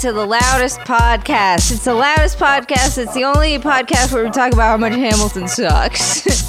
To 0.00 0.14
the 0.14 0.24
loudest 0.24 0.80
podcast. 0.80 1.70
It's 1.70 1.84
the 1.84 1.92
loudest 1.92 2.38
podcast. 2.38 2.96
It's 2.96 3.12
the 3.12 3.24
only 3.24 3.58
podcast 3.58 4.14
where 4.14 4.24
we 4.24 4.30
talk 4.30 4.54
about 4.54 4.70
how 4.70 4.76
much 4.78 4.94
Hamilton 4.94 5.46
sucks. 5.46 6.26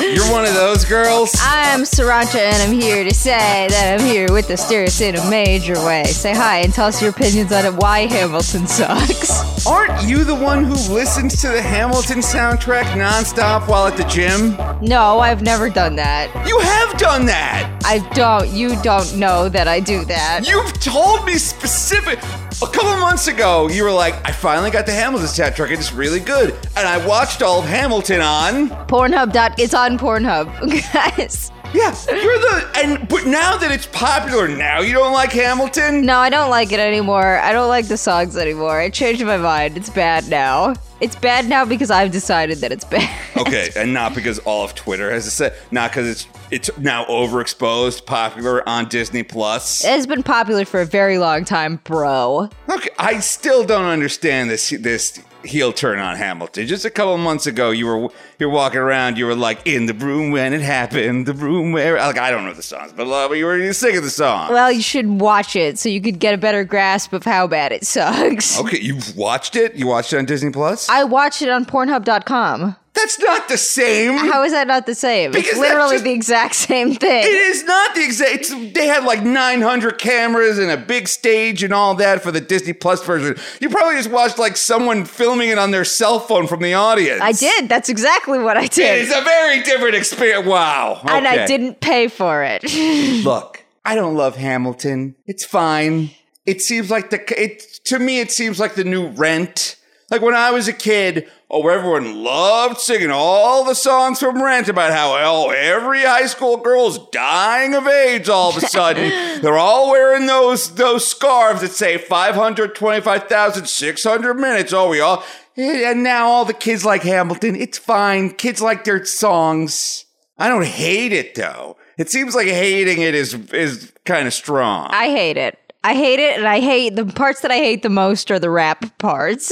You're 0.00 0.30
one 0.30 0.44
of 0.44 0.54
those 0.54 0.84
girls? 0.84 1.34
I'm 1.40 1.80
Sriracha, 1.80 2.36
and 2.38 2.62
I'm 2.62 2.72
here 2.72 3.02
to 3.02 3.12
say 3.12 3.66
that 3.70 3.98
I'm 3.98 4.06
here 4.06 4.32
with 4.32 4.46
Asterios 4.46 5.00
in 5.00 5.16
a 5.16 5.30
major 5.30 5.74
way. 5.84 6.04
Say 6.04 6.32
hi 6.32 6.58
and 6.58 6.72
tell 6.72 6.86
us 6.86 7.02
your 7.02 7.10
opinions 7.10 7.50
on 7.50 7.66
it, 7.66 7.74
why 7.74 8.06
Hamilton 8.06 8.68
sucks. 8.68 9.66
Aren't 9.66 10.08
you 10.08 10.22
the 10.22 10.36
one 10.36 10.62
who 10.62 10.74
listens 10.94 11.40
to 11.40 11.48
the 11.48 11.60
Hamilton 11.60 12.18
soundtrack 12.18 12.84
nonstop 12.92 13.66
while 13.66 13.88
at 13.88 13.96
the 13.96 14.04
gym? 14.04 14.56
No, 14.80 15.18
I've 15.18 15.42
never 15.42 15.70
done 15.70 15.96
that. 15.96 16.30
You 16.46 16.60
have 16.60 16.96
done 16.98 17.26
that! 17.26 17.82
I 17.84 17.98
don't. 18.14 18.48
You 18.48 18.80
don't 18.82 19.16
know 19.16 19.48
that 19.48 19.66
I 19.66 19.80
do 19.80 20.04
that. 20.04 20.46
You've 20.46 20.78
told 20.80 21.24
me 21.24 21.34
specific. 21.34 22.20
A 22.62 22.66
couple 22.66 22.94
months 23.00 23.26
ago, 23.26 23.68
you 23.68 23.84
were 23.84 23.90
like, 23.90 24.14
I 24.28 24.32
finally 24.32 24.70
got 24.70 24.84
the 24.84 24.92
Hamilton 24.92 25.28
soundtrack. 25.28 25.70
It's 25.70 25.94
really 25.94 26.20
good. 26.20 26.52
And 26.76 26.86
I 26.86 27.04
watched 27.06 27.40
all 27.40 27.60
of 27.60 27.64
Hamilton 27.64 28.20
on. 28.20 28.68
Pornhub. 28.86 29.32
Dot, 29.32 29.58
it's 29.58 29.72
on 29.72 29.98
Pornhub, 29.98 30.46
guys. 31.16 31.50
Yeah, 31.72 31.94
you're 32.08 32.38
the. 32.38 32.70
And 32.76 33.08
but 33.08 33.26
now 33.26 33.56
that 33.56 33.70
it's 33.70 33.86
popular, 33.86 34.48
now 34.48 34.80
you 34.80 34.92
don't 34.92 35.12
like 35.12 35.32
Hamilton? 35.32 36.04
No, 36.04 36.18
I 36.18 36.28
don't 36.28 36.50
like 36.50 36.72
it 36.72 36.80
anymore. 36.80 37.38
I 37.38 37.52
don't 37.52 37.68
like 37.68 37.86
the 37.86 37.96
songs 37.96 38.36
anymore. 38.36 38.80
I 38.80 38.90
changed 38.90 39.24
my 39.24 39.36
mind. 39.36 39.76
It's 39.76 39.90
bad 39.90 40.28
now. 40.28 40.74
It's 41.00 41.16
bad 41.16 41.48
now 41.48 41.64
because 41.64 41.90
I've 41.90 42.10
decided 42.10 42.58
that 42.58 42.72
it's 42.72 42.84
bad. 42.84 43.08
Okay, 43.36 43.70
and 43.76 43.94
not 43.94 44.14
because 44.14 44.38
all 44.40 44.64
of 44.64 44.74
Twitter 44.74 45.10
has 45.10 45.24
to 45.24 45.30
say, 45.30 45.56
not 45.70 45.90
because 45.90 46.08
it's 46.08 46.26
it's 46.50 46.78
now 46.78 47.04
overexposed, 47.04 48.04
popular 48.04 48.68
on 48.68 48.88
Disney 48.88 49.22
Plus. 49.22 49.84
It 49.84 49.90
has 49.90 50.06
been 50.06 50.22
popular 50.22 50.64
for 50.64 50.80
a 50.80 50.86
very 50.86 51.18
long 51.18 51.44
time, 51.44 51.80
bro. 51.84 52.48
Okay, 52.68 52.90
I 52.98 53.20
still 53.20 53.64
don't 53.64 53.86
understand 53.86 54.50
this 54.50 54.70
this 54.70 55.20
heel 55.44 55.72
turn 55.72 55.98
on 55.98 56.16
Hamilton. 56.16 56.66
Just 56.66 56.84
a 56.84 56.90
couple 56.90 57.16
months 57.18 57.46
ago, 57.46 57.70
you 57.70 57.86
were 57.86 58.08
you're 58.38 58.50
walking 58.50 58.80
around, 58.80 59.18
you 59.18 59.26
were 59.26 59.34
like 59.34 59.66
in 59.66 59.86
the 59.86 59.94
room 59.94 60.30
when 60.30 60.52
it 60.52 60.60
happened, 60.60 61.26
the 61.26 61.34
room 61.34 61.72
where 61.72 61.96
like 61.96 62.18
I 62.18 62.30
don't 62.30 62.44
know 62.44 62.52
the 62.54 62.62
songs, 62.62 62.92
but 62.92 63.06
uh, 63.06 63.32
you 63.32 63.44
were 63.44 63.72
singing 63.72 64.02
the 64.02 64.10
song. 64.10 64.50
Well, 64.50 64.72
you 64.72 64.82
should 64.82 65.08
watch 65.20 65.56
it 65.56 65.78
so 65.78 65.88
you 65.88 66.00
could 66.00 66.18
get 66.18 66.34
a 66.34 66.38
better 66.38 66.64
grasp 66.64 67.12
of 67.12 67.24
how 67.24 67.46
bad 67.46 67.72
it 67.72 67.86
sucks. 67.86 68.58
Okay, 68.60 68.80
you've 68.80 69.16
watched 69.16 69.56
it. 69.56 69.74
You 69.74 69.86
watched 69.86 70.12
it 70.12 70.18
on 70.18 70.24
Disney 70.24 70.50
Plus. 70.50 70.88
I 70.88 71.04
watched 71.04 71.42
it 71.42 71.48
on 71.48 71.64
Pornhub.com. 71.64 72.76
That's 72.92 73.18
not 73.20 73.48
the 73.48 73.56
same. 73.56 74.16
How 74.18 74.42
is 74.42 74.52
that 74.52 74.66
not 74.66 74.84
the 74.84 74.94
same? 74.96 75.30
Because 75.30 75.50
it's 75.52 75.58
literally 75.58 75.94
just- 75.94 76.04
the 76.04 76.12
exact 76.12 76.54
same 76.56 76.94
thing. 76.94 77.22
It 77.24 77.32
is 77.32 77.64
not 77.64 77.94
the 77.94 78.02
exact. 78.04 78.74
They 78.74 78.86
had 78.86 79.04
like 79.04 79.22
900 79.22 79.98
cameras 79.98 80.58
and 80.58 80.70
a 80.70 80.76
big 80.76 81.06
stage 81.08 81.62
and 81.62 81.72
all 81.72 81.94
that 81.94 82.22
for 82.22 82.32
the 82.32 82.40
Disney 82.40 82.72
Plus 82.72 83.02
version. 83.04 83.36
You 83.60 83.68
probably 83.70 83.94
just 83.96 84.10
watched 84.10 84.38
like 84.38 84.56
someone 84.56 85.04
filming 85.04 85.50
it 85.50 85.58
on 85.58 85.70
their 85.70 85.84
cell 85.84 86.18
phone 86.18 86.46
from 86.48 86.60
the 86.62 86.74
audience. 86.74 87.20
I 87.22 87.32
did. 87.32 87.68
That's 87.68 87.88
exactly 87.88 88.38
what 88.40 88.56
I 88.56 88.66
did. 88.66 89.02
It's 89.06 89.16
a 89.16 89.22
very 89.22 89.62
different 89.62 89.94
experience. 89.94 90.46
Wow. 90.46 91.00
And 91.04 91.26
I 91.28 91.46
didn't 91.46 91.80
pay 91.80 92.08
for 92.08 92.42
it. 92.42 92.64
Look, 93.24 93.64
I 93.84 93.94
don't 93.94 94.16
love 94.16 94.36
Hamilton. 94.36 95.14
It's 95.26 95.44
fine. 95.44 96.10
It 96.44 96.60
seems 96.60 96.90
like 96.90 97.10
the 97.10 97.40
it 97.40 97.60
to 97.84 97.98
me. 98.00 98.18
It 98.20 98.32
seems 98.32 98.58
like 98.58 98.74
the 98.74 98.84
new 98.84 99.08
Rent. 99.10 99.76
Like 100.10 100.22
when 100.22 100.34
I 100.34 100.50
was 100.50 100.66
a 100.66 100.72
kid, 100.72 101.30
oh, 101.50 101.68
everyone 101.68 102.22
loved 102.22 102.78
singing 102.78 103.10
all 103.10 103.64
the 103.64 103.74
songs 103.74 104.20
from 104.20 104.40
Rent 104.42 104.68
about 104.68 104.92
how 104.92 105.16
oh, 105.18 105.50
every 105.50 106.02
high 106.02 106.26
school 106.26 106.56
girl's 106.56 107.10
dying 107.10 107.74
of 107.74 107.84
AIDS. 107.86 108.28
All 108.28 108.50
of 108.50 108.56
a 108.56 108.60
sudden, 108.60 109.10
they're 109.42 109.58
all 109.58 109.90
wearing 109.90 110.26
those 110.26 110.76
those 110.76 111.08
scarves 111.08 111.62
that 111.62 111.72
say 111.72 111.98
525,600 111.98 114.34
minutes. 114.34 114.72
Oh, 114.72 114.88
we 114.88 115.00
all. 115.00 115.24
And 115.56 116.04
now 116.04 116.28
all 116.28 116.44
the 116.44 116.54
kids 116.54 116.84
like 116.84 117.02
Hamilton. 117.02 117.56
It's 117.56 117.76
fine. 117.76 118.30
Kids 118.30 118.62
like 118.62 118.84
their 118.84 119.04
songs. 119.04 120.04
I 120.38 120.48
don't 120.48 120.64
hate 120.64 121.12
it 121.12 121.34
though. 121.34 121.76
It 121.98 122.08
seems 122.08 122.34
like 122.34 122.46
hating 122.46 123.02
it 123.02 123.14
is 123.14 123.34
is 123.52 123.92
kind 124.06 124.26
of 124.26 124.32
strong. 124.32 124.88
I 124.90 125.08
hate 125.08 125.36
it. 125.36 125.58
I 125.82 125.94
hate 125.94 126.18
it, 126.18 126.36
and 126.36 126.46
I 126.46 126.60
hate 126.60 126.94
the 126.94 127.06
parts 127.06 127.40
that 127.40 127.50
I 127.50 127.56
hate 127.56 127.82
the 127.82 127.88
most 127.88 128.30
are 128.30 128.38
the 128.38 128.50
rap 128.50 128.98
parts. 128.98 129.50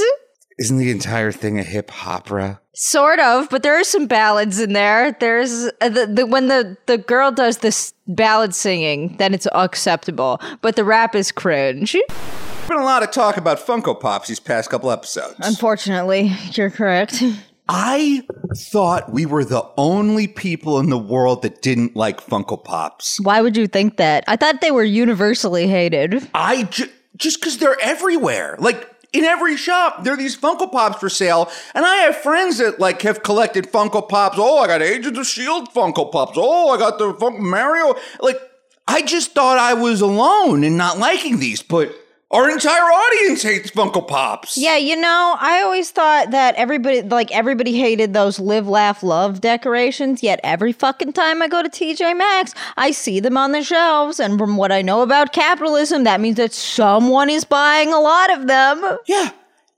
Isn't 0.59 0.77
the 0.77 0.91
entire 0.91 1.31
thing 1.31 1.57
a 1.57 1.63
hip 1.63 1.89
opera? 2.05 2.59
Sort 2.75 3.19
of, 3.19 3.49
but 3.49 3.63
there 3.63 3.79
are 3.79 3.83
some 3.85 4.07
ballads 4.07 4.59
in 4.59 4.73
there. 4.73 5.15
There's 5.19 5.69
uh, 5.79 5.87
the, 5.87 6.05
the 6.05 6.25
when 6.25 6.47
the 6.47 6.77
the 6.85 6.97
girl 6.97 7.31
does 7.31 7.59
this 7.59 7.93
ballad 8.07 8.53
singing, 8.53 9.15
then 9.17 9.33
it's 9.33 9.47
acceptable. 9.53 10.41
But 10.61 10.75
the 10.75 10.83
rap 10.83 11.15
is 11.15 11.31
cringe. 11.31 11.93
Been 12.67 12.77
a 12.77 12.83
lot 12.83 13.03
of 13.03 13.11
talk 13.11 13.37
about 13.37 13.57
Funko 13.59 13.97
Pops 13.99 14.27
these 14.27 14.41
past 14.41 14.69
couple 14.69 14.91
episodes. 14.91 15.35
Unfortunately, 15.39 16.33
you're 16.51 16.69
correct. 16.69 17.23
I 17.69 18.23
thought 18.57 19.13
we 19.13 19.25
were 19.25 19.45
the 19.45 19.63
only 19.77 20.27
people 20.27 20.79
in 20.79 20.89
the 20.89 20.97
world 20.97 21.43
that 21.43 21.61
didn't 21.61 21.95
like 21.95 22.19
Funko 22.19 22.61
Pops. 22.61 23.19
Why 23.21 23.41
would 23.41 23.55
you 23.55 23.67
think 23.67 23.97
that? 23.97 24.25
I 24.27 24.35
thought 24.35 24.59
they 24.59 24.71
were 24.71 24.83
universally 24.83 25.67
hated. 25.67 26.27
I 26.33 26.63
ju- 26.63 26.89
just 27.15 27.39
because 27.39 27.59
they're 27.59 27.79
everywhere. 27.79 28.55
Like 28.59 28.87
in 29.11 29.23
every 29.23 29.57
shop, 29.57 30.03
there 30.03 30.13
are 30.13 30.17
these 30.17 30.37
Funko 30.37 30.71
Pops 30.71 30.99
for 30.99 31.09
sale, 31.09 31.49
and 31.73 31.85
I 31.85 31.95
have 31.97 32.17
friends 32.17 32.59
that 32.59 32.79
like 32.79 33.01
have 33.01 33.23
collected 33.23 33.71
Funko 33.71 34.07
Pops. 34.07 34.37
Oh, 34.39 34.59
I 34.59 34.67
got 34.67 34.81
Agents 34.81 35.17
of 35.17 35.25
Shield 35.25 35.73
Funko 35.73 36.11
Pops. 36.11 36.37
Oh, 36.37 36.69
I 36.69 36.77
got 36.77 36.99
the 36.99 37.13
Funko 37.13 37.39
Mario. 37.39 37.95
Like 38.21 38.37
I 38.87 39.01
just 39.01 39.33
thought 39.33 39.57
I 39.57 39.73
was 39.73 40.01
alone 40.01 40.63
in 40.63 40.77
not 40.77 40.99
liking 40.99 41.39
these, 41.39 41.61
but 41.61 41.93
our 42.31 42.49
entire 42.49 42.83
audience 42.83 43.41
hates 43.41 43.71
Funko 43.71 44.07
Pops. 44.07 44.55
Yeah, 44.55 44.77
you 44.77 44.95
know, 44.95 45.35
I 45.39 45.61
always 45.61 45.89
thought 45.89 46.29
that 46.29 46.53
everybody, 46.55 47.01
like 47.01 47.31
everybody 47.31 47.75
hated 47.75 48.13
those 48.13 48.39
live, 48.39 48.67
laugh, 48.67 49.01
love 49.01 49.41
decorations. 49.41 50.21
Yet 50.21 50.39
every 50.43 50.71
fucking 50.71 51.13
time 51.13 51.41
I 51.41 51.47
go 51.47 51.63
to 51.63 51.69
TJ 51.69 52.15
Maxx, 52.15 52.53
I 52.77 52.91
see 52.91 53.19
them 53.19 53.35
on 53.35 53.51
the 53.51 53.63
shelves. 53.63 54.19
And 54.19 54.37
from 54.37 54.57
what 54.57 54.71
I 54.71 54.83
know 54.83 55.01
about 55.01 55.33
capitalism, 55.33 56.03
that 56.03 56.21
means 56.21 56.37
that 56.37 56.53
someone 56.53 57.31
is 57.31 57.45
buying 57.45 57.91
a 57.91 57.99
lot 57.99 58.31
of 58.31 58.45
them. 58.45 58.97
Yeah. 59.07 59.31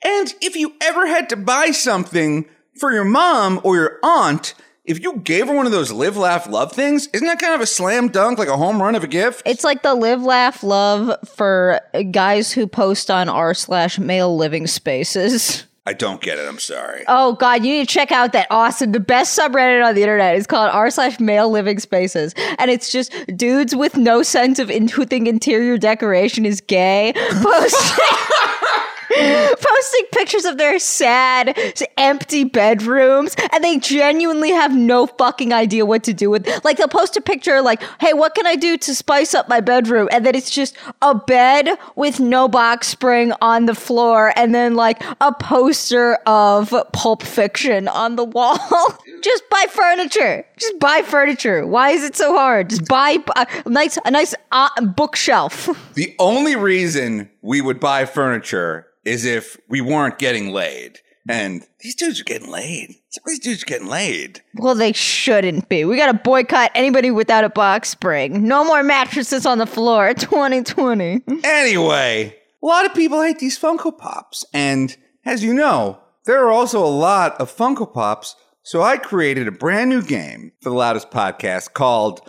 And 0.04 0.34
if 0.42 0.56
you 0.58 0.74
ever 0.82 1.08
had 1.08 1.30
to 1.30 1.38
buy 1.38 1.72
something 1.72 2.46
for 2.76 2.92
your 2.92 3.06
mom 3.06 3.62
or 3.64 3.76
your 3.78 4.00
aunt, 4.04 4.56
if 4.84 5.02
you 5.02 5.18
gave 5.18 5.48
her 5.48 5.54
one 5.56 5.66
of 5.66 5.72
those 5.72 5.92
live, 5.92 6.18
laugh, 6.18 6.48
love 6.48 6.72
things, 6.72 7.08
isn't 7.14 7.28
that 7.28 7.40
kind 7.40 7.54
of 7.54 7.62
a 7.62 7.68
slam 7.68 8.08
dunk, 8.08 8.40
like 8.40 8.48
a 8.48 8.58
home 8.58 8.82
run 8.82 8.96
of 8.96 9.04
a 9.04 9.08
gift? 9.08 9.44
It's 9.46 9.64
like 9.64 9.84
the 9.84 9.94
live, 9.94 10.24
laugh, 10.24 10.64
love 10.64 11.18
for 11.28 11.80
guys 12.12 12.52
who 12.52 12.66
post 12.68 13.12
on 13.12 13.30
r 13.30 13.54
slash 13.54 14.00
male 14.00 14.36
living 14.36 14.68
spaces. 14.68 15.66
I 15.86 15.94
don't 15.94 16.22
get 16.22 16.38
it. 16.38 16.48
I'm 16.48 16.60
sorry. 16.60 17.04
Oh 17.08 17.34
god, 17.34 17.66
you 17.66 17.74
need 17.74 17.88
to 17.88 17.94
check 17.94 18.12
out 18.12 18.34
that 18.34 18.46
awesome, 18.52 18.92
the 18.92 19.00
best 19.00 19.38
subreddit 19.38 19.84
on 19.84 19.96
the 19.96 20.02
internet 20.04 20.36
is 20.36 20.46
called 20.46 20.70
r 20.72 20.90
slash 20.92 21.20
male 21.20 21.50
living 21.50 21.80
spaces, 21.80 22.34
and 22.60 22.70
it's 22.70 22.92
just 22.92 23.12
dudes 23.36 23.76
with 23.76 23.98
no 23.98 24.22
sense 24.22 24.60
of 24.60 24.70
in- 24.70 24.88
who 24.88 25.06
think 25.06 25.28
interior 25.28 25.78
decoration 25.78 26.46
is 26.46 26.62
gay 26.62 27.14
posting. 27.42 28.06
Posting 29.60 30.06
pictures 30.12 30.46
of 30.46 30.58
their 30.58 30.80
sad, 30.80 31.58
empty 31.98 32.44
bedrooms, 32.44 33.36
and 33.52 33.64
they 33.64 33.78
genuinely 33.78 34.52
have 34.52 34.76
no 34.76 35.08
fucking 35.08 35.54
idea 35.54 35.86
what 35.86 36.04
to 36.04 36.14
do 36.14 36.30
with. 36.30 36.48
Like 36.64 36.78
they'll 36.78 36.88
post 36.88 37.18
a 37.18 37.22
picture, 37.22 37.62
like, 37.62 37.82
"Hey, 38.00 38.14
what 38.14 38.36
can 38.36 38.48
I 38.48 38.56
do 38.56 38.78
to 38.78 38.96
spice 38.96 39.34
up 39.34 39.50
my 39.50 39.60
bedroom?" 39.60 40.08
And 40.12 40.26
then 40.26 40.36
it's 40.36 40.50
just 40.50 40.78
a 41.02 41.16
bed 41.16 41.70
with 41.96 42.20
no 42.20 42.48
box 42.48 42.88
spring 42.88 43.34
on 43.42 43.66
the 43.66 43.76
floor, 43.76 44.34
and 44.36 44.54
then 44.56 44.76
like 44.76 45.02
a 45.20 45.34
poster 45.34 46.16
of 46.26 46.74
Pulp 46.94 47.24
Fiction 47.24 47.88
on 47.88 48.16
the 48.16 48.26
wall. 48.26 48.58
just 49.22 49.44
buy 49.50 49.66
furniture. 49.70 50.46
Just 50.58 50.80
buy 50.80 51.02
furniture. 51.02 51.66
Why 51.66 51.92
is 51.92 52.04
it 52.04 52.16
so 52.16 52.36
hard? 52.36 52.70
Just 52.70 52.88
buy 52.88 53.18
a 53.36 53.70
nice, 53.70 53.98
a 54.06 54.12
nice 54.12 54.36
uh, 54.52 54.70
bookshelf. 54.82 55.70
The 55.94 56.16
only 56.20 56.56
reason 56.56 57.30
we 57.42 57.60
would 57.60 57.80
buy 57.80 58.06
furniture 58.06 58.88
is 59.06 59.26
if 59.26 59.58
we 59.68 59.82
weren't 59.82 60.18
getting 60.20 60.52
laid. 60.52 61.00
And 61.30 61.64
these 61.82 61.94
dudes 61.96 62.20
are 62.20 62.24
getting 62.24 62.50
laid. 62.50 62.96
Some 63.10 63.22
of 63.26 63.28
these 63.28 63.40
dudes 63.40 63.62
are 63.62 63.68
getting 63.68 63.88
laid. 63.88 64.42
Well, 64.56 64.74
they 64.74 64.92
shouldn't 64.92 65.70
be. 65.70 65.86
We 65.86 65.96
gotta 65.96 66.16
boycott 66.16 66.72
anybody 66.74 67.12
without 67.12 67.44
a 67.44 67.50
box 67.50 67.90
spring. 67.90 68.48
No 68.48 68.64
more 68.64 68.82
mattresses 68.82 69.46
on 69.46 69.60
the 69.60 69.68
floor. 69.68 70.14
2020. 70.18 71.22
Anyway, 71.44 72.36
a 72.62 72.66
lot 72.66 72.86
of 72.86 72.94
people 72.96 73.22
hate 73.22 73.38
these 73.40 73.58
Funko 73.60 73.96
Pops. 73.96 74.46
And 74.54 74.98
as 75.24 75.44
you 75.44 75.54
know, 75.54 76.00
there 76.26 76.44
are 76.44 76.52
also 76.52 76.84
a 76.84 76.88
lot 76.88 77.40
of 77.40 77.56
Funko 77.56 77.92
Pops. 77.94 78.36
So 78.64 78.82
I 78.82 78.98
created 78.98 79.48
a 79.48 79.52
brand 79.52 79.90
new 79.90 80.02
game 80.02 80.54
for 80.62 80.70
the 80.70 80.76
Loudest 80.76 81.12
Podcast 81.12 81.74
called 81.74 82.22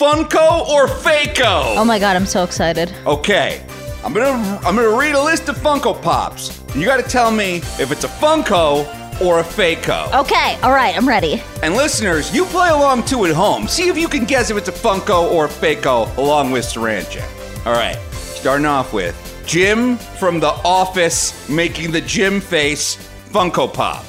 Funko 0.00 0.66
or 0.68 0.86
Fakeo. 0.86 1.76
Oh 1.76 1.84
my 1.84 1.98
god, 1.98 2.16
I'm 2.16 2.26
so 2.26 2.42
excited. 2.44 2.92
Okay, 3.06 3.64
I'm 4.04 4.12
gonna 4.12 4.58
I'm 4.64 4.76
gonna 4.76 4.96
read 4.96 5.14
a 5.14 5.22
list 5.22 5.48
of 5.48 5.56
Funko 5.56 6.00
Pops. 6.00 6.60
And 6.72 6.76
you 6.76 6.86
gotta 6.86 7.02
tell 7.02 7.30
me 7.30 7.56
if 7.78 7.90
it's 7.90 8.04
a 8.04 8.08
Funko 8.08 8.86
or 9.20 9.40
a 9.40 9.42
Fakeo. 9.42 10.12
Okay, 10.20 10.58
alright, 10.62 10.96
I'm 10.96 11.08
ready. 11.08 11.42
And 11.62 11.74
listeners, 11.74 12.34
you 12.34 12.44
play 12.46 12.68
along 12.68 13.04
too 13.04 13.24
at 13.24 13.34
home. 13.34 13.66
See 13.66 13.88
if 13.88 13.96
you 13.96 14.08
can 14.08 14.24
guess 14.24 14.50
if 14.50 14.56
it's 14.56 14.68
a 14.68 14.72
Funko 14.72 15.30
or 15.32 15.46
a 15.46 15.48
Fakeo 15.48 16.14
along 16.18 16.50
with 16.52 16.64
Saranjak. 16.64 17.26
All 17.66 17.72
right, 17.72 17.96
starting 18.12 18.66
off 18.66 18.92
with 18.92 19.14
Jim 19.46 19.96
from 19.96 20.38
The 20.40 20.48
Office 20.64 21.48
making 21.48 21.92
the 21.92 22.00
Jim 22.00 22.40
face 22.40 22.96
Funko 23.30 23.72
Pop. 23.72 24.04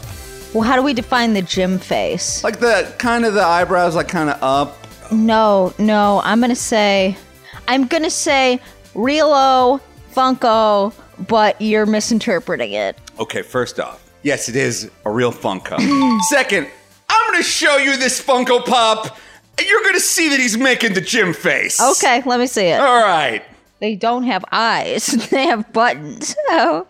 Well, 0.53 0.63
how 0.63 0.75
do 0.75 0.81
we 0.83 0.93
define 0.93 1.33
the 1.33 1.41
Jim 1.41 1.77
face? 1.79 2.43
Like 2.43 2.59
the 2.59 2.93
kind 2.97 3.25
of 3.25 3.33
the 3.33 3.43
eyebrows, 3.43 3.95
like 3.95 4.07
kind 4.07 4.29
of 4.29 4.41
up. 4.41 4.77
No, 5.11 5.73
no. 5.77 6.21
I'm 6.23 6.41
gonna 6.41 6.55
say, 6.55 7.17
I'm 7.67 7.87
gonna 7.87 8.09
say 8.09 8.59
Realo 8.97 9.79
Funko, 10.13 10.91
but 11.27 11.61
you're 11.61 11.85
misinterpreting 11.85 12.73
it. 12.73 12.97
Okay, 13.19 13.43
first 13.43 13.79
off, 13.79 14.03
yes, 14.23 14.49
it 14.49 14.55
is 14.55 14.89
a 15.05 15.11
real 15.11 15.31
Funko. 15.31 15.77
Second, 16.29 16.67
I'm 17.07 17.31
gonna 17.31 17.43
show 17.43 17.77
you 17.77 17.95
this 17.95 18.19
Funko 18.19 18.65
Pop, 18.65 19.17
and 19.57 19.67
you're 19.67 19.83
gonna 19.83 19.99
see 19.99 20.29
that 20.29 20.39
he's 20.39 20.57
making 20.57 20.95
the 20.95 21.01
gym 21.01 21.33
face. 21.33 21.79
Okay, 21.79 22.23
let 22.25 22.39
me 22.39 22.47
see 22.47 22.65
it. 22.65 22.79
All 22.79 23.03
right. 23.03 23.43
They 23.79 23.95
don't 23.95 24.23
have 24.23 24.43
eyes. 24.51 25.05
they 25.29 25.45
have 25.45 25.71
buttons. 25.71 26.35
Oh. 26.49 26.87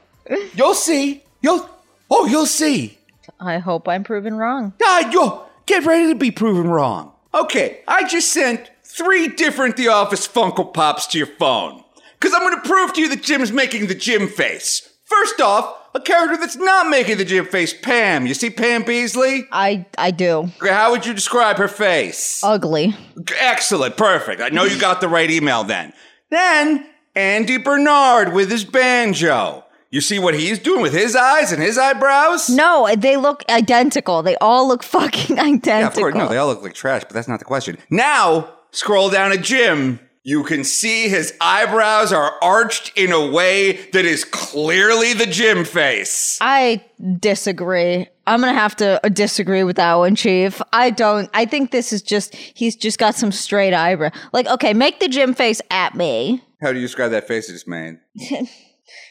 You'll 0.56 0.74
see. 0.74 1.24
You'll. 1.42 1.70
Oh, 2.10 2.26
you'll 2.26 2.46
see. 2.46 2.98
I 3.42 3.58
hope 3.58 3.90
I'm 3.90 4.06
proven 4.06 4.36
wrong. 4.36 4.72
Ah, 4.82 5.12
yo, 5.12 5.46
get 5.66 5.86
ready 5.86 6.08
to 6.08 6.16
be 6.16 6.32
proven 6.32 6.70
wrong. 6.70 7.12
Okay, 7.34 7.82
I 7.86 8.08
just 8.08 8.32
sent 8.32 8.72
three 8.86 9.28
different 9.28 9.76
The 9.76 9.90
Office 9.90 10.26
Funko 10.26 10.74
Pops 10.74 11.06
to 11.08 11.18
your 11.18 11.28
phone. 11.28 11.84
Because 12.20 12.34
I'm 12.34 12.42
going 12.42 12.56
to 12.62 12.68
prove 12.68 12.94
to 12.94 13.02
you 13.02 13.10
that 13.10 13.22
Jim's 13.24 13.52
making 13.52 13.88
the 13.88 13.96
Jim 13.96 14.28
face. 14.28 14.90
First 15.06 15.40
off, 15.40 15.76
a 15.96 16.02
character 16.02 16.38
that's 16.38 16.56
not 16.58 16.90
making 16.90 17.18
the 17.18 17.26
Jim 17.26 17.46
face, 17.46 17.74
Pam. 17.74 18.28
You 18.28 18.34
see 18.34 18.50
Pam 18.50 18.84
Beesly? 18.84 19.44
I 19.52 19.86
I 19.98 20.12
do. 20.12 20.50
Okay, 20.62 20.74
how 20.74 20.92
would 20.92 21.06
you 21.06 21.14
describe 21.14 21.58
her 21.58 21.68
face? 21.68 22.42
Ugly. 22.44 22.96
Excellent, 23.40 23.96
perfect. 23.98 24.42
I 24.42 24.50
know 24.50 24.66
you 24.66 24.80
got 24.80 25.00
the 25.02 25.08
right 25.08 25.30
email 25.32 25.64
then. 25.64 25.94
Then, 26.30 26.88
Andy 27.16 27.58
Bernard 27.58 28.34
with 28.34 28.52
his 28.52 28.66
banjo. 28.66 29.64
You 29.90 30.02
see 30.02 30.20
what 30.20 30.34
he's 30.36 30.60
doing 30.60 30.82
with 30.82 30.92
his 30.94 31.16
eyes 31.16 31.54
and 31.54 31.64
his 31.64 31.78
eyebrows? 31.78 32.50
No, 32.50 32.94
they 32.98 33.16
look 33.16 33.44
identical. 33.50 34.22
They 34.22 34.36
all 34.38 34.68
look 34.68 34.84
fucking 34.84 35.40
identical. 35.40 35.68
Yeah, 35.80 35.88
of 35.88 35.94
course. 35.94 36.16
No, 36.16 36.28
they 36.28 36.38
all 36.38 36.48
look 36.48 36.62
like 36.62 36.74
trash, 36.74 37.04
but 37.04 37.12
that's 37.14 37.30
not 37.30 37.40
the 37.40 37.46
question. 37.46 37.78
Now, 37.90 38.50
scroll 38.72 39.10
down 39.10 39.32
to 39.32 39.38
Jim. 39.38 40.02
You 40.28 40.44
can 40.44 40.66
see 40.66 41.08
his 41.08 41.34
eyebrows 41.40 42.12
are 42.12 42.34
arched 42.44 42.92
in 42.98 43.14
a 43.14 43.28
way 43.32 43.90
that 43.94 44.04
is 44.04 44.26
clearly 44.26 45.14
the 45.14 45.26
Jim 45.26 45.64
face. 45.64 46.38
I 46.42 46.84
disagree. 47.18 48.10
I'm 48.28 48.42
gonna 48.42 48.52
have 48.52 48.76
to 48.76 49.00
uh, 49.06 49.08
disagree 49.08 49.64
with 49.64 49.78
that 49.78 49.94
one, 49.94 50.18
Chief. 50.18 50.62
I 50.74 50.90
don't. 50.90 51.30
I 51.34 51.46
think 51.46 51.72
this 51.72 51.94
is 51.94 52.02
just 52.02 52.36
he's 52.36 52.76
just 52.76 53.00
got 53.00 53.16
some 53.16 53.32
straight 53.32 53.74
eyebrow. 53.74 54.10
Like, 54.34 54.48
okay, 54.48 54.74
make 54.74 55.00
the 55.00 55.08
Jim 55.08 55.34
face 55.34 55.62
at 55.72 55.96
me. 55.96 56.44
How 56.62 56.74
do 56.74 56.80
you 56.80 56.86
describe 56.86 57.12
that 57.12 57.26
face 57.26 57.48
just 57.48 57.66
made? 57.66 58.00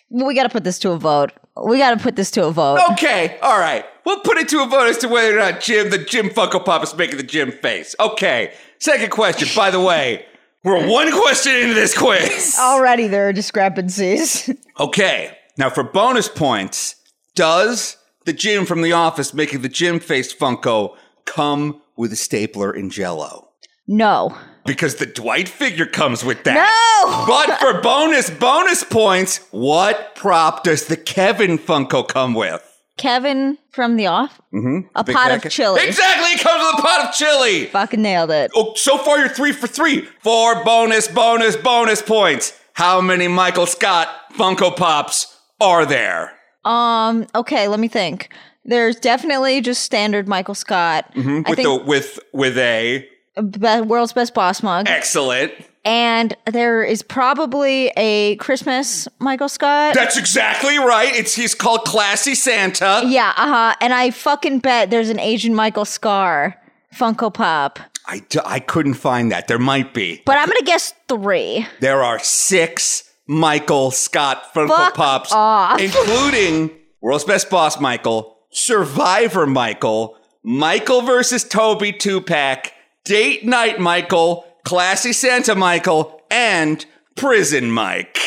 We 0.08 0.36
got 0.36 0.44
to 0.44 0.48
put 0.48 0.62
this 0.62 0.78
to 0.78 0.92
a 0.92 0.98
vote. 0.98 1.32
We 1.60 1.78
got 1.78 1.90
to 1.90 2.02
put 2.02 2.14
this 2.14 2.30
to 2.30 2.46
a 2.46 2.52
vote. 2.52 2.78
Okay, 2.92 3.40
all 3.42 3.58
right. 3.58 3.84
We'll 4.04 4.20
put 4.20 4.38
it 4.38 4.48
to 4.50 4.62
a 4.62 4.66
vote 4.66 4.86
as 4.86 4.98
to 4.98 5.08
whether 5.08 5.36
or 5.36 5.40
not 5.40 5.60
Jim, 5.60 5.90
the 5.90 5.98
Jim 5.98 6.28
Funko 6.28 6.64
Pop, 6.64 6.84
is 6.84 6.94
making 6.94 7.16
the 7.16 7.24
Jim 7.24 7.50
face. 7.50 7.96
Okay. 7.98 8.54
Second 8.78 9.10
question. 9.10 9.48
By 9.56 9.72
the 9.72 9.80
way, 9.80 10.24
we're 10.66 10.86
one 10.88 11.10
question 11.12 11.54
into 11.54 11.74
this 11.74 11.96
quiz. 11.96 12.56
Already 12.60 13.06
there 13.06 13.28
are 13.28 13.32
discrepancies. 13.32 14.50
Okay. 14.78 15.34
Now 15.56 15.70
for 15.70 15.82
bonus 15.82 16.28
points, 16.28 16.96
does 17.34 17.96
the 18.26 18.34
Jim 18.34 18.66
from 18.66 18.82
The 18.82 18.92
Office 18.92 19.32
making 19.32 19.62
the 19.62 19.70
Jim 19.70 20.00
face 20.00 20.34
Funko 20.34 20.94
come 21.24 21.80
with 21.96 22.12
a 22.12 22.16
stapler 22.16 22.70
and 22.72 22.90
Jello? 22.92 23.48
no. 23.86 24.36
Because 24.66 24.96
the 24.96 25.06
Dwight 25.06 25.48
figure 25.48 25.86
comes 25.86 26.24
with 26.24 26.42
that. 26.44 26.54
No! 26.56 27.26
But 27.28 27.60
for 27.60 27.80
bonus 27.80 28.28
bonus 28.30 28.82
points, 28.82 29.38
what 29.52 30.16
prop 30.16 30.64
does 30.64 30.86
the 30.88 30.96
Kevin 30.96 31.56
Funko 31.56 32.06
come 32.06 32.34
with? 32.34 32.65
Kevin 32.96 33.58
from 33.70 33.96
the 33.96 34.06
off. 34.06 34.40
Mm-hmm. 34.54 34.88
A 34.94 35.04
Big 35.04 35.14
pot 35.14 35.30
of 35.30 35.50
chili. 35.50 35.86
Exactly, 35.86 36.30
it 36.30 36.40
comes 36.40 36.62
with 36.64 36.78
a 36.78 36.82
pot 36.82 37.08
of 37.08 37.14
chili. 37.14 37.66
Fucking 37.66 38.00
nailed 38.02 38.30
it. 38.30 38.50
Oh, 38.54 38.72
so 38.74 38.96
far 38.98 39.18
you're 39.18 39.28
three 39.28 39.52
for 39.52 39.66
three. 39.66 40.02
Four 40.20 40.64
bonus, 40.64 41.08
bonus, 41.08 41.56
bonus 41.56 42.00
points. 42.02 42.58
How 42.72 43.00
many 43.00 43.28
Michael 43.28 43.66
Scott 43.66 44.08
Funko 44.34 44.74
Pops 44.74 45.36
are 45.60 45.84
there? 45.86 46.32
Um. 46.64 47.26
Okay. 47.34 47.68
Let 47.68 47.80
me 47.80 47.88
think. 47.88 48.30
There's 48.64 48.96
definitely 48.96 49.60
just 49.60 49.82
standard 49.82 50.26
Michael 50.26 50.54
Scott. 50.54 51.12
Mm-hmm. 51.14 51.48
With 51.48 51.56
think 51.56 51.68
the 51.80 51.84
with 51.84 52.18
with 52.32 52.58
a 52.58 53.06
be- 53.36 53.80
world's 53.82 54.12
best 54.12 54.34
boss 54.34 54.62
mug, 54.62 54.88
excellent. 54.88 55.52
And 55.86 56.36
there 56.46 56.82
is 56.82 57.02
probably 57.02 57.92
a 57.96 58.34
Christmas 58.36 59.06
Michael 59.20 59.48
Scott. 59.48 59.94
That's 59.94 60.18
exactly 60.18 60.76
right. 60.78 61.14
It's 61.14 61.34
he's 61.34 61.54
called 61.54 61.84
Classy 61.84 62.34
Santa. 62.34 63.02
yeah. 63.06 63.32
Uh 63.36 63.46
huh. 63.46 63.74
And 63.80 63.94
I 63.94 64.10
fucking 64.10 64.58
bet 64.58 64.90
there's 64.90 65.08
an 65.08 65.20
Asian 65.20 65.54
Michael 65.54 65.84
Scar 65.84 66.60
Funko 66.94 67.32
Pop. 67.32 67.78
I, 68.08 68.18
d- 68.28 68.40
I 68.44 68.60
couldn't 68.60 68.94
find 68.94 69.32
that. 69.32 69.48
There 69.48 69.58
might 69.58 69.94
be. 69.94 70.22
But 70.26 70.38
I'm 70.38 70.46
gonna 70.48 70.62
guess 70.62 70.92
three. 71.08 71.66
There 71.80 72.02
are 72.02 72.18
six 72.18 73.04
Michael 73.28 73.90
Scott 73.92 74.52
Funko 74.54 74.68
Fuck 74.68 74.94
Pops, 74.94 75.32
off. 75.32 75.80
including 75.80 76.70
World's 77.00 77.24
Best 77.24 77.48
Boss 77.48 77.80
Michael, 77.80 78.36
Survivor 78.50 79.46
Michael, 79.46 80.16
Michael 80.42 81.02
versus 81.02 81.44
Toby 81.44 81.92
two 81.92 82.20
pack, 82.20 82.72
Date 83.04 83.44
Night 83.44 83.78
Michael, 83.80 84.44
Classy 84.66 85.12
Santa 85.12 85.54
Michael, 85.54 86.20
and 86.28 86.84
Prison 87.14 87.70
Mike. 87.70 88.18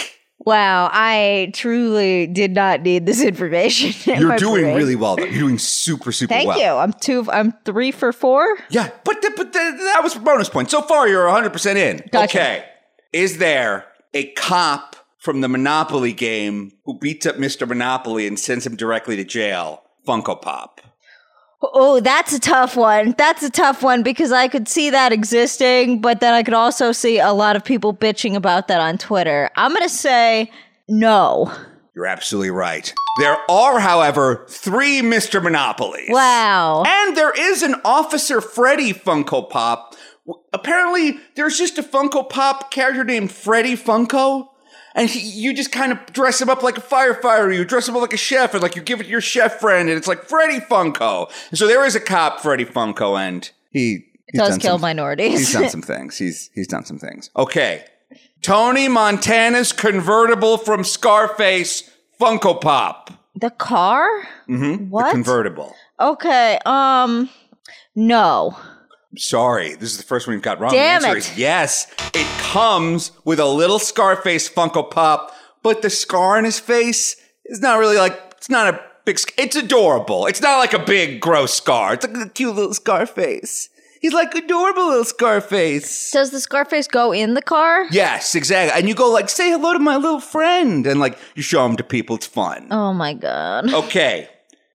Wow, 0.45 0.89
I 0.89 1.51
truly 1.53 2.27
did 2.27 2.51
not 2.51 2.81
need 2.81 3.05
this 3.05 3.21
information. 3.21 4.13
in 4.13 4.21
You're 4.21 4.37
doing 4.37 4.63
brain. 4.63 4.77
really 4.77 4.95
well. 4.95 5.17
Though. 5.17 5.25
You're 5.25 5.41
doing 5.41 5.59
super 5.59 6.13
super 6.13 6.33
Thank 6.33 6.47
well. 6.47 6.57
Thank 6.57 6.65
you. 6.65 6.77
I'm 6.77 6.93
two. 6.93 7.29
I'm 7.29 7.51
three 7.65 7.91
for 7.91 8.13
four. 8.13 8.57
Yeah, 8.69 8.89
but 9.03 9.21
the, 9.21 9.33
but 9.35 9.51
the, 9.51 9.59
that 9.93 9.99
was 10.01 10.13
for 10.13 10.21
bonus 10.21 10.47
points. 10.47 10.71
So 10.71 10.81
far, 10.81 11.09
you're 11.09 11.27
100% 11.27 11.75
in. 11.75 12.07
Gotcha. 12.09 12.39
Okay. 12.39 12.65
Is 13.11 13.39
there 13.39 13.87
a 14.13 14.31
cop 14.31 14.95
from 15.17 15.41
the 15.41 15.49
Monopoly 15.49 16.13
game 16.13 16.71
who 16.85 16.97
beats 16.97 17.25
up 17.25 17.35
Mr. 17.35 17.67
Monopoly 17.67 18.25
and 18.27 18.39
sends 18.39 18.65
him 18.65 18.77
directly 18.77 19.17
to 19.17 19.25
jail? 19.25 19.83
Funko 20.07 20.41
Pop. 20.41 20.79
Oh, 21.61 21.99
that's 21.99 22.33
a 22.33 22.39
tough 22.39 22.77
one. 22.77 23.15
That's 23.17 23.43
a 23.43 23.49
tough 23.49 23.83
one 23.83 24.01
because 24.01 24.31
I 24.31 24.47
could 24.47 24.69
see 24.69 24.89
that 24.91 25.11
existing, 25.11 25.99
but 25.99 26.21
then 26.21 26.33
I 26.33 26.41
could 26.41 26.53
also 26.53 26.91
see 26.91 27.19
a 27.19 27.33
lot 27.33 27.55
of 27.55 27.65
people 27.65 27.93
bitching 27.93 28.35
about 28.35 28.69
that 28.69 28.79
on 28.79 28.97
Twitter. 28.97 29.49
I'm 29.57 29.73
gonna 29.73 29.89
say 29.89 30.51
no. 30.87 31.51
You're 31.93 32.05
absolutely 32.05 32.51
right. 32.51 32.93
There 33.19 33.37
are, 33.49 33.79
however, 33.79 34.45
three 34.47 35.01
Mr. 35.01 35.43
Monopolies. 35.43 36.09
Wow. 36.09 36.83
And 36.87 37.17
there 37.17 37.33
is 37.37 37.61
an 37.61 37.75
Officer 37.83 38.39
Freddy 38.39 38.93
Funko 38.93 39.49
Pop. 39.49 39.95
Apparently, 40.53 41.19
there's 41.35 41.57
just 41.57 41.77
a 41.77 41.83
Funko 41.83 42.29
Pop 42.29 42.71
character 42.71 43.03
named 43.03 43.33
Freddy 43.33 43.75
Funko. 43.75 44.47
And 44.95 45.09
he, 45.09 45.19
you 45.19 45.53
just 45.53 45.71
kind 45.71 45.91
of 45.91 46.03
dress 46.13 46.41
him 46.41 46.49
up 46.49 46.63
like 46.63 46.77
a 46.77 46.81
firefighter. 46.81 47.55
You 47.55 47.63
dress 47.65 47.87
him 47.87 47.95
up 47.95 48.01
like 48.01 48.13
a 48.13 48.17
chef, 48.17 48.53
and 48.53 48.63
like 48.63 48.75
you 48.75 48.81
give 48.81 48.99
it 48.99 49.03
to 49.03 49.09
your 49.09 49.21
chef 49.21 49.59
friend, 49.59 49.87
and 49.89 49.97
it's 49.97 50.07
like 50.07 50.23
Freddy 50.23 50.59
Funko. 50.59 51.31
And 51.49 51.59
so 51.59 51.67
there 51.67 51.85
is 51.85 51.95
a 51.95 51.99
cop, 51.99 52.39
Freddy 52.41 52.65
Funko, 52.65 53.19
and 53.19 53.49
he 53.71 54.05
Does 54.33 54.57
kill 54.57 54.75
some- 54.75 54.81
minorities. 54.81 55.39
He's 55.39 55.53
done 55.53 55.69
some 55.69 55.81
things. 55.83 56.17
He's 56.17 56.49
he's 56.55 56.67
done 56.67 56.85
some 56.85 56.97
things. 56.99 57.29
Okay, 57.37 57.85
Tony 58.41 58.87
Montana's 58.87 59.71
convertible 59.71 60.57
from 60.57 60.83
Scarface 60.83 61.89
Funko 62.19 62.59
Pop. 62.59 63.11
the 63.35 63.51
car? 63.51 64.07
Mm-hmm. 64.49 64.89
What? 64.89 65.05
The 65.05 65.11
convertible. 65.11 65.75
okay. 65.99 66.57
Um. 66.65 67.29
No. 67.95 68.57
Sorry, 69.17 69.73
this 69.75 69.91
is 69.91 69.97
the 69.97 70.03
first 70.03 70.27
one 70.27 70.35
you've 70.35 70.43
got 70.43 70.59
wrong. 70.59 70.71
Damn 70.71 71.01
the 71.01 71.07
answer 71.07 71.17
it. 71.17 71.31
is 71.31 71.37
yes. 71.37 71.87
It 72.13 72.27
comes 72.41 73.11
with 73.25 73.39
a 73.39 73.45
little 73.45 73.79
Scarface 73.79 74.47
Funko 74.49 74.89
Pop, 74.89 75.35
but 75.63 75.81
the 75.81 75.89
scar 75.89 76.37
on 76.37 76.43
his 76.43 76.59
face 76.59 77.15
is 77.45 77.59
not 77.59 77.79
really 77.79 77.97
like 77.97 78.19
it's 78.37 78.49
not 78.49 78.73
a 78.73 78.81
big. 79.05 79.17
It's 79.37 79.55
adorable. 79.55 80.27
It's 80.27 80.41
not 80.41 80.59
like 80.59 80.73
a 80.73 80.79
big 80.79 81.21
gross 81.21 81.53
scar. 81.55 81.95
It's 81.95 82.07
like 82.07 82.27
a 82.27 82.29
cute 82.29 82.55
little 82.55 82.73
Scarface. 82.73 83.69
He's 83.99 84.13
like 84.13 84.33
adorable 84.33 84.87
little 84.87 85.03
Scarface. 85.03 86.11
Does 86.11 86.29
the 86.29 86.39
Scarface 86.39 86.87
go 86.87 87.11
in 87.11 87.33
the 87.33 87.41
car? 87.41 87.85
Yes, 87.91 88.35
exactly. 88.35 88.79
And 88.79 88.87
you 88.87 88.95
go 88.95 89.09
like, 89.11 89.27
say 89.27 89.49
hello 89.49 89.73
to 89.73 89.79
my 89.79 89.97
little 89.97 90.21
friend, 90.21 90.85
and 90.87 90.99
like 90.99 91.17
you 91.35 91.41
show 91.41 91.65
him 91.65 91.75
to 91.77 91.83
people. 91.83 92.15
It's 92.15 92.27
fun. 92.27 92.67
Oh 92.71 92.93
my 92.93 93.13
god. 93.13 93.73
Okay. 93.73 94.29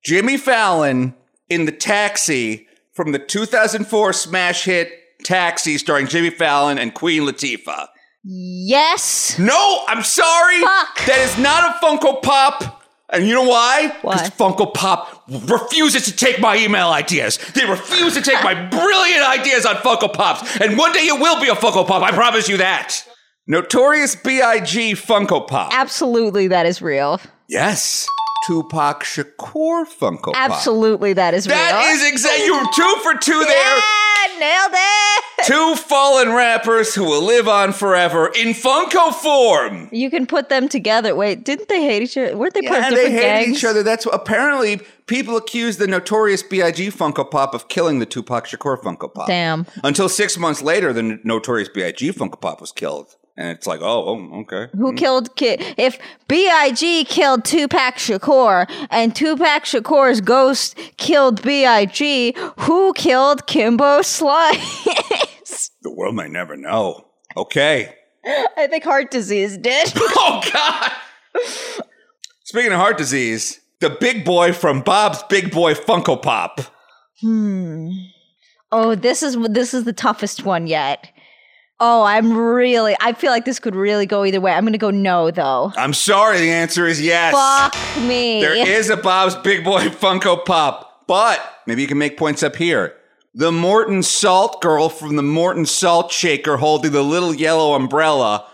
Jimmy 0.04 0.36
Fallon 0.36 1.14
in 1.48 1.64
the 1.64 1.72
taxi 1.72 2.66
from 2.94 3.12
the 3.12 3.18
2004 3.18 4.12
smash 4.12 4.64
hit 4.64 4.90
Taxi 5.24 5.78
starring 5.78 6.06
Jimmy 6.06 6.30
Fallon 6.30 6.78
and 6.78 6.94
Queen 6.94 7.22
Latifah. 7.22 7.86
Yes. 8.22 9.38
No, 9.38 9.84
I'm 9.86 10.02
sorry. 10.02 10.60
Fuck. 10.60 11.06
That 11.06 11.18
is 11.18 11.38
not 11.38 11.70
a 11.74 11.78
Funko 11.84 12.22
Pop. 12.22 12.82
And 13.10 13.26
you 13.26 13.34
know 13.34 13.44
why? 13.48 13.94
Why? 14.02 14.14
Because 14.14 14.30
Funko 14.30 14.72
Pop 14.72 15.24
refuses 15.28 16.04
to 16.06 16.16
take 16.16 16.40
my 16.40 16.56
email 16.56 16.88
ideas. 16.88 17.38
They 17.54 17.64
refuse 17.66 18.14
to 18.14 18.22
take 18.22 18.42
my 18.42 18.54
brilliant 18.70 19.28
ideas 19.28 19.66
on 19.66 19.76
Funko 19.76 20.12
Pops. 20.12 20.60
And 20.60 20.78
one 20.78 20.92
day 20.92 21.00
it 21.06 21.20
will 21.20 21.40
be 21.40 21.48
a 21.48 21.54
Funko 21.54 21.86
Pop. 21.86 22.02
I 22.02 22.12
promise 22.12 22.48
you 22.48 22.56
that. 22.58 23.04
Notorious 23.46 24.16
B.I.G. 24.16 24.94
Funko 24.94 25.46
Pop. 25.46 25.70
Absolutely, 25.74 26.48
that 26.48 26.64
is 26.64 26.80
real. 26.80 27.20
yes. 27.48 28.08
Tupac 28.46 29.02
Shakur 29.04 29.86
Funko 29.86 30.32
Pop. 30.32 30.36
Absolutely, 30.36 31.12
that 31.14 31.34
is 31.34 31.44
That 31.46 31.72
real. 31.72 31.94
is 31.96 32.10
exactly. 32.12 32.46
You're 32.46 32.72
two 32.72 32.96
for 33.02 33.14
two 33.14 33.44
there. 33.44 33.80
Nailed 34.38 34.72
it. 34.74 35.24
Two 35.46 35.76
fallen 35.76 36.32
rappers 36.32 36.94
who 36.94 37.04
will 37.04 37.22
live 37.22 37.46
on 37.46 37.72
forever 37.72 38.28
in 38.34 38.48
Funko 38.48 39.12
form. 39.14 39.88
You 39.92 40.10
can 40.10 40.26
put 40.26 40.48
them 40.48 40.68
together. 40.68 41.14
Wait, 41.14 41.44
didn't 41.44 41.68
they 41.68 41.82
hate 41.82 42.02
each 42.02 42.16
other? 42.16 42.36
Weren't 42.36 42.54
they 42.54 42.62
part 42.62 42.80
Yeah, 42.80 42.88
of 42.88 42.94
they 42.94 43.10
hated 43.12 43.20
gangs? 43.20 43.58
each 43.58 43.64
other. 43.64 43.82
That's 43.84 44.06
apparently 44.06 44.80
people 45.06 45.36
accused 45.36 45.78
the 45.78 45.86
notorious 45.86 46.42
B.I.G. 46.42 46.88
Funko 46.88 47.30
Pop 47.30 47.54
of 47.54 47.68
killing 47.68 48.00
the 48.00 48.06
Tupac 48.06 48.46
Shakur 48.46 48.80
Funko 48.80 49.12
Pop. 49.12 49.28
Damn. 49.28 49.66
Until 49.84 50.08
six 50.08 50.36
months 50.36 50.62
later, 50.62 50.92
the 50.92 51.20
notorious 51.22 51.68
B.I.G. 51.68 52.10
Funko 52.12 52.40
Pop 52.40 52.60
was 52.60 52.72
killed, 52.72 53.14
and 53.36 53.48
it's 53.48 53.66
like, 53.66 53.80
oh, 53.82 54.04
oh 54.06 54.40
okay. 54.42 54.68
Who 54.76 54.94
killed 54.94 55.34
Ki- 55.36 55.56
if 55.76 55.98
Big 56.28 57.06
killed 57.06 57.44
Tupac 57.44 57.96
Shakur 57.96 58.66
and 58.90 59.14
Tupac 59.14 59.64
Shakur's 59.64 60.20
ghost 60.20 60.78
killed 60.96 61.42
Big? 61.42 62.36
Who 62.60 62.92
killed 62.94 63.46
Kimbo 63.46 64.02
Slice? 64.02 65.70
The 65.82 65.92
world 65.92 66.14
may 66.16 66.28
never 66.28 66.56
know. 66.56 67.08
Okay. 67.36 67.94
I 68.24 68.66
think 68.68 68.84
heart 68.84 69.10
disease 69.10 69.58
did. 69.58 69.92
Oh 70.16 70.40
God. 70.52 70.92
Speaking 72.44 72.72
of 72.72 72.78
heart 72.78 72.96
disease, 72.96 73.60
the 73.80 73.90
big 73.90 74.24
boy 74.24 74.52
from 74.54 74.80
Bob's 74.80 75.22
Big 75.24 75.50
Boy 75.50 75.74
Funko 75.74 76.20
Pop. 76.20 76.60
Hmm. 77.20 77.90
oh, 78.72 78.94
this 78.94 79.22
is 79.22 79.36
this 79.50 79.74
is 79.74 79.84
the 79.84 79.92
toughest 79.92 80.44
one 80.44 80.66
yet. 80.66 81.08
Oh, 81.80 82.04
I'm 82.04 82.36
really. 82.36 82.96
I 83.00 83.12
feel 83.12 83.30
like 83.30 83.44
this 83.44 83.58
could 83.58 83.74
really 83.74 84.06
go 84.06 84.24
either 84.24 84.40
way. 84.40 84.52
I'm 84.52 84.64
gonna 84.64 84.78
go 84.78 84.90
no 84.90 85.30
though. 85.30 85.72
I'm 85.76 85.92
sorry, 85.92 86.38
the 86.40 86.50
answer 86.50 86.86
is 86.86 87.00
yes. 87.02 87.34
Fuck 87.34 88.02
me. 88.06 88.40
There 88.40 88.54
is 88.54 88.90
a 88.90 88.96
Bob's 88.96 89.34
Big 89.36 89.64
Boy 89.64 89.80
Funko 89.88 90.44
Pop, 90.44 91.04
but 91.06 91.40
maybe 91.66 91.82
you 91.82 91.88
can 91.88 91.98
make 91.98 92.16
points 92.16 92.42
up 92.42 92.56
here. 92.56 92.94
The 93.34 93.50
Morton 93.50 94.02
Salt 94.04 94.62
Girl 94.62 94.88
from 94.88 95.16
the 95.16 95.22
Morton 95.22 95.66
Salt 95.66 96.12
Shaker 96.12 96.56
holding 96.58 96.92
the 96.92 97.02
little 97.02 97.34
yellow 97.34 97.74
umbrella 97.74 98.46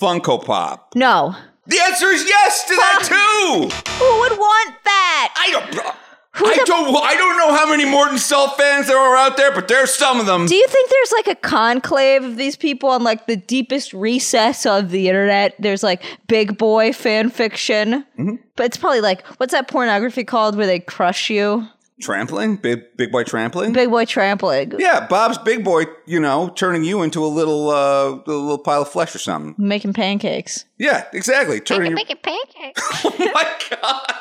Funko 0.00 0.44
Pop. 0.44 0.92
no. 0.94 1.34
The 1.66 1.78
answer 1.80 2.06
is 2.08 2.24
yes 2.26 2.64
to 2.66 2.74
that 2.76 3.02
too. 3.04 3.68
Who 3.98 4.20
would 4.20 4.38
want 4.38 4.74
that? 4.84 5.34
I 5.36 5.50
don't. 5.50 5.94
I 6.34 6.62
don't. 6.66 6.94
I 6.96 7.14
don't 7.16 7.36
know 7.38 7.52
how 7.56 7.68
many 7.68 7.84
Morton 7.84 8.18
Salt 8.18 8.56
fans 8.56 8.86
there 8.86 8.98
are 8.98 9.16
out 9.16 9.36
there, 9.36 9.52
but 9.52 9.66
there's 9.66 9.92
some 9.94 10.20
of 10.20 10.26
them. 10.26 10.46
Do 10.46 10.54
you 10.54 10.66
think 10.68 10.88
there's 10.90 11.12
like 11.12 11.26
a 11.26 11.34
conclave 11.40 12.22
of 12.22 12.36
these 12.36 12.54
people 12.56 12.90
on 12.90 13.02
like 13.02 13.26
the 13.26 13.36
deepest 13.36 13.92
recess 13.92 14.64
of 14.66 14.90
the 14.90 15.08
internet? 15.08 15.54
There's 15.58 15.82
like 15.82 16.02
big 16.28 16.56
boy 16.58 16.92
fan 16.92 17.30
fiction, 17.30 18.04
Mm-hmm. 18.18 18.34
but 18.56 18.66
it's 18.66 18.76
probably 18.76 19.00
like 19.00 19.26
what's 19.38 19.52
that 19.52 19.68
pornography 19.68 20.22
called 20.24 20.56
where 20.56 20.66
they 20.66 20.78
crush 20.80 21.28
you? 21.30 21.66
Trampling, 22.00 22.56
big 22.56 22.96
big 22.96 23.10
boy 23.10 23.24
trampling. 23.24 23.72
Big 23.72 23.90
boy 23.90 24.04
trampling, 24.04 24.74
Yeah, 24.78 25.04
Bob's 25.08 25.38
big 25.38 25.64
boy, 25.64 25.86
you 26.06 26.20
know, 26.20 26.50
turning 26.50 26.84
you 26.84 27.02
into 27.02 27.24
a 27.24 27.26
little 27.26 27.70
uh, 27.70 28.10
a 28.10 28.22
little 28.30 28.58
pile 28.58 28.82
of 28.82 28.88
flesh 28.88 29.12
or 29.14 29.18
something. 29.18 29.56
making 29.58 29.94
pancakes. 29.94 30.66
Yeah, 30.78 31.06
exactly. 31.12 31.58
Turning 31.58 31.90
you. 31.90 31.94
Making 31.96 32.18
pancakes. 32.22 32.82
Oh 33.04 33.32
my 33.34 33.76
god. 33.80 34.14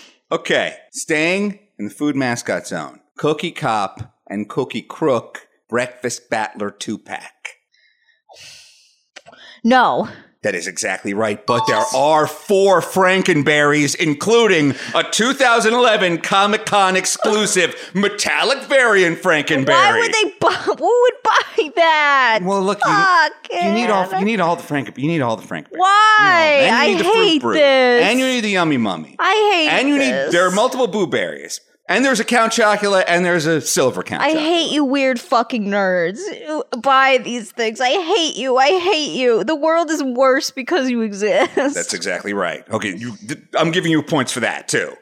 Okay, 0.30 0.76
staying 0.92 1.58
in 1.78 1.86
the 1.86 1.90
food 1.90 2.14
mascot 2.14 2.66
zone. 2.66 3.00
Cookie 3.16 3.50
Cop 3.50 4.14
and 4.28 4.46
Cookie 4.46 4.82
Crook 4.82 5.48
breakfast 5.70 6.28
battler 6.28 6.70
two 6.70 6.98
pack. 6.98 7.32
No, 9.64 10.08
That 10.48 10.54
is 10.54 10.66
exactly 10.66 11.12
right. 11.12 11.44
But 11.44 11.66
there 11.66 11.84
are 11.94 12.26
four 12.26 12.80
Frankenberries, 12.80 13.94
including 13.94 14.74
a 14.94 15.02
2011 15.02 16.22
Comic 16.22 16.64
Con 16.64 16.96
exclusive 16.96 17.76
metallic 17.92 18.62
variant 18.62 19.18
Frankenberry. 19.18 19.66
why 19.68 19.98
would 20.00 20.10
they? 20.10 20.34
buy 20.40 20.52
Who 20.54 21.02
would 21.02 21.12
buy 21.22 21.70
that? 21.76 22.40
Well, 22.42 22.62
look, 22.62 22.78
you, 22.78 22.90
Fuck 22.90 23.32
you 23.52 23.72
need 23.74 23.90
all 23.90 24.18
you 24.18 24.24
need 24.24 24.40
all 24.40 24.56
the 24.56 24.62
Franken. 24.62 24.96
You 24.96 25.08
need 25.08 25.20
all 25.20 25.36
the 25.36 25.46
Frankenberries. 25.46 25.76
Why? 25.76 26.60
You 26.62 26.70
know, 26.70 26.76
and 26.76 26.76
you 26.76 26.78
I 26.78 26.86
need 26.86 26.98
the 26.98 27.04
hate 27.04 27.42
Brute. 27.42 27.54
this. 27.56 28.04
And 28.06 28.18
you 28.18 28.26
need 28.26 28.40
the 28.40 28.48
Yummy 28.48 28.78
Mummy. 28.78 29.16
I 29.18 29.52
hate. 29.52 29.68
and 29.68 29.86
you 29.86 29.98
this. 29.98 30.32
need 30.32 30.32
there 30.32 30.46
are 30.48 30.50
multiple 30.50 30.86
boo 30.86 31.06
berries. 31.06 31.60
And 31.90 32.04
there's 32.04 32.20
a 32.20 32.24
Count 32.24 32.52
Chocula 32.52 33.02
and 33.08 33.24
there's 33.24 33.46
a 33.46 33.60
silver 33.62 34.02
Count 34.02 34.22
I 34.22 34.32
Chocula. 34.34 34.38
hate 34.40 34.70
you, 34.72 34.84
weird 34.84 35.18
fucking 35.18 35.64
nerds. 35.64 36.18
Buy 36.82 37.18
these 37.18 37.50
things. 37.50 37.80
I 37.80 37.88
hate 37.90 38.36
you. 38.36 38.58
I 38.58 38.78
hate 38.78 39.16
you. 39.16 39.42
The 39.42 39.56
world 39.56 39.90
is 39.90 40.02
worse 40.02 40.50
because 40.50 40.90
you 40.90 41.00
exist. 41.00 41.54
That's 41.54 41.94
exactly 41.94 42.34
right. 42.34 42.68
Okay, 42.70 42.94
you, 42.94 43.14
I'm 43.58 43.70
giving 43.70 43.90
you 43.90 44.02
points 44.02 44.32
for 44.32 44.40
that 44.40 44.68
too. 44.68 44.92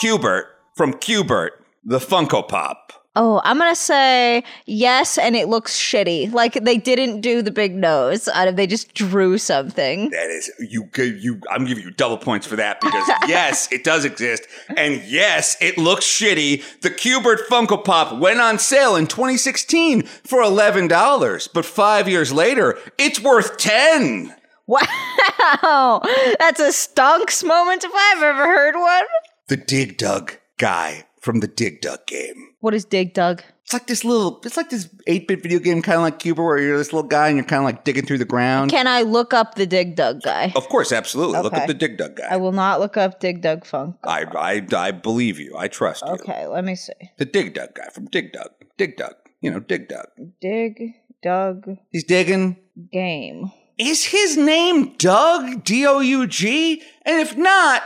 Q*bert 0.00 0.46
from 0.76 0.92
Q*bert, 0.94 1.64
the 1.84 1.98
Funko 1.98 2.46
Pop. 2.46 2.92
Oh, 3.16 3.40
I'm 3.42 3.58
gonna 3.58 3.74
say 3.74 4.44
yes, 4.66 5.18
and 5.18 5.34
it 5.34 5.48
looks 5.48 5.76
shitty. 5.76 6.32
Like 6.32 6.54
they 6.54 6.76
didn't 6.76 7.22
do 7.22 7.42
the 7.42 7.50
big 7.50 7.74
nose 7.74 8.28
out 8.28 8.46
of. 8.46 8.54
They 8.54 8.68
just 8.68 8.94
drew 8.94 9.36
something. 9.36 10.10
That 10.10 10.30
is 10.30 10.48
you. 10.60 10.88
You. 10.96 11.40
I'm 11.50 11.64
giving 11.64 11.82
you 11.82 11.90
double 11.90 12.18
points 12.18 12.46
for 12.46 12.54
that 12.54 12.80
because 12.80 13.08
yes, 13.28 13.70
it 13.72 13.82
does 13.82 14.04
exist, 14.04 14.46
and 14.76 15.02
yes, 15.02 15.56
it 15.60 15.76
looks 15.76 16.04
shitty. 16.04 16.62
The 16.82 16.90
Q*bert 16.90 17.40
Funko 17.48 17.84
Pop 17.84 18.16
went 18.20 18.40
on 18.40 18.60
sale 18.60 18.94
in 18.94 19.08
2016 19.08 20.02
for 20.02 20.40
eleven 20.40 20.86
dollars, 20.86 21.48
but 21.48 21.64
five 21.64 22.08
years 22.08 22.32
later, 22.32 22.78
it's 22.96 23.20
worth 23.20 23.56
ten. 23.58 24.34
Wow, 24.70 26.00
that's 26.38 26.60
a 26.60 26.68
stonks 26.68 27.42
moment 27.42 27.82
if 27.82 27.90
I've 27.92 28.22
ever 28.22 28.44
heard 28.46 28.76
one. 28.76 29.04
The 29.48 29.56
Dig 29.56 29.98
Dug 29.98 30.34
guy 30.58 31.06
from 31.20 31.40
the 31.40 31.48
Dig 31.48 31.80
Dug 31.80 32.06
game. 32.06 32.49
What 32.60 32.74
is 32.74 32.84
Dig 32.84 33.14
Dug? 33.14 33.42
It's 33.64 33.72
like 33.72 33.86
this 33.86 34.04
little. 34.04 34.40
It's 34.44 34.56
like 34.56 34.68
this 34.68 34.86
8-bit 35.08 35.42
video 35.42 35.60
game, 35.60 35.80
kind 35.80 35.96
of 35.96 36.02
like 36.02 36.18
Q*bert, 36.18 36.44
where 36.44 36.58
you're 36.58 36.76
this 36.76 36.92
little 36.92 37.08
guy 37.08 37.28
and 37.28 37.36
you're 37.36 37.44
kind 37.46 37.60
of 37.60 37.64
like 37.64 37.84
digging 37.84 38.04
through 38.04 38.18
the 38.18 38.24
ground. 38.24 38.70
Can 38.70 38.86
I 38.88 39.02
look 39.02 39.32
up 39.32 39.54
the 39.54 39.64
Dig 39.64 39.94
Dug 39.96 40.22
guy? 40.22 40.52
Of 40.56 40.68
course, 40.68 40.92
absolutely. 40.92 41.38
Look 41.40 41.52
Okay. 41.52 41.62
up 41.62 41.68
the 41.68 41.74
Dig 41.74 41.96
Dug 41.96 42.16
guy. 42.16 42.26
I 42.30 42.36
will 42.36 42.52
not 42.52 42.80
look 42.80 42.96
up 42.96 43.20
Dig 43.20 43.42
Dug 43.42 43.64
Funk. 43.64 43.96
I, 44.04 44.24
I, 44.24 44.66
I 44.76 44.90
believe 44.90 45.38
you. 45.38 45.56
I 45.56 45.68
trust 45.68 46.02
you. 46.04 46.12
Okay, 46.14 46.46
let 46.48 46.64
me 46.64 46.74
see. 46.74 46.92
The 47.18 47.24
Dig 47.24 47.54
Dug 47.54 47.74
guy 47.74 47.88
from 47.94 48.06
Dig 48.06 48.32
Dug. 48.32 48.50
Dig 48.76 48.96
Dug. 48.96 49.14
You 49.40 49.52
know, 49.52 49.60
Dig 49.60 49.88
Dug. 49.88 50.06
Dig 50.40 50.94
Dug 51.22 51.76
He's 51.90 52.04
digging. 52.04 52.56
game. 52.92 53.52
Is 53.78 54.04
his 54.06 54.36
name 54.36 54.94
Doug? 54.98 55.64
D 55.64 55.86
O 55.86 56.00
U 56.00 56.26
G? 56.26 56.82
And 57.06 57.20
if 57.20 57.36
not, 57.36 57.82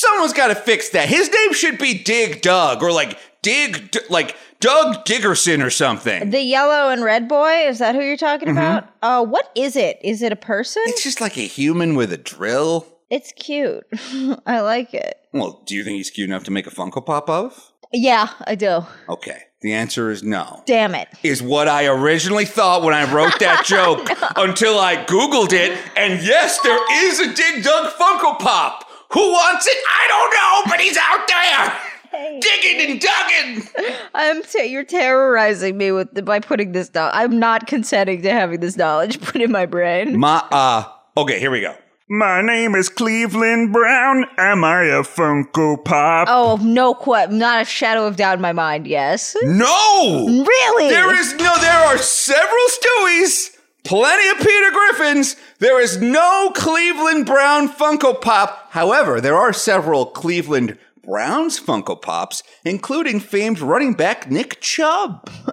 someone's 0.00 0.32
got 0.32 0.48
to 0.48 0.54
fix 0.54 0.88
that. 0.90 1.08
His 1.08 1.30
name 1.30 1.52
should 1.52 1.78
be 1.78 1.94
Dig 2.02 2.40
Doug 2.42 2.82
or 2.82 2.92
like 2.92 3.18
Dig, 3.42 3.90
D- 3.90 4.00
like 4.08 4.36
Doug 4.60 5.04
Diggerson 5.04 5.64
or 5.64 5.70
something. 5.70 6.30
The 6.30 6.40
yellow 6.40 6.90
and 6.90 7.02
red 7.02 7.28
boy, 7.28 7.66
is 7.66 7.78
that 7.80 7.94
who 7.94 8.00
you're 8.00 8.16
talking 8.16 8.48
Mm-hmm. 8.48 8.58
about? 8.58 8.88
Uh, 9.02 9.24
what 9.24 9.50
is 9.54 9.76
it? 9.76 9.98
Is 10.02 10.22
it 10.22 10.32
a 10.32 10.36
person? 10.36 10.82
It's 10.86 11.02
just 11.02 11.20
like 11.20 11.36
a 11.36 11.40
human 11.46 11.94
with 11.96 12.12
a 12.12 12.16
drill. 12.18 12.86
It's 13.10 13.32
cute. 13.32 13.84
I 14.46 14.60
like 14.60 14.94
it. 14.94 15.18
Well, 15.32 15.62
do 15.66 15.74
you 15.74 15.84
think 15.84 15.96
he's 15.96 16.10
cute 16.10 16.28
enough 16.30 16.44
to 16.44 16.50
make 16.50 16.66
a 16.66 16.70
Funko 16.70 17.04
Pop 17.04 17.28
of? 17.28 17.72
Yeah, 17.92 18.28
I 18.46 18.54
do. 18.54 18.86
Okay. 19.08 19.42
The 19.60 19.74
answer 19.74 20.10
is 20.10 20.22
no. 20.22 20.62
Damn 20.66 20.94
it. 20.94 21.08
is 21.22 21.42
what 21.42 21.68
I 21.68 21.86
originally 21.86 22.46
thought 22.46 22.82
when 22.82 22.94
I 22.94 23.12
wrote 23.12 23.38
that 23.40 23.64
joke 23.66 24.08
until 24.36 24.78
I 24.80 25.04
Googled 25.04 25.52
it. 25.52 25.78
And 25.96 26.20
yes, 26.24 26.58
there 26.62 26.80
is 27.06 27.20
a 27.20 27.32
Dig 27.34 27.62
Dug 27.62 27.92
Funko 27.92 28.38
Pop. 28.38 28.81
Who 29.12 29.20
wants 29.32 29.66
it? 29.66 29.76
I 29.86 30.08
don't 30.08 30.34
know, 30.34 30.70
but 30.70 30.80
he's 30.80 30.96
out 30.96 31.28
there. 31.28 32.40
Digging 32.40 32.90
and 32.90 33.00
dugging. 33.00 34.06
I'm 34.14 34.42
te- 34.42 34.66
you're 34.66 34.84
terrorizing 34.84 35.78
me 35.78 35.92
with 35.92 36.12
the, 36.14 36.22
by 36.22 36.40
putting 36.40 36.72
this 36.72 36.88
down. 36.90 37.10
I'm 37.14 37.38
not 37.38 37.66
consenting 37.66 38.20
to 38.22 38.30
having 38.30 38.60
this 38.60 38.76
knowledge 38.76 39.20
put 39.22 39.40
in 39.40 39.50
my 39.50 39.64
brain. 39.66 40.18
My, 40.18 40.44
uh, 40.50 40.84
okay, 41.16 41.38
here 41.40 41.50
we 41.50 41.60
go. 41.62 41.74
My 42.10 42.42
name 42.42 42.74
is 42.74 42.90
Cleveland 42.90 43.72
Brown. 43.72 44.26
Am 44.36 44.62
I 44.64 44.82
a 44.84 45.00
Funko 45.02 45.82
Pop? 45.82 46.28
Oh, 46.30 46.58
no, 46.60 46.92
qu- 46.94 47.28
not 47.28 47.62
a 47.62 47.64
shadow 47.64 48.06
of 48.06 48.16
doubt 48.16 48.34
in 48.34 48.42
my 48.42 48.52
mind. 48.52 48.86
Yes, 48.86 49.34
No! 49.42 50.26
really. 50.26 50.90
There 50.90 51.18
is 51.18 51.32
no, 51.36 51.56
there 51.60 51.72
are 51.86 51.96
several 51.96 52.66
Stewies, 52.68 53.56
plenty 53.84 54.28
of 54.30 54.38
Peter 54.38 54.70
Griffins. 54.70 55.36
There 55.58 55.80
is 55.80 56.00
no 56.00 56.52
Cleveland 56.54 57.26
Brown 57.26 57.68
Funko 57.68 58.20
Pop. 58.20 58.68
However, 58.70 59.20
there 59.20 59.36
are 59.36 59.52
several 59.52 60.06
Cleveland 60.06 60.78
Browns 61.04 61.58
Funko 61.60 62.00
Pops, 62.00 62.42
including 62.64 63.20
famed 63.20 63.60
running 63.60 63.94
back 63.94 64.30
Nick 64.30 64.60
Chubb. 64.60 65.28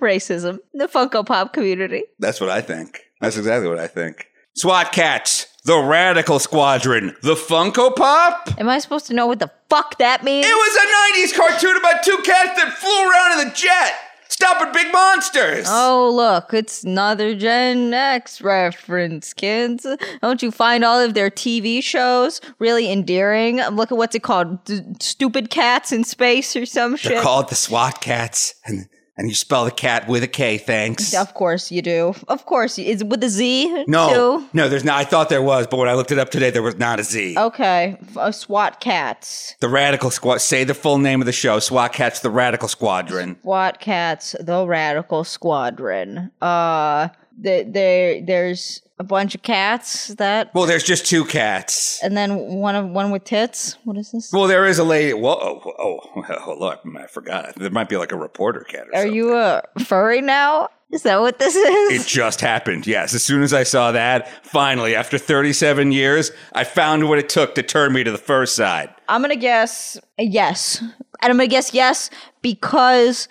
racism. 0.00 0.58
The 0.72 0.86
Funko 0.88 1.24
Pop 1.24 1.52
community. 1.52 2.04
That's 2.18 2.40
what 2.40 2.50
I 2.50 2.60
think. 2.60 3.00
That's 3.20 3.36
exactly 3.36 3.68
what 3.68 3.78
I 3.78 3.86
think. 3.86 4.26
SWAT 4.56 4.92
Kats, 4.92 5.48
the 5.64 5.78
Radical 5.78 6.38
Squadron, 6.38 7.16
the 7.22 7.34
Funko 7.34 7.94
Pop. 7.94 8.50
Am 8.58 8.68
I 8.68 8.78
supposed 8.78 9.06
to 9.06 9.14
know 9.14 9.26
what 9.26 9.40
the 9.40 9.50
fuck 9.68 9.98
that 9.98 10.22
means? 10.22 10.46
It 10.46 10.54
was 10.54 10.76
a 10.76 11.34
90s 11.34 11.36
cartoon 11.36 11.76
about 11.76 12.02
two 12.04 12.18
cats 12.24 12.60
that 12.60 12.72
flew 12.74 13.10
around 13.10 13.40
in 13.40 13.48
the 13.48 13.54
jet. 13.54 13.92
Stop 14.28 14.66
it, 14.66 14.72
big 14.72 14.92
monsters! 14.92 15.66
Oh, 15.68 16.10
look, 16.14 16.52
it's 16.52 16.82
another 16.84 17.34
Gen 17.34 17.94
X 17.94 18.40
reference, 18.42 19.32
kids. 19.32 19.86
Don't 20.22 20.42
you 20.42 20.50
find 20.50 20.84
all 20.84 20.98
of 21.00 21.14
their 21.14 21.30
TV 21.30 21.82
shows 21.82 22.40
really 22.58 22.90
endearing? 22.90 23.58
Look 23.72 23.92
at 23.92 23.98
what's 23.98 24.14
it 24.14 24.22
called? 24.22 24.64
D- 24.64 24.80
Stupid 25.00 25.50
Cats 25.50 25.92
in 25.92 26.04
Space 26.04 26.56
or 26.56 26.66
some 26.66 26.96
shit? 26.96 27.10
They're 27.10 27.18
shit? 27.18 27.24
called 27.24 27.48
the 27.48 27.54
SWAT 27.54 28.00
Kats, 28.00 28.54
and 28.64 28.88
and 29.16 29.28
you 29.28 29.34
spell 29.34 29.64
the 29.64 29.70
cat 29.70 30.08
with 30.08 30.22
a 30.22 30.28
K. 30.28 30.58
Thanks. 30.58 31.14
Of 31.14 31.34
course 31.34 31.70
you 31.70 31.82
do. 31.82 32.14
Of 32.28 32.46
course. 32.46 32.78
Is 32.78 33.02
it 33.02 33.06
with 33.08 33.22
a 33.22 33.28
Z? 33.28 33.84
No, 33.86 34.08
Too? 34.40 34.48
no, 34.52 34.68
there's 34.68 34.84
not. 34.84 34.98
I 35.00 35.04
thought 35.04 35.28
there 35.28 35.42
was, 35.42 35.66
but 35.66 35.76
when 35.76 35.88
I 35.88 35.94
looked 35.94 36.10
it 36.10 36.18
up 36.18 36.30
today, 36.30 36.50
there 36.50 36.62
was 36.62 36.76
not 36.76 36.98
a 37.00 37.04
Z. 37.04 37.36
Okay. 37.38 37.96
F- 38.02 38.16
uh, 38.16 38.32
SWAT 38.32 38.80
Kats. 38.80 39.54
The 39.60 39.68
Radical 39.68 40.10
Squad. 40.10 40.38
Say 40.40 40.64
the 40.64 40.74
full 40.74 40.98
name 40.98 41.20
of 41.20 41.26
the 41.26 41.32
show. 41.32 41.58
SWAT 41.60 41.92
Kats, 41.92 42.20
the 42.20 42.30
Radical 42.30 42.68
Squadron. 42.68 43.36
SWAT 43.42 43.80
Kats, 43.80 44.34
the 44.40 44.66
Radical 44.66 45.22
Squadron. 45.24 46.30
Uh, 46.42 47.08
th- 47.42 47.66
there, 47.70 48.20
there's 48.24 48.82
a 48.98 49.04
bunch 49.04 49.34
of 49.34 49.42
cats 49.42 50.08
that, 50.14 50.54
Well, 50.54 50.66
there's 50.66 50.84
just 50.84 51.06
two 51.06 51.24
cats. 51.24 52.00
and 52.02 52.16
then 52.16 52.36
one 52.36 52.76
of 52.76 52.88
one 52.88 53.10
with 53.10 53.24
tits. 53.24 53.76
What 53.84 53.96
is 53.96 54.12
this? 54.12 54.32
Well, 54.32 54.46
there 54.46 54.66
is 54.66 54.78
a 54.78 54.84
lady. 54.84 55.12
Whoa, 55.14 55.32
oh, 55.40 55.72
oh, 55.78 56.00
oh, 56.46 56.56
look, 56.58 56.80
I 56.96 57.06
forgot. 57.06 57.54
There 57.56 57.70
might 57.70 57.88
be 57.88 57.96
like 57.96 58.12
a 58.12 58.16
reporter 58.16 58.60
cat. 58.60 58.86
Or 58.88 58.94
Are 58.94 59.02
something. 59.02 59.14
you 59.14 59.34
a 59.36 59.62
furry 59.84 60.20
now? 60.20 60.68
Is 60.92 61.02
that 61.02 61.20
what 61.20 61.40
this 61.40 61.56
is? 61.56 62.00
It 62.02 62.06
just 62.06 62.40
happened. 62.40 62.86
Yes. 62.86 63.14
As 63.14 63.22
soon 63.24 63.42
as 63.42 63.52
I 63.52 63.64
saw 63.64 63.90
that, 63.92 64.28
finally, 64.46 64.94
after 64.94 65.18
37 65.18 65.90
years, 65.90 66.30
I 66.52 66.62
found 66.62 67.08
what 67.08 67.18
it 67.18 67.28
took 67.28 67.56
to 67.56 67.64
turn 67.64 67.92
me 67.92 68.04
to 68.04 68.12
the 68.12 68.18
first 68.18 68.54
side. 68.54 68.94
I'm 69.08 69.20
gonna 69.20 69.34
guess 69.34 69.98
yes, 70.18 70.78
and 70.80 70.92
I'm 71.22 71.32
gonna 71.36 71.48
guess 71.48 71.74
yes 71.74 72.10
because 72.42 73.26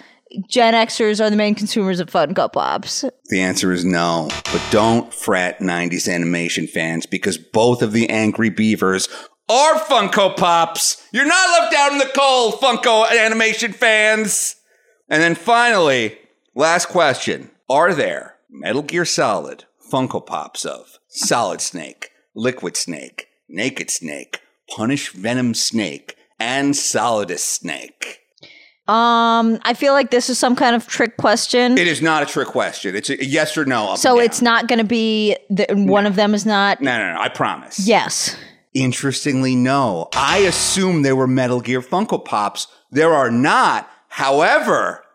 Gen 0.50 0.74
Xers 0.74 1.24
are 1.24 1.30
the 1.30 1.36
main 1.36 1.54
consumers 1.54 2.00
of 2.00 2.10
Funko 2.10 2.52
Pops. 2.52 3.06
The 3.30 3.42
answer 3.42 3.72
is 3.72 3.86
no. 3.86 4.30
But 4.46 4.62
don't 4.72 5.14
fret, 5.14 5.60
90s 5.60 6.12
animation 6.12 6.66
fans, 6.66 7.06
because 7.06 7.38
both 7.38 7.82
of 7.84 7.92
the 7.92 8.10
Angry 8.10 8.50
Beavers 8.50 9.08
are 9.48 9.76
Funko 9.76 10.36
Pops. 10.36 11.08
You're 11.12 11.28
not 11.28 11.62
left 11.62 11.76
out 11.76 11.92
in 11.92 12.00
the 12.00 12.12
cold, 12.16 12.56
Funko 12.56 13.10
animation 13.12 13.74
fans. 13.74 14.56
And 15.08 15.22
then 15.22 15.36
finally, 15.36 16.18
last 16.56 16.88
question 16.88 17.52
Are 17.70 17.94
there 17.94 18.38
Metal 18.50 18.82
Gear 18.82 19.06
Solid 19.06 19.66
Funko 19.92 20.26
Pops 20.26 20.66
of 20.66 20.98
Solid 21.10 21.62
Snake, 21.62 22.10
Liquid 22.34 22.76
Snake, 22.76 23.28
Naked 23.48 23.92
Snake, 23.92 24.42
Punish 24.76 25.12
Venom 25.12 25.54
Snake, 25.54 26.16
and 26.40 26.74
Solidus 26.74 27.40
Snake? 27.44 28.23
Um, 28.86 29.60
I 29.64 29.74
feel 29.76 29.94
like 29.94 30.12
this 30.12 30.30
is 30.30 30.38
some 30.38 30.58
kind 30.58 30.76
of 30.76 30.88
trick 30.88 31.16
question. 31.16 31.78
It 31.78 31.88
is 31.88 32.02
not 32.02 32.22
a 32.22 32.26
trick 32.26 32.50
question. 32.50 32.96
It's 32.98 33.10
a 33.10 33.26
yes 33.26 33.58
or 33.58 33.64
no. 33.64 33.92
up 33.92 33.98
so 33.98 34.20
it's 34.20 34.42
not 34.42 34.68
gonna 34.68 34.84
be 34.84 35.38
the, 35.50 35.68
one 35.70 36.06
of 36.06 36.16
them 36.16 36.34
is 36.34 36.46
not. 36.46 36.82
No, 36.82 36.98
no, 36.98 37.14
no. 37.14 37.22
I 37.22 37.30
promise. 37.30 37.80
Yes. 37.88 38.36
Interestingly, 38.74 39.56
no. 39.56 40.10
I 40.14 40.40
assume 40.40 41.04
there 41.04 41.16
were 41.16 41.28
Metal 41.28 41.62
Gear 41.62 41.82
Funko 41.82 42.24
Pops. 42.26 42.68
There 42.92 43.14
are 43.14 43.32
not. 43.32 43.90
However, 44.10 45.06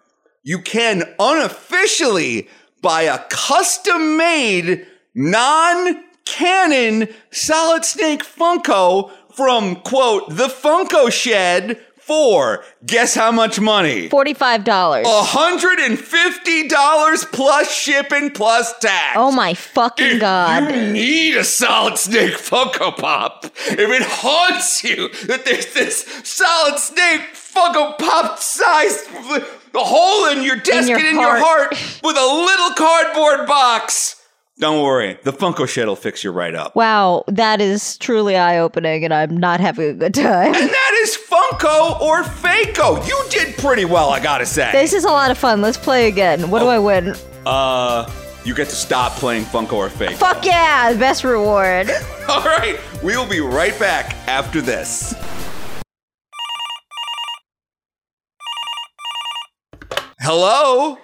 you 0.43 0.61
can 0.61 1.03
unofficially 1.19 2.49
buy 2.81 3.03
a 3.03 3.19
custom 3.29 4.17
made, 4.17 4.87
non 5.15 6.05
canon 6.25 7.09
Solid 7.31 7.85
Snake 7.85 8.25
Funko 8.25 9.11
from, 9.35 9.77
quote, 9.77 10.29
the 10.31 10.49
Funko 10.49 11.13
Shed 11.13 11.81
for, 12.09 12.65
guess 12.85 13.15
how 13.15 13.31
much 13.31 13.61
money? 13.61 14.09
Forty-five 14.09 14.65
dollars. 14.65 15.07
$150 15.07 17.33
plus 17.33 17.73
shipping 17.73 18.31
plus 18.31 18.77
tax. 18.79 19.17
Oh 19.17 19.31
my 19.31 19.55
fucking 19.55 20.19
god. 20.19 20.75
You 20.75 20.93
need 20.93 21.37
a 21.37 21.45
solid 21.45 21.99
snake 21.99 22.35
Funko 22.35 22.97
Pop. 22.97 23.45
If 23.45 23.79
it 23.79 24.03
haunts 24.03 24.83
you 24.83 25.09
that 25.27 25.45
there's 25.45 25.73
this 25.75 26.05
solid 26.25 26.79
snake 26.79 27.21
Funko 27.35 27.97
Pop 27.99 28.39
sized 28.39 29.07
hole 29.75 30.27
in 30.31 30.43
your 30.43 30.57
desk 30.57 30.89
your 30.89 30.99
and 30.99 31.07
in 31.09 31.21
your 31.21 31.37
heart. 31.39 31.73
with 32.03 32.17
a 32.17 32.27
little 32.27 32.71
cardboard 32.75 33.47
box. 33.47 34.17
Don't 34.59 34.83
worry, 34.83 35.17
the 35.23 35.33
Funko 35.33 35.69
Shed 35.69 35.87
will 35.87 35.95
fix 35.95 36.25
you 36.25 36.33
right 36.33 36.53
up. 36.53 36.75
Wow, 36.75 37.23
that 37.29 37.61
is 37.61 37.97
truly 37.99 38.37
eye-opening, 38.37 39.05
and 39.05 39.15
I'm 39.15 39.37
not 39.37 39.61
having 39.61 39.91
a 39.91 39.95
good 39.95 40.15
time. 40.15 40.53
Is 41.09 41.17
Funko 41.17 41.99
or 42.03 42.23
Fakeo. 42.23 43.09
You 43.09 43.19
did 43.31 43.57
pretty 43.57 43.87
well, 43.87 44.11
I 44.11 44.21
gotta 44.21 44.45
say. 44.45 44.71
This 44.73 44.93
is 44.93 45.05
a 45.05 45.09
lot 45.09 45.31
of 45.31 45.39
fun. 45.39 45.63
Let's 45.63 45.79
play 45.79 46.07
again. 46.07 46.51
What 46.51 46.59
do 46.59 46.67
I 46.67 46.79
win? 46.79 47.15
uh, 47.47 48.11
you 48.45 48.55
get 48.55 48.69
to 48.69 48.75
stop 48.77 49.13
playing 49.13 49.45
Funko 49.45 49.73
or 49.73 49.89
Fakeo. 49.89 50.17
Fuck 50.19 50.45
yeah, 50.45 50.93
the 50.93 50.99
best 50.99 51.25
reward. 51.25 51.89
All 52.29 52.43
right, 52.43 52.79
we 53.03 53.17
will 53.17 53.27
be 53.27 53.41
right 53.41 53.79
back 53.79 54.17
after 54.29 54.61
this. 54.61 55.15
Hello. 60.21 60.99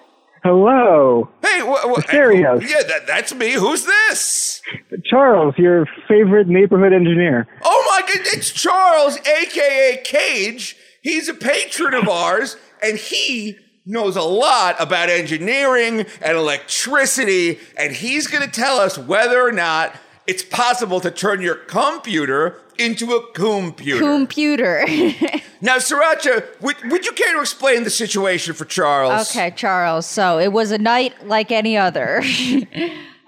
Hello, 0.44 1.30
Hey, 1.42 1.60
wh- 1.60 1.80
wh- 1.80 2.04
Asterios. 2.04 2.68
Yeah, 2.68 2.82
that, 2.86 3.06
that's 3.06 3.34
me. 3.34 3.52
Who's 3.52 3.86
this? 3.86 4.60
Charles, 5.06 5.54
your 5.56 5.86
favorite 6.06 6.48
neighborhood 6.48 6.92
engineer. 6.92 7.48
Oh 7.62 7.84
my 7.90 8.02
god, 8.06 8.26
it's 8.26 8.50
Charles, 8.52 9.16
aka 9.26 10.02
Cage. 10.04 10.76
He's 11.00 11.30
a 11.30 11.34
patron 11.34 11.94
of 11.94 12.08
ours, 12.10 12.58
and 12.82 12.98
he 12.98 13.56
knows 13.86 14.16
a 14.16 14.22
lot 14.22 14.76
about 14.78 15.08
engineering 15.08 16.00
and 16.22 16.36
electricity, 16.36 17.58
and 17.78 17.94
he's 17.94 18.26
going 18.26 18.44
to 18.44 18.50
tell 18.50 18.76
us 18.78 18.98
whether 18.98 19.40
or 19.40 19.52
not 19.52 19.96
it's 20.26 20.42
possible 20.42 21.00
to 21.00 21.10
turn 21.10 21.40
your 21.40 21.54
computer 21.54 22.60
into 22.78 23.12
a 23.12 23.32
computer. 23.32 24.00
Computer. 24.00 24.84
now, 25.60 25.76
Sriracha, 25.78 26.44
would, 26.60 26.76
would 26.90 27.04
you 27.06 27.12
care 27.12 27.32
to 27.34 27.40
explain 27.40 27.84
the 27.84 27.90
situation 27.90 28.54
for 28.54 28.64
Charles? 28.64 29.30
okay, 29.30 29.50
Charles. 29.56 30.06
So 30.06 30.38
it 30.38 30.52
was 30.52 30.70
a 30.70 30.78
night 30.78 31.26
like 31.26 31.50
any 31.52 31.76
other. 31.76 32.22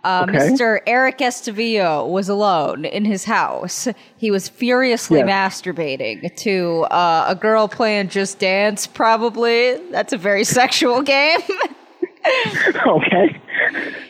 Uh, 0.04 0.24
Okay. 0.28 0.38
Mr. 0.38 0.78
Erik 0.86 1.18
Estavillo 1.18 2.08
was 2.08 2.28
alone 2.28 2.84
in 2.84 3.04
his 3.04 3.24
house. 3.24 3.88
He 4.16 4.30
was 4.30 4.48
furiously 4.48 5.18
Yes. 5.18 5.60
masturbating 5.64 6.32
to 6.36 6.82
uh, 6.92 7.24
a 7.26 7.34
girl 7.34 7.66
playing 7.66 8.10
Just 8.10 8.38
Dance, 8.38 8.86
probably. 8.86 9.78
That's 9.90 10.12
a 10.12 10.16
very 10.16 10.44
sexual 10.60 11.02
game. 11.02 11.40
okay. 12.86 13.40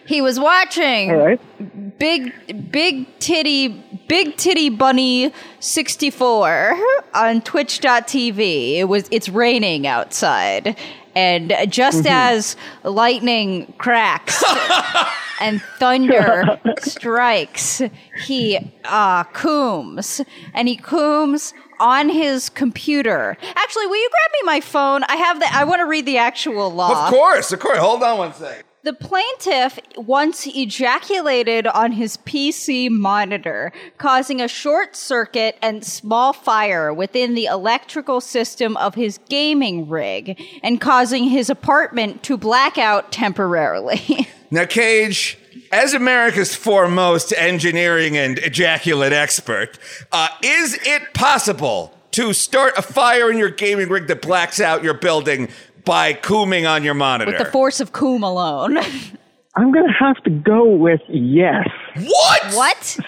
He 0.06 0.20
was 0.22 0.38
watching 0.38 1.10
All 1.10 1.16
right. 1.26 1.98
big 1.98 2.70
big 2.70 3.06
titty 3.18 3.68
big 4.08 4.36
titty 4.36 4.68
bunny 4.70 5.32
64 5.60 6.76
on 7.14 7.40
twitch.tv 7.42 8.76
it 8.78 8.84
was 8.84 9.08
it's 9.10 9.28
raining 9.28 9.86
outside 9.86 10.76
and 11.14 11.52
just 11.68 12.06
as 12.06 12.56
lightning 12.84 13.72
cracks 13.78 14.42
and 15.40 15.60
thunder 15.78 16.58
strikes 16.80 17.82
he 18.26 18.58
uh 18.84 19.24
cooms 19.24 20.20
and 20.54 20.68
he 20.68 20.76
cooms 20.76 21.52
on 21.80 22.08
his 22.08 22.48
computer 22.48 23.36
actually 23.54 23.86
will 23.86 23.96
you 23.96 24.08
grab 24.10 24.30
me 24.32 24.38
my 24.46 24.60
phone 24.60 25.02
i 25.04 25.16
have 25.16 25.38
the 25.40 25.46
i 25.54 25.64
want 25.64 25.80
to 25.80 25.84
read 25.86 26.06
the 26.06 26.16
actual 26.18 26.70
law 26.72 27.06
Of 27.06 27.12
course, 27.12 27.52
of 27.52 27.60
course. 27.60 27.78
Hold 27.78 28.02
on 28.02 28.18
one 28.18 28.32
second. 28.34 28.64
The 28.86 28.92
plaintiff 28.92 29.80
once 29.96 30.46
ejaculated 30.46 31.66
on 31.66 31.90
his 31.90 32.18
PC 32.18 32.88
monitor, 32.88 33.72
causing 33.98 34.40
a 34.40 34.46
short 34.46 34.94
circuit 34.94 35.58
and 35.60 35.84
small 35.84 36.32
fire 36.32 36.94
within 36.94 37.34
the 37.34 37.46
electrical 37.46 38.20
system 38.20 38.76
of 38.76 38.94
his 38.94 39.18
gaming 39.28 39.88
rig 39.88 40.40
and 40.62 40.80
causing 40.80 41.24
his 41.24 41.50
apartment 41.50 42.22
to 42.22 42.36
black 42.36 42.78
out 42.78 43.12
temporarily. 43.12 44.28
Now, 44.48 44.64
Cage, 44.64 45.36
as 45.72 45.92
America's 45.92 46.54
foremost 46.54 47.32
engineering 47.32 48.16
and 48.16 48.38
ejaculate 48.38 49.12
expert, 49.12 49.76
uh, 50.12 50.28
is 50.40 50.78
it 50.82 51.14
possible 51.14 51.92
to 52.12 52.32
start 52.32 52.74
a 52.78 52.82
fire 52.82 53.28
in 53.28 53.38
your 53.38 53.50
gaming 53.50 53.88
rig 53.88 54.06
that 54.06 54.22
blacks 54.22 54.60
out 54.60 54.84
your 54.84 54.94
building 54.94 55.48
by 55.86 56.12
cooming 56.12 56.66
on 56.66 56.84
your 56.84 56.92
monitor? 56.92 57.30
With 57.30 57.38
the 57.38 57.50
force 57.50 57.80
of 57.80 57.92
Coom 57.92 58.22
alone. 58.22 58.76
I'm 59.56 59.72
going 59.72 59.86
to 59.86 59.94
have 59.98 60.22
to 60.24 60.30
go 60.30 60.66
with 60.66 61.00
yes. 61.08 61.66
what? 61.96 62.54
what? 62.54 62.98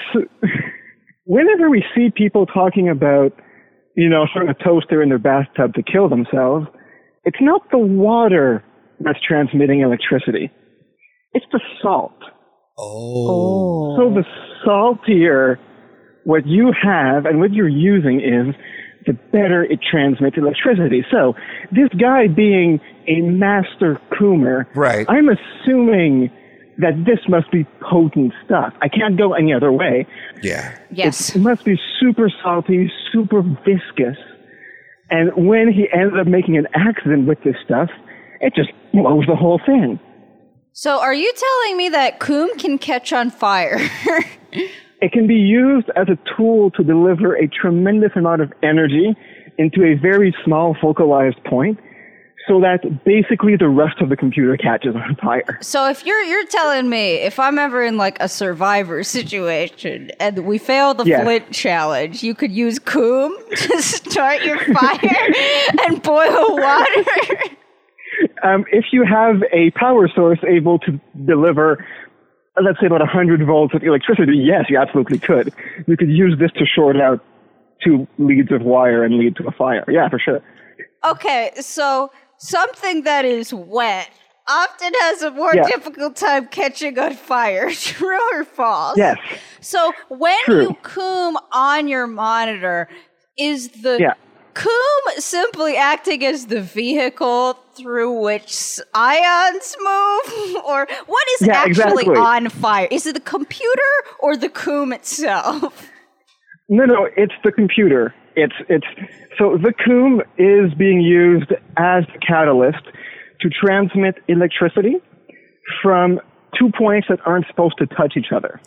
Whenever 1.24 1.68
we 1.68 1.84
see 1.94 2.08
people 2.16 2.46
talking 2.46 2.88
about, 2.88 3.34
you 3.94 4.08
know, 4.08 4.26
throwing 4.32 4.48
a 4.48 4.54
toaster 4.54 5.02
in 5.02 5.10
their 5.10 5.18
bathtub 5.18 5.74
to 5.74 5.82
kill 5.82 6.08
themselves, 6.08 6.66
it's 7.24 7.36
not 7.42 7.70
the 7.70 7.76
water 7.76 8.64
that's 9.00 9.18
transmitting 9.20 9.80
electricity. 9.80 10.50
It's 11.34 11.44
the 11.52 11.60
salt. 11.82 12.18
Oh. 12.78 13.96
So 13.98 14.14
the 14.14 14.24
saltier 14.64 15.60
what 16.24 16.46
you 16.46 16.72
have 16.82 17.24
and 17.24 17.40
what 17.40 17.52
you're 17.52 17.68
using 17.68 18.20
is, 18.20 18.54
the 19.08 19.14
better 19.32 19.64
it 19.64 19.80
transmits 19.82 20.36
electricity. 20.36 21.04
So 21.10 21.34
this 21.72 21.88
guy 22.00 22.28
being 22.28 22.78
a 23.08 23.20
master 23.22 24.00
coomer, 24.12 24.66
Right. 24.76 25.06
I'm 25.08 25.28
assuming 25.28 26.30
that 26.76 26.92
this 27.04 27.18
must 27.28 27.50
be 27.50 27.66
potent 27.90 28.32
stuff. 28.44 28.72
I 28.80 28.88
can't 28.88 29.18
go 29.18 29.32
any 29.32 29.52
other 29.52 29.72
way. 29.72 30.06
Yeah. 30.42 30.78
Yes. 30.92 31.34
It 31.34 31.40
must 31.40 31.64
be 31.64 31.76
super 31.98 32.30
salty, 32.42 32.92
super 33.10 33.42
viscous. 33.42 34.16
And 35.10 35.32
when 35.48 35.72
he 35.72 35.88
ended 35.92 36.20
up 36.20 36.26
making 36.26 36.56
an 36.56 36.68
accident 36.74 37.26
with 37.26 37.42
this 37.42 37.56
stuff, 37.64 37.88
it 38.40 38.54
just 38.54 38.70
blows 38.92 39.24
the 39.26 39.34
whole 39.34 39.60
thing. 39.64 39.98
So 40.72 41.00
are 41.00 41.14
you 41.14 41.32
telling 41.34 41.76
me 41.76 41.88
that 41.88 42.20
coom 42.20 42.56
can 42.58 42.78
catch 42.78 43.12
on 43.12 43.30
fire? 43.30 43.80
It 45.00 45.12
can 45.12 45.26
be 45.26 45.34
used 45.34 45.88
as 45.96 46.08
a 46.08 46.18
tool 46.36 46.70
to 46.72 46.82
deliver 46.82 47.34
a 47.36 47.46
tremendous 47.48 48.10
amount 48.16 48.42
of 48.42 48.52
energy 48.62 49.16
into 49.58 49.84
a 49.84 49.94
very 49.94 50.34
small 50.44 50.76
focalized 50.80 51.42
point 51.44 51.78
so 52.48 52.60
that 52.60 53.04
basically 53.04 53.56
the 53.56 53.68
rest 53.68 54.00
of 54.00 54.08
the 54.08 54.16
computer 54.16 54.56
catches 54.56 54.94
on 54.96 55.14
fire. 55.22 55.58
so 55.60 55.86
if 55.88 56.06
you're 56.06 56.22
you're 56.22 56.46
telling 56.46 56.88
me 56.88 57.16
if 57.16 57.38
I'm 57.38 57.58
ever 57.58 57.82
in 57.82 57.98
like 57.98 58.16
a 58.20 58.28
survivor 58.28 59.02
situation 59.02 60.10
and 60.18 60.46
we 60.46 60.56
fail 60.56 60.94
the 60.94 61.04
Yes. 61.04 61.22
flint 61.24 61.50
challenge, 61.52 62.22
you 62.22 62.34
could 62.34 62.50
use 62.50 62.78
coom 62.78 63.36
to 63.56 63.82
start 63.82 64.42
your 64.44 64.58
fire 64.72 65.32
and 65.86 66.02
boil 66.02 66.56
water. 66.56 67.04
Um, 68.42 68.64
if 68.72 68.86
you 68.92 69.04
have 69.04 69.42
a 69.52 69.70
power 69.72 70.08
source 70.08 70.38
able 70.48 70.78
to 70.80 70.98
deliver, 71.26 71.84
let's 72.62 72.80
say 72.80 72.86
about 72.86 73.00
100 73.00 73.44
volts 73.46 73.74
of 73.74 73.82
electricity, 73.82 74.36
yes, 74.36 74.64
you 74.68 74.78
absolutely 74.78 75.18
could. 75.18 75.52
You 75.86 75.96
could 75.96 76.10
use 76.10 76.38
this 76.38 76.50
to 76.52 76.64
short 76.66 76.96
out 77.00 77.24
two 77.84 78.06
leads 78.18 78.50
of 78.52 78.62
wire 78.62 79.04
and 79.04 79.16
lead 79.18 79.36
to 79.36 79.46
a 79.46 79.52
fire. 79.52 79.84
Yeah, 79.88 80.08
for 80.08 80.18
sure. 80.18 80.40
Okay, 81.06 81.52
so 81.60 82.10
something 82.38 83.02
that 83.04 83.24
is 83.24 83.54
wet 83.54 84.10
often 84.48 84.92
has 85.02 85.22
a 85.22 85.30
more 85.30 85.54
Yeah. 85.54 85.64
difficult 85.64 86.16
time 86.16 86.48
catching 86.48 86.98
on 86.98 87.14
fire. 87.14 87.70
True 87.72 88.18
or 88.32 88.44
false? 88.44 88.96
Yes. 88.96 89.18
So 89.60 89.92
when 90.08 90.38
True. 90.44 90.62
you 90.62 90.76
coom 90.82 91.36
on 91.52 91.86
your 91.88 92.06
monitor, 92.06 92.88
is 93.38 93.68
the 93.82 93.98
Yeah. 94.00 94.14
Coom 94.58 95.02
simply 95.18 95.76
acting 95.76 96.24
as 96.24 96.46
the 96.46 96.60
vehicle 96.60 97.54
through 97.74 98.12
which 98.20 98.78
ions 98.94 99.76
move? 99.78 100.56
or 100.66 100.86
what 101.06 101.26
is 101.34 101.46
Yeah, 101.46 101.58
actually 101.58 102.04
exactly. 102.04 102.16
on 102.16 102.48
fire? 102.48 102.88
Is 102.90 103.06
it 103.06 103.14
the 103.14 103.20
computer 103.20 103.92
or 104.20 104.36
the 104.36 104.48
coom 104.48 104.92
itself? 104.92 105.90
No, 106.70 106.84
no, 106.84 107.08
it's 107.16 107.32
the 107.44 107.50
computer. 107.50 108.14
It's 108.36 108.52
it's 108.68 108.84
so 109.38 109.56
the 109.56 109.72
COOM 109.86 110.20
is 110.36 110.74
being 110.74 111.00
used 111.00 111.50
as 111.78 112.04
the 112.12 112.18
catalyst 112.20 112.84
to 113.40 113.48
transmit 113.48 114.16
electricity 114.28 114.96
from 115.82 116.20
two 116.58 116.70
points 116.76 117.06
that 117.08 117.20
aren't 117.24 117.46
supposed 117.46 117.78
to 117.78 117.86
touch 117.86 118.18
each 118.18 118.32
other. 118.36 118.60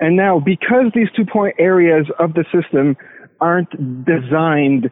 And 0.00 0.16
now, 0.16 0.40
because 0.40 0.86
these 0.94 1.08
two 1.14 1.26
point 1.26 1.54
areas 1.58 2.06
of 2.18 2.32
the 2.32 2.46
system 2.50 2.96
aren't 3.42 3.70
designed 4.06 4.90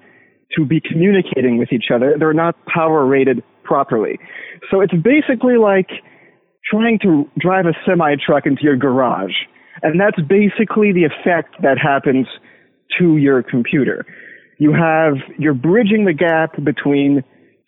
to 0.56 0.64
be 0.64 0.80
communicating 0.80 1.59
with 1.59 1.72
each 1.72 1.87
other, 1.92 2.16
they're 2.18 2.32
not 2.32 2.56
power 2.66 3.04
rated 3.04 3.42
properly. 3.64 4.18
So 4.70 4.80
it's 4.80 4.94
basically 4.94 5.56
like 5.56 5.88
trying 6.70 6.98
to 7.02 7.28
drive 7.38 7.66
a 7.66 7.72
semi 7.87 8.16
truck 8.24 8.46
into 8.46 8.62
your 8.62 8.76
garage. 8.76 9.35
And 9.82 10.00
that's 10.00 10.20
basically 10.28 10.92
the 10.92 11.04
effect 11.04 11.56
that 11.62 11.78
happens 11.78 12.26
to 12.98 13.16
your 13.16 13.42
computer. 13.42 14.06
You 14.59 14.72
have, 14.72 15.14
you're 15.38 15.54
bridging 15.54 16.06
the 16.06 16.14
gap 16.14 16.62
between 16.64 17.22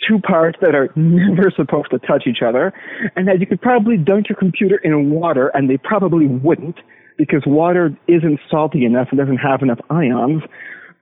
two 0.07 0.19
parts 0.21 0.59
that 0.61 0.75
are 0.75 0.89
never 0.97 1.53
supposed 1.55 1.91
to 1.91 1.99
touch 1.99 2.25
each 2.27 2.43
other, 2.47 2.73
and 3.17 3.29
that 3.29 3.41
you 3.41 3.47
could 3.47 3.61
probably 3.61 3.97
dunk 3.97 4.29
your 4.29 4.39
computer 4.39 4.77
in 4.77 5.11
water, 5.11 5.49
and 5.49 5.69
they 5.69 5.77
probably 5.77 6.27
wouldn't, 6.27 6.77
because 7.19 7.43
water 7.47 7.97
isn't 8.07 8.39
salty 8.51 8.85
enough 8.85 9.09
and 9.11 9.19
doesn't 9.19 9.39
have 9.39 9.61
enough 9.61 9.81
ions. 9.91 10.43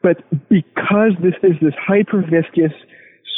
But 0.02 0.18
because 0.48 1.12
this 1.22 1.34
is 1.42 1.56
this 1.60 1.74
hyper 1.86 2.22
viscous, 2.22 2.72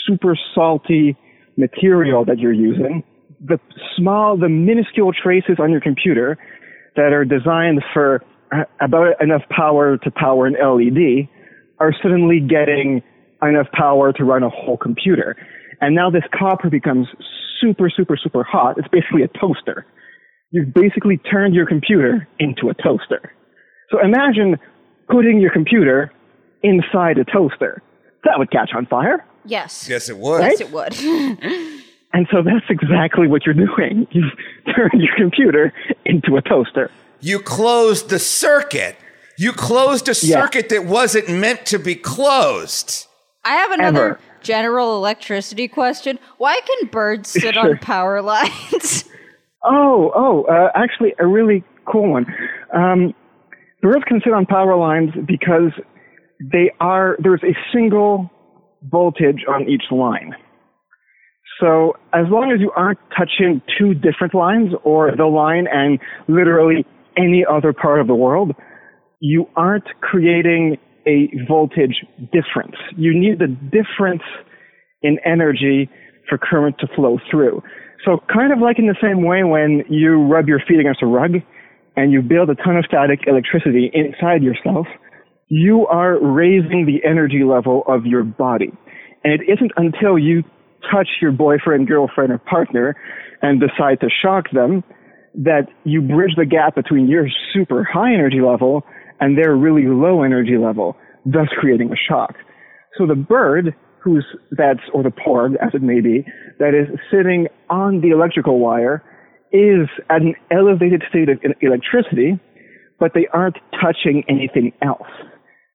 super 0.06 0.36
salty 0.54 1.16
material 1.56 2.24
that 2.24 2.38
you're 2.38 2.52
using, 2.52 3.02
the 3.40 3.58
small, 3.96 4.36
the 4.36 4.48
minuscule 4.48 5.12
traces 5.12 5.56
on 5.58 5.70
your 5.70 5.80
computer 5.80 6.38
that 6.96 7.12
are 7.12 7.24
designed 7.24 7.82
for 7.92 8.22
uh, 8.52 8.64
about 8.80 9.20
enough 9.22 9.42
power 9.50 9.96
to 9.98 10.10
power 10.10 10.46
an 10.46 10.54
LED 10.54 11.28
are 11.78 11.92
suddenly 12.02 12.40
getting 12.40 13.02
enough 13.42 13.68
power 13.72 14.12
to 14.12 14.24
run 14.24 14.42
a 14.42 14.48
whole 14.48 14.76
computer. 14.76 15.36
And 15.80 15.94
now 15.94 16.10
this 16.10 16.24
copper 16.36 16.70
becomes 16.70 17.06
super, 17.60 17.90
super, 17.90 18.16
super 18.16 18.42
hot. 18.42 18.78
It's 18.78 18.88
basically 18.88 19.22
a 19.22 19.28
toaster. 19.38 19.86
You've 20.50 20.74
basically 20.74 21.18
turned 21.18 21.54
your 21.54 21.66
computer 21.66 22.26
into 22.38 22.68
a 22.68 22.74
toaster. 22.74 23.32
So 23.90 24.00
imagine 24.00 24.56
putting 25.08 25.40
your 25.40 25.52
computer 25.52 26.12
inside 26.62 27.18
a 27.18 27.24
toaster. 27.24 27.82
That 28.24 28.38
would 28.38 28.50
catch 28.50 28.70
on 28.74 28.86
fire. 28.86 29.24
Yes. 29.44 29.88
Yes, 29.88 30.08
it 30.08 30.18
would. 30.18 30.42
Yes, 30.42 30.60
it 30.60 30.70
would. 30.72 30.94
And 32.10 32.26
so 32.32 32.40
that's 32.42 32.64
exactly 32.70 33.28
what 33.28 33.44
you're 33.44 33.54
doing. 33.54 34.06
You've 34.12 34.32
turned 34.74 34.94
your 35.02 35.14
computer 35.14 35.74
into 36.06 36.38
a 36.38 36.42
toaster. 36.42 36.90
You 37.20 37.38
closed 37.38 38.08
the 38.08 38.18
circuit. 38.18 38.96
You 39.36 39.52
closed 39.52 40.08
a 40.08 40.12
Yeah. 40.26 40.40
circuit 40.42 40.70
that 40.70 40.86
wasn't 40.86 41.28
meant 41.28 41.66
to 41.66 41.78
be 41.78 41.94
closed. 41.94 43.06
I 43.44 43.50
have 43.56 43.72
another 43.72 44.04
Ever. 44.12 44.20
general 44.42 44.96
electricity 44.96 45.68
question. 45.68 46.18
Why 46.38 46.58
can 46.66 46.88
birds 46.88 47.28
sit 47.28 47.58
on 47.58 47.76
power 47.82 48.22
lines? 48.22 49.04
Oh, 49.62 50.10
oh, 50.14 50.44
uh, 50.44 50.70
actually, 50.74 51.12
a 51.18 51.26
really 51.26 51.62
cool 51.84 52.10
one. 52.12 52.24
Um, 52.72 53.14
birds 53.82 54.04
can 54.06 54.22
sit 54.24 54.32
on 54.32 54.46
power 54.46 54.76
lines 54.76 55.10
because 55.26 55.72
they 56.40 56.70
are 56.80 57.16
there's 57.22 57.42
a 57.42 57.56
single 57.72 58.30
voltage 58.82 59.44
on 59.48 59.68
each 59.68 59.84
line. 59.90 60.34
So 61.60 61.94
as 62.12 62.26
long 62.30 62.52
as 62.52 62.60
you 62.60 62.70
aren't 62.76 63.00
touching 63.16 63.60
two 63.78 63.94
different 63.94 64.34
lines 64.34 64.72
or 64.84 65.10
the 65.16 65.26
line 65.26 65.66
and 65.72 65.98
literally 66.28 66.86
any 67.16 67.44
other 67.44 67.72
part 67.72 68.00
of 68.00 68.06
the 68.06 68.14
world, 68.14 68.52
you 69.20 69.48
aren't 69.56 69.86
creating 70.00 70.76
a 71.06 71.30
voltage 71.48 72.04
difference. 72.32 72.76
You 72.96 73.18
need 73.18 73.40
the 73.40 73.48
difference 73.48 74.22
in 75.02 75.18
energy 75.24 75.90
for 76.28 76.38
current 76.38 76.76
to 76.78 76.86
flow 76.94 77.18
through. 77.30 77.62
So 78.04 78.18
kind 78.32 78.52
of 78.52 78.60
like 78.60 78.78
in 78.78 78.86
the 78.86 78.96
same 79.02 79.24
way 79.24 79.42
when 79.42 79.82
you 79.88 80.22
rub 80.22 80.46
your 80.46 80.60
feet 80.60 80.78
against 80.78 81.02
a 81.02 81.06
rug 81.06 81.32
and 81.96 82.12
you 82.12 82.22
build 82.22 82.50
a 82.50 82.54
ton 82.54 82.76
of 82.76 82.84
static 82.86 83.20
electricity 83.26 83.90
inside 83.92 84.42
yourself, 84.42 84.86
you 85.48 85.86
are 85.86 86.18
raising 86.18 86.86
the 86.86 87.06
energy 87.08 87.42
level 87.44 87.82
of 87.86 88.06
your 88.06 88.22
body. 88.22 88.72
And 89.24 89.32
it 89.32 89.40
isn't 89.48 89.72
until 89.76 90.18
you 90.18 90.42
touch 90.92 91.08
your 91.20 91.32
boyfriend, 91.32 91.88
girlfriend, 91.88 92.32
or 92.32 92.38
partner 92.38 92.96
and 93.42 93.60
decide 93.60 94.00
to 94.00 94.08
shock 94.22 94.50
them 94.52 94.84
that 95.34 95.68
you 95.84 96.00
bridge 96.00 96.32
the 96.36 96.46
gap 96.46 96.74
between 96.74 97.08
your 97.08 97.26
super 97.52 97.84
high 97.84 98.12
energy 98.12 98.40
level 98.40 98.84
and 99.20 99.36
their 99.36 99.56
really 99.56 99.86
low 99.86 100.22
energy 100.22 100.56
level, 100.56 100.96
thus 101.24 101.48
creating 101.58 101.90
a 101.92 101.96
shock. 101.96 102.34
So 102.96 103.06
the 103.06 103.14
bird 103.14 103.74
who's 104.02 104.24
that's 104.52 104.80
or 104.92 105.02
the 105.02 105.10
porg 105.10 105.54
as 105.60 105.70
it 105.74 105.82
may 105.82 106.00
be 106.00 106.24
that 106.58 106.74
is 106.74 106.88
sitting 107.10 107.48
on 107.68 108.00
the 108.00 108.10
electrical 108.10 108.58
wire 108.58 109.02
is 109.52 109.88
at 110.10 110.22
an 110.22 110.34
elevated 110.50 111.02
state 111.08 111.28
of 111.28 111.38
electricity, 111.60 112.38
but 113.00 113.12
they 113.14 113.26
aren't 113.32 113.56
touching 113.80 114.24
anything 114.28 114.72
else, 114.82 115.08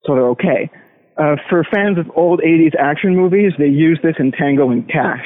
so 0.05 0.13
they're 0.15 0.29
okay. 0.29 0.69
Uh, 1.17 1.35
for 1.49 1.63
fans 1.71 1.97
of 1.97 2.09
old 2.15 2.41
80s 2.41 2.73
action 2.79 3.15
movies, 3.15 3.53
they 3.57 3.67
use 3.67 3.99
this 4.03 4.15
in 4.19 4.31
Tango 4.31 4.71
and 4.71 4.87
Cash 4.89 5.25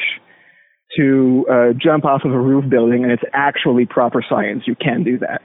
to 0.98 1.46
uh, 1.52 1.74
jump 1.74 2.06
off 2.06 2.24
of 2.26 2.32
a 2.34 2.40
roof 2.40 2.70
building, 2.70 3.04
and 3.04 3.12
it's 3.12 3.24
actually 3.34 3.86
proper 3.86 4.24
science. 4.28 4.64
You 4.66 4.76
can 4.76 5.04
do 5.04 5.18
that. 5.20 5.42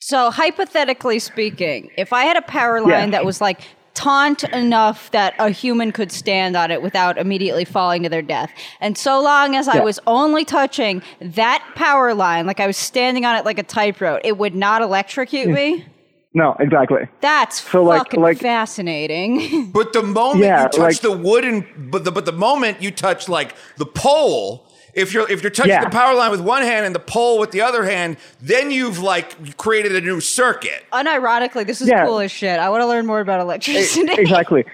so, 0.00 0.30
hypothetically 0.30 1.18
speaking, 1.18 1.90
if 1.98 2.12
I 2.12 2.24
had 2.24 2.36
a 2.36 2.42
power 2.42 2.80
line 2.80 2.90
Yeah. 2.90 3.18
that 3.18 3.24
was 3.24 3.40
like 3.40 3.60
taunt 3.94 4.44
enough 4.44 5.10
that 5.10 5.34
a 5.38 5.50
human 5.50 5.92
could 5.92 6.10
stand 6.10 6.56
on 6.56 6.70
it 6.70 6.80
without 6.80 7.18
immediately 7.18 7.64
falling 7.64 8.02
to 8.04 8.08
their 8.08 8.22
death, 8.22 8.50
and 8.80 8.96
so 8.96 9.20
long 9.20 9.54
as 9.56 9.68
I 9.68 9.80
was 9.80 10.00
only 10.06 10.44
touching 10.44 11.02
that 11.20 11.64
power 11.74 12.14
line, 12.14 12.46
like 12.46 12.60
I 12.60 12.66
was 12.66 12.76
standing 12.76 13.24
on 13.24 13.36
it 13.36 13.44
like 13.44 13.58
a 13.58 13.62
tightrope, 13.64 14.20
it 14.24 14.38
would 14.38 14.54
not 14.54 14.82
electrocute 14.82 15.48
me. 15.48 15.84
No, 16.32 16.54
exactly. 16.60 17.08
That's 17.20 17.60
So, 17.60 17.82
like- 17.82 17.98
fucking 18.02 18.20
like- 18.20 18.38
fascinating. 18.38 19.70
But 19.72 19.92
the 19.92 20.02
moment 20.02 20.44
Yeah, 20.44 20.62
you 20.64 20.68
touch 20.68 20.78
like- 20.78 21.00
the 21.00 21.12
wooden, 21.16 21.66
but 21.90 22.04
the 22.04 22.12
but 22.12 22.24
the 22.24 22.32
moment 22.32 22.80
you 22.82 22.90
touch 22.90 23.28
like 23.28 23.54
the 23.76 23.86
pole, 23.86 24.66
If 24.92 25.14
you're 25.14 25.28
if 25.30 25.40
you're 25.42 25.52
touching 25.52 25.70
Yeah. 25.70 25.84
the 25.84 25.90
power 25.90 26.14
line 26.14 26.32
with 26.32 26.40
one 26.40 26.62
hand 26.62 26.84
and 26.84 26.92
the 26.92 26.98
pole 27.16 27.38
with 27.38 27.52
the 27.52 27.60
other 27.60 27.84
hand, 27.84 28.16
then 28.42 28.72
you've 28.72 28.98
like 28.98 29.56
created 29.56 29.92
a 29.94 30.00
new 30.00 30.18
circuit. 30.20 30.84
Unironically, 30.92 31.64
this 31.64 31.80
is 31.80 31.88
Yeah. 31.88 32.04
cool 32.06 32.18
as 32.18 32.32
shit. 32.32 32.58
I 32.58 32.68
want 32.70 32.80
to 32.82 32.86
learn 32.88 33.06
more 33.06 33.20
about 33.20 33.40
electricity. 33.40 34.12
exactly. 34.18 34.64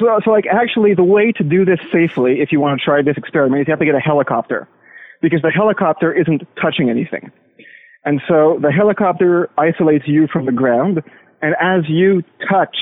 So, 0.00 0.18
so, 0.24 0.30
like, 0.30 0.46
actually, 0.46 0.94
the 0.94 1.04
way 1.04 1.32
to 1.32 1.44
do 1.44 1.64
this 1.66 1.78
safely, 1.92 2.40
if 2.40 2.50
you 2.50 2.60
want 2.60 2.80
to 2.80 2.84
try 2.84 3.02
this 3.02 3.16
experiment, 3.18 3.60
is 3.60 3.68
you 3.68 3.72
have 3.72 3.78
to 3.78 3.84
get 3.84 3.94
a 3.94 4.00
helicopter, 4.00 4.66
because 5.20 5.42
the 5.42 5.50
helicopter 5.50 6.12
isn't 6.12 6.40
touching 6.60 6.88
anything, 6.88 7.30
and 8.04 8.20
so 8.28 8.58
the 8.60 8.70
helicopter 8.72 9.48
isolates 9.58 10.04
you 10.06 10.26
from 10.32 10.46
the 10.46 10.52
ground, 10.52 11.02
and 11.40 11.54
as 11.60 11.88
you 11.88 12.22
touch 12.50 12.76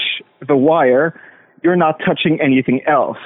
the 0.46 0.56
wire, 0.56 1.18
you're 1.62 1.76
not 1.76 1.98
touching 2.06 2.38
anything 2.40 2.80
else. 2.86 3.18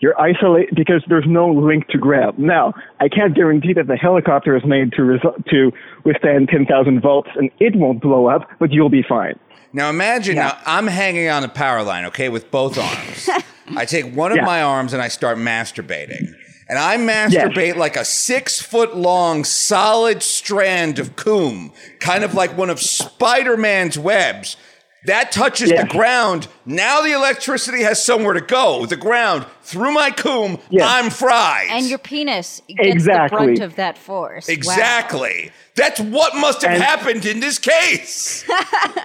You're 0.00 0.18
isolated 0.20 0.74
because 0.76 1.02
there's 1.08 1.24
no 1.26 1.48
link 1.50 1.88
to 1.88 1.98
ground. 1.98 2.38
Now, 2.38 2.72
I 3.00 3.08
can't 3.08 3.34
guarantee 3.34 3.72
that 3.72 3.88
the 3.88 3.96
helicopter 3.96 4.56
is 4.56 4.62
made 4.64 4.92
to 4.92 5.02
resu- 5.02 5.44
to 5.46 5.72
withstand 6.04 6.48
10,000 6.50 7.00
volts 7.00 7.30
and 7.34 7.50
it 7.58 7.74
won't 7.74 8.00
blow 8.00 8.26
up, 8.26 8.48
but 8.60 8.70
you'll 8.70 8.90
be 8.90 9.02
fine. 9.02 9.36
Now 9.72 9.90
imagine 9.90 10.36
Yeah. 10.36 10.48
now 10.48 10.58
I'm 10.66 10.86
hanging 10.86 11.28
on 11.28 11.42
a 11.42 11.48
power 11.48 11.82
line, 11.82 12.04
okay, 12.06 12.28
with 12.28 12.48
both 12.52 12.78
arms. 12.78 13.28
I 13.76 13.84
take 13.86 14.14
one 14.14 14.30
of 14.30 14.36
Yeah. 14.36 14.44
my 14.44 14.62
arms 14.62 14.92
and 14.92 15.02
I 15.02 15.08
start 15.08 15.36
masturbating. 15.36 16.32
And 16.68 16.78
I 16.78 16.98
masturbate 16.98 17.76
like 17.76 17.96
a 17.96 18.04
six 18.04 18.60
foot 18.60 18.94
long 18.94 19.44
solid 19.44 20.22
strand 20.22 20.98
of 20.98 21.16
coom, 21.16 21.72
kind 21.98 22.24
of 22.24 22.34
like 22.34 22.56
one 22.56 22.68
of 22.68 22.80
Spider 22.80 23.56
Man's 23.56 23.98
webs. 23.98 24.56
That 25.06 25.30
touches 25.30 25.70
Yeah. 25.70 25.82
the 25.82 25.88
ground. 25.88 26.48
Now 26.66 27.02
the 27.02 27.12
electricity 27.12 27.82
has 27.82 28.04
somewhere 28.04 28.34
to 28.34 28.40
go. 28.40 28.84
The 28.84 28.96
ground 28.96 29.46
through 29.62 29.92
my 29.92 30.10
coom. 30.10 30.58
Yeah. 30.70 30.86
I'm 30.88 31.08
fried. 31.10 31.68
and 31.70 31.86
your 31.86 31.98
penis 31.98 32.60
gets 32.68 32.80
Exactly. 32.88 33.38
the 33.38 33.44
brunt 33.44 33.60
of 33.60 33.76
that 33.76 33.96
force. 33.96 34.48
Wow. 34.48 34.52
exactly. 34.54 35.50
That's 35.76 36.00
what 36.00 36.34
must 36.34 36.62
have 36.62 36.72
And- 36.72 36.82
happened 36.82 37.24
in 37.26 37.40
this 37.40 37.58
case. 37.58 38.44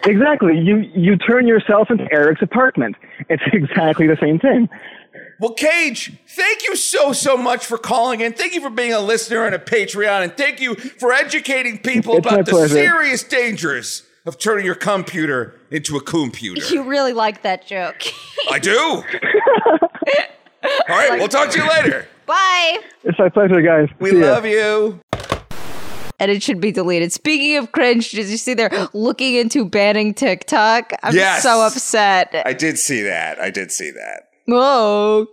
Exactly. 0.06 0.58
You 0.60 0.78
you 0.96 1.16
turn 1.18 1.48
yourself 1.48 1.90
into 1.90 2.06
Erik's 2.12 2.42
apartment. 2.42 2.96
It's 3.30 3.44
exactly 3.54 4.08
the 4.08 4.18
same 4.20 4.40
thing. 4.40 4.68
Well, 5.40 5.54
Cage, 5.54 6.12
thank 6.28 6.68
you 6.68 6.76
so, 6.76 7.14
so 7.14 7.38
much 7.38 7.66
for 7.66 7.78
calling 7.78 8.22
in. 8.22 8.34
Thank 8.34 8.54
you 8.54 8.62
for 8.62 8.70
being 8.70 8.94
a 8.94 9.00
listener 9.00 9.46
and 9.46 9.54
a 9.56 9.60
Patreon. 9.60 10.24
And 10.24 10.36
thank 10.36 10.60
you 10.60 10.76
for 10.76 11.12
educating 11.14 11.78
people 11.80 12.18
It's 12.18 12.26
about 12.28 12.46
the 12.46 12.52
pleasure. 12.52 12.76
serious 12.76 13.24
dangers 13.24 14.04
of 14.26 14.38
turning 14.40 14.66
your 14.66 14.76
computer 14.76 15.60
into 15.72 15.98
a 15.98 16.02
computer. 16.02 16.62
You 16.74 16.84
really 16.84 17.14
like 17.14 17.42
that 17.44 17.66
joke. 17.68 18.02
I 18.50 18.60
do. 18.60 18.78
All 20.90 20.98
right, 20.98 21.12
we'll 21.20 21.28
talk 21.28 21.50
to 21.52 21.60
you 21.62 21.68
later. 21.70 22.08
Bye. 22.26 22.80
It's 23.04 23.20
my 23.20 23.28
pleasure, 23.30 23.62
guys. 23.62 23.90
We 24.00 24.12
See 24.12 24.20
ya. 24.20 24.28
love 24.28 24.46
you. 24.46 25.00
And 26.20 26.32
it 26.32 26.42
should 26.42 26.62
be 26.62 26.72
deleted. 26.72 27.12
Speaking 27.12 27.58
of 27.58 27.74
cringe, 27.74 28.12
did 28.12 28.28
you 28.28 28.38
see 28.38 28.54
they're 28.54 28.88
looking 28.94 29.34
into 29.36 29.66
banning 29.66 30.14
TikTok? 30.14 30.94
I'm 31.04 31.14
Yes. 31.14 31.44
so 31.44 31.60
upset. 31.62 32.34
I 32.46 32.54
did 32.54 32.80
see 32.80 33.02
that. 33.02 33.40
I 33.42 33.50
did 33.50 33.72
see 33.74 33.92
that. 33.92 34.30
Oh, 34.46 35.28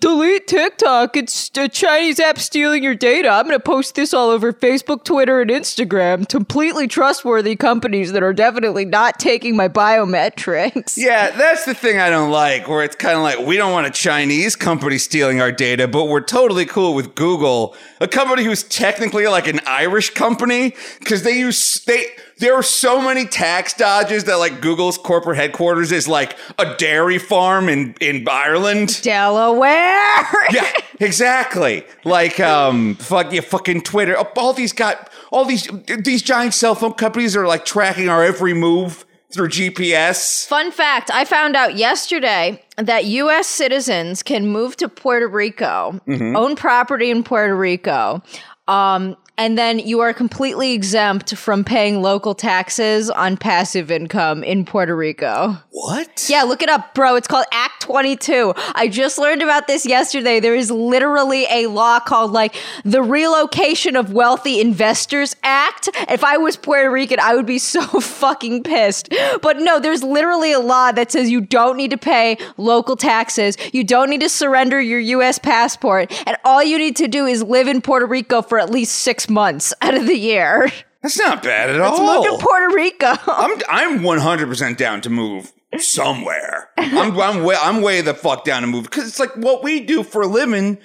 delete 0.00 0.48
TikTok. 0.48 1.16
It's 1.16 1.48
a 1.56 1.68
Chinese 1.68 2.18
app 2.18 2.40
stealing 2.40 2.82
your 2.82 2.96
data. 2.96 3.28
I'm 3.28 3.44
going 3.44 3.56
to 3.56 3.62
post 3.62 3.94
this 3.94 4.12
all 4.12 4.30
over 4.30 4.52
Facebook, 4.52 5.04
Twitter, 5.04 5.40
and 5.40 5.48
Instagram. 5.48 6.28
Completely 6.28 6.88
trustworthy 6.88 7.54
companies 7.54 8.10
that 8.12 8.22
are 8.24 8.32
definitely 8.32 8.84
not 8.84 9.20
taking 9.20 9.56
my 9.56 9.68
biometrics. 9.68 10.96
Yeah, 11.08 11.30
that's 11.30 11.64
the 11.64 11.74
thing 11.74 11.98
I 12.00 12.10
don't 12.10 12.30
like, 12.30 12.68
where 12.68 12.82
it's 12.82 12.96
kind 12.96 13.16
of 13.16 13.22
like 13.22 13.38
we 13.46 13.56
don't 13.56 13.72
want 13.72 13.86
a 13.86 13.90
Chinese 13.90 14.56
company 14.56 14.98
stealing 14.98 15.40
our 15.40 15.52
data, 15.52 15.86
but 15.86 16.06
we're 16.06 16.20
totally 16.20 16.66
cool 16.66 16.94
with 16.94 17.14
Google, 17.14 17.76
a 18.00 18.08
company 18.08 18.42
who's 18.42 18.64
technically 18.64 19.26
like 19.28 19.46
an 19.46 19.60
Irish 19.66 20.10
company, 20.10 20.74
because 20.98 21.22
they 21.22 21.38
use 21.38 21.82
they. 21.84 22.06
There 22.38 22.54
are 22.54 22.62
so 22.62 23.00
many 23.00 23.26
tax 23.26 23.74
dodges 23.74 24.24
that 24.24 24.36
like 24.36 24.60
Google's 24.60 24.96
corporate 24.96 25.36
headquarters 25.36 25.90
is 25.90 26.06
like 26.06 26.36
a 26.58 26.76
dairy 26.76 27.18
farm 27.18 27.68
in 27.68 27.94
in 28.00 28.26
Ireland. 28.28 29.00
Delaware. 29.02 30.26
Yeah, 30.52 30.70
exactly. 31.00 31.84
Like 32.04 32.38
um, 32.38 32.94
fuck 32.96 33.32
yeah, 33.32 33.40
fucking 33.40 33.82
Twitter. 33.82 34.16
All 34.36 34.52
these 34.52 34.72
got 34.72 35.10
all 35.32 35.44
these 35.44 35.68
these 35.98 36.22
giant 36.22 36.54
cell 36.54 36.74
phone 36.74 36.94
companies 36.94 37.36
are 37.36 37.46
like 37.46 37.64
tracking 37.64 38.08
our 38.08 38.24
every 38.24 38.54
move 38.54 39.04
through 39.32 39.48
GPS. 39.48 40.46
Fun 40.46 40.70
fact 40.70 41.10
I 41.12 41.24
found 41.24 41.56
out 41.56 41.76
yesterday 41.76 42.62
that 42.76 43.04
US 43.04 43.46
citizens 43.46 44.22
can 44.22 44.46
move 44.46 44.76
to 44.76 44.88
Puerto 44.88 45.28
Rico, 45.28 46.00
own 46.08 46.56
property 46.56 47.10
in 47.10 47.22
Puerto 47.24 47.54
Rico, 47.54 48.22
um, 48.68 49.16
and 49.38 49.56
then 49.56 49.78
you 49.78 50.00
are 50.00 50.12
completely 50.12 50.72
exempt 50.72 51.36
from 51.36 51.64
paying 51.64 52.02
local 52.02 52.34
taxes 52.34 53.08
on 53.08 53.36
passive 53.36 53.88
income 53.88 54.42
in 54.42 54.64
Puerto 54.64 54.96
Rico. 54.96 55.56
What? 55.70 56.26
Yeah, 56.28 56.42
look 56.42 56.60
it 56.60 56.68
up, 56.68 56.92
bro. 56.92 57.14
It's 57.14 57.28
called 57.28 57.46
Act 57.52 57.82
22. 57.82 58.52
I 58.74 58.88
just 58.88 59.16
learned 59.16 59.40
about 59.40 59.68
this 59.68 59.86
yesterday. 59.86 60.40
There 60.40 60.56
is 60.56 60.72
literally 60.72 61.46
a 61.50 61.68
law 61.68 62.00
called 62.00 62.32
like 62.32 62.56
the 62.84 63.00
Relocation 63.00 63.94
of 63.94 64.12
Wealthy 64.12 64.60
Investors 64.60 65.36
Act. 65.44 65.88
If 66.08 66.24
I 66.24 66.36
was 66.36 66.56
Puerto 66.56 66.90
Rican, 66.90 67.20
I 67.20 67.36
would 67.36 67.46
be 67.46 67.60
so 67.60 67.80
fucking 68.00 68.64
pissed. 68.64 69.14
But 69.40 69.58
no, 69.58 69.78
there's 69.78 70.02
literally 70.02 70.50
a 70.50 70.60
law 70.60 70.90
that 70.90 71.12
says 71.12 71.30
you 71.30 71.40
don't 71.40 71.76
need 71.76 71.92
to 71.92 71.98
pay 71.98 72.38
local 72.56 72.96
taxes. 72.96 73.56
You 73.72 73.84
don't 73.84 74.10
need 74.10 74.20
to 74.22 74.28
surrender 74.28 74.80
your 74.80 74.98
US 74.98 75.38
passport. 75.38 76.12
And 76.26 76.36
all 76.44 76.62
you 76.62 76.76
need 76.76 76.96
to 76.96 77.06
do 77.06 77.26
is 77.26 77.44
live 77.44 77.68
in 77.68 77.80
Puerto 77.80 78.06
Rico 78.06 78.42
for 78.42 78.58
at 78.58 78.70
least 78.70 78.96
six 78.96 79.27
months 79.30 79.72
out 79.82 79.94
of 79.94 80.06
the 80.06 80.16
year. 80.16 80.70
That's 81.02 81.18
not 81.18 81.42
bad 81.42 81.70
at 81.70 81.76
Move 81.76 82.00
all. 82.00 82.24
to 82.24 82.44
Puerto 82.44 82.74
Rico. 82.74 83.14
I'm 83.26 83.58
I'm 83.68 83.98
100% 84.00 84.76
down 84.76 85.00
to 85.02 85.10
move 85.10 85.52
somewhere. 85.78 86.70
I'm 86.76 87.18
I'm 87.18 87.44
way 87.44 87.56
I'm 87.60 87.82
way 87.82 88.00
the 88.00 88.14
fuck 88.14 88.44
down 88.44 88.62
to 88.62 88.68
move 88.68 88.84
because 88.84 89.06
it's 89.06 89.20
like 89.20 89.34
what 89.36 89.62
we 89.62 89.80
do 89.80 90.02
for 90.02 90.22
a 90.22 90.26
living. 90.26 90.78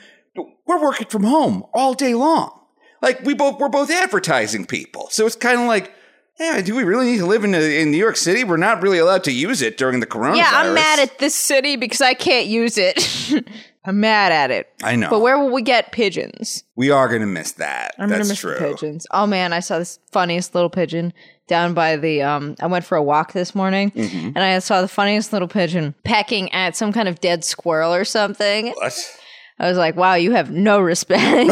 We're 0.65 0.81
working 0.81 1.07
from 1.07 1.23
home 1.23 1.63
all 1.73 1.93
day 1.93 2.13
long. 2.13 2.59
Like 3.01 3.21
we 3.23 3.33
both 3.33 3.59
we're 3.59 3.69
both 3.69 3.89
advertising 3.91 4.65
people, 4.65 5.07
so 5.09 5.25
it's 5.25 5.35
kind 5.35 5.59
of 5.59 5.67
like. 5.67 5.91
Yeah, 6.39 6.61
do 6.61 6.75
we 6.75 6.83
really 6.83 7.11
need 7.11 7.19
to 7.19 7.27
live 7.27 7.43
in, 7.43 7.53
in 7.53 7.91
New 7.91 7.97
York 7.97 8.17
City? 8.17 8.43
We're 8.43 8.57
not 8.57 8.81
really 8.81 8.97
allowed 8.97 9.23
to 9.25 9.31
use 9.31 9.61
it 9.61 9.77
during 9.77 9.99
the 9.99 10.07
coronavirus. 10.07 10.37
Yeah, 10.37 10.49
I'm 10.51 10.73
mad 10.73 10.97
at 10.97 11.19
this 11.19 11.35
city 11.35 11.75
because 11.75 12.01
I 12.01 12.15
can't 12.15 12.47
use 12.47 12.79
it. 12.79 12.97
I'm 13.85 13.99
mad 13.99 14.31
at 14.31 14.49
it. 14.51 14.69
I 14.81 14.95
know. 14.95 15.09
But 15.09 15.19
where 15.19 15.37
will 15.37 15.51
we 15.51 15.61
get 15.61 15.91
pigeons? 15.91 16.63
we 16.75 16.89
are 16.89 17.07
going 17.09 17.21
to 17.21 17.27
miss 17.27 17.51
that. 17.53 17.93
I'm 17.99 18.07
That's 18.09 18.19
gonna 18.19 18.29
miss 18.29 18.39
true. 18.39 18.53
the 18.53 18.59
pigeons. 18.59 19.05
Oh 19.11 19.27
man, 19.27 19.51
I 19.53 19.59
saw 19.59 19.77
this 19.79 19.99
funniest 20.11 20.55
little 20.55 20.69
pigeon 20.69 21.13
down 21.47 21.73
by 21.73 21.97
the 21.97 22.21
um 22.21 22.55
I 22.61 22.67
went 22.67 22.85
for 22.85 22.95
a 22.97 23.03
walk 23.03 23.33
this 23.33 23.53
morning 23.53 23.91
Mm-hmm. 23.91 24.27
and 24.27 24.39
I 24.39 24.57
saw 24.59 24.81
the 24.81 24.87
funniest 24.87 25.33
little 25.33 25.47
pigeon 25.49 25.93
pecking 26.05 26.51
at 26.53 26.75
some 26.77 26.93
kind 26.93 27.07
of 27.09 27.19
dead 27.19 27.43
squirrel 27.43 27.93
or 27.93 28.05
something. 28.05 28.69
What? 28.69 29.17
I 29.59 29.67
was 29.67 29.77
like, 29.77 29.95
wow, 29.95 30.15
you 30.15 30.31
have 30.31 30.49
no 30.49 30.79
respect. 30.79 31.51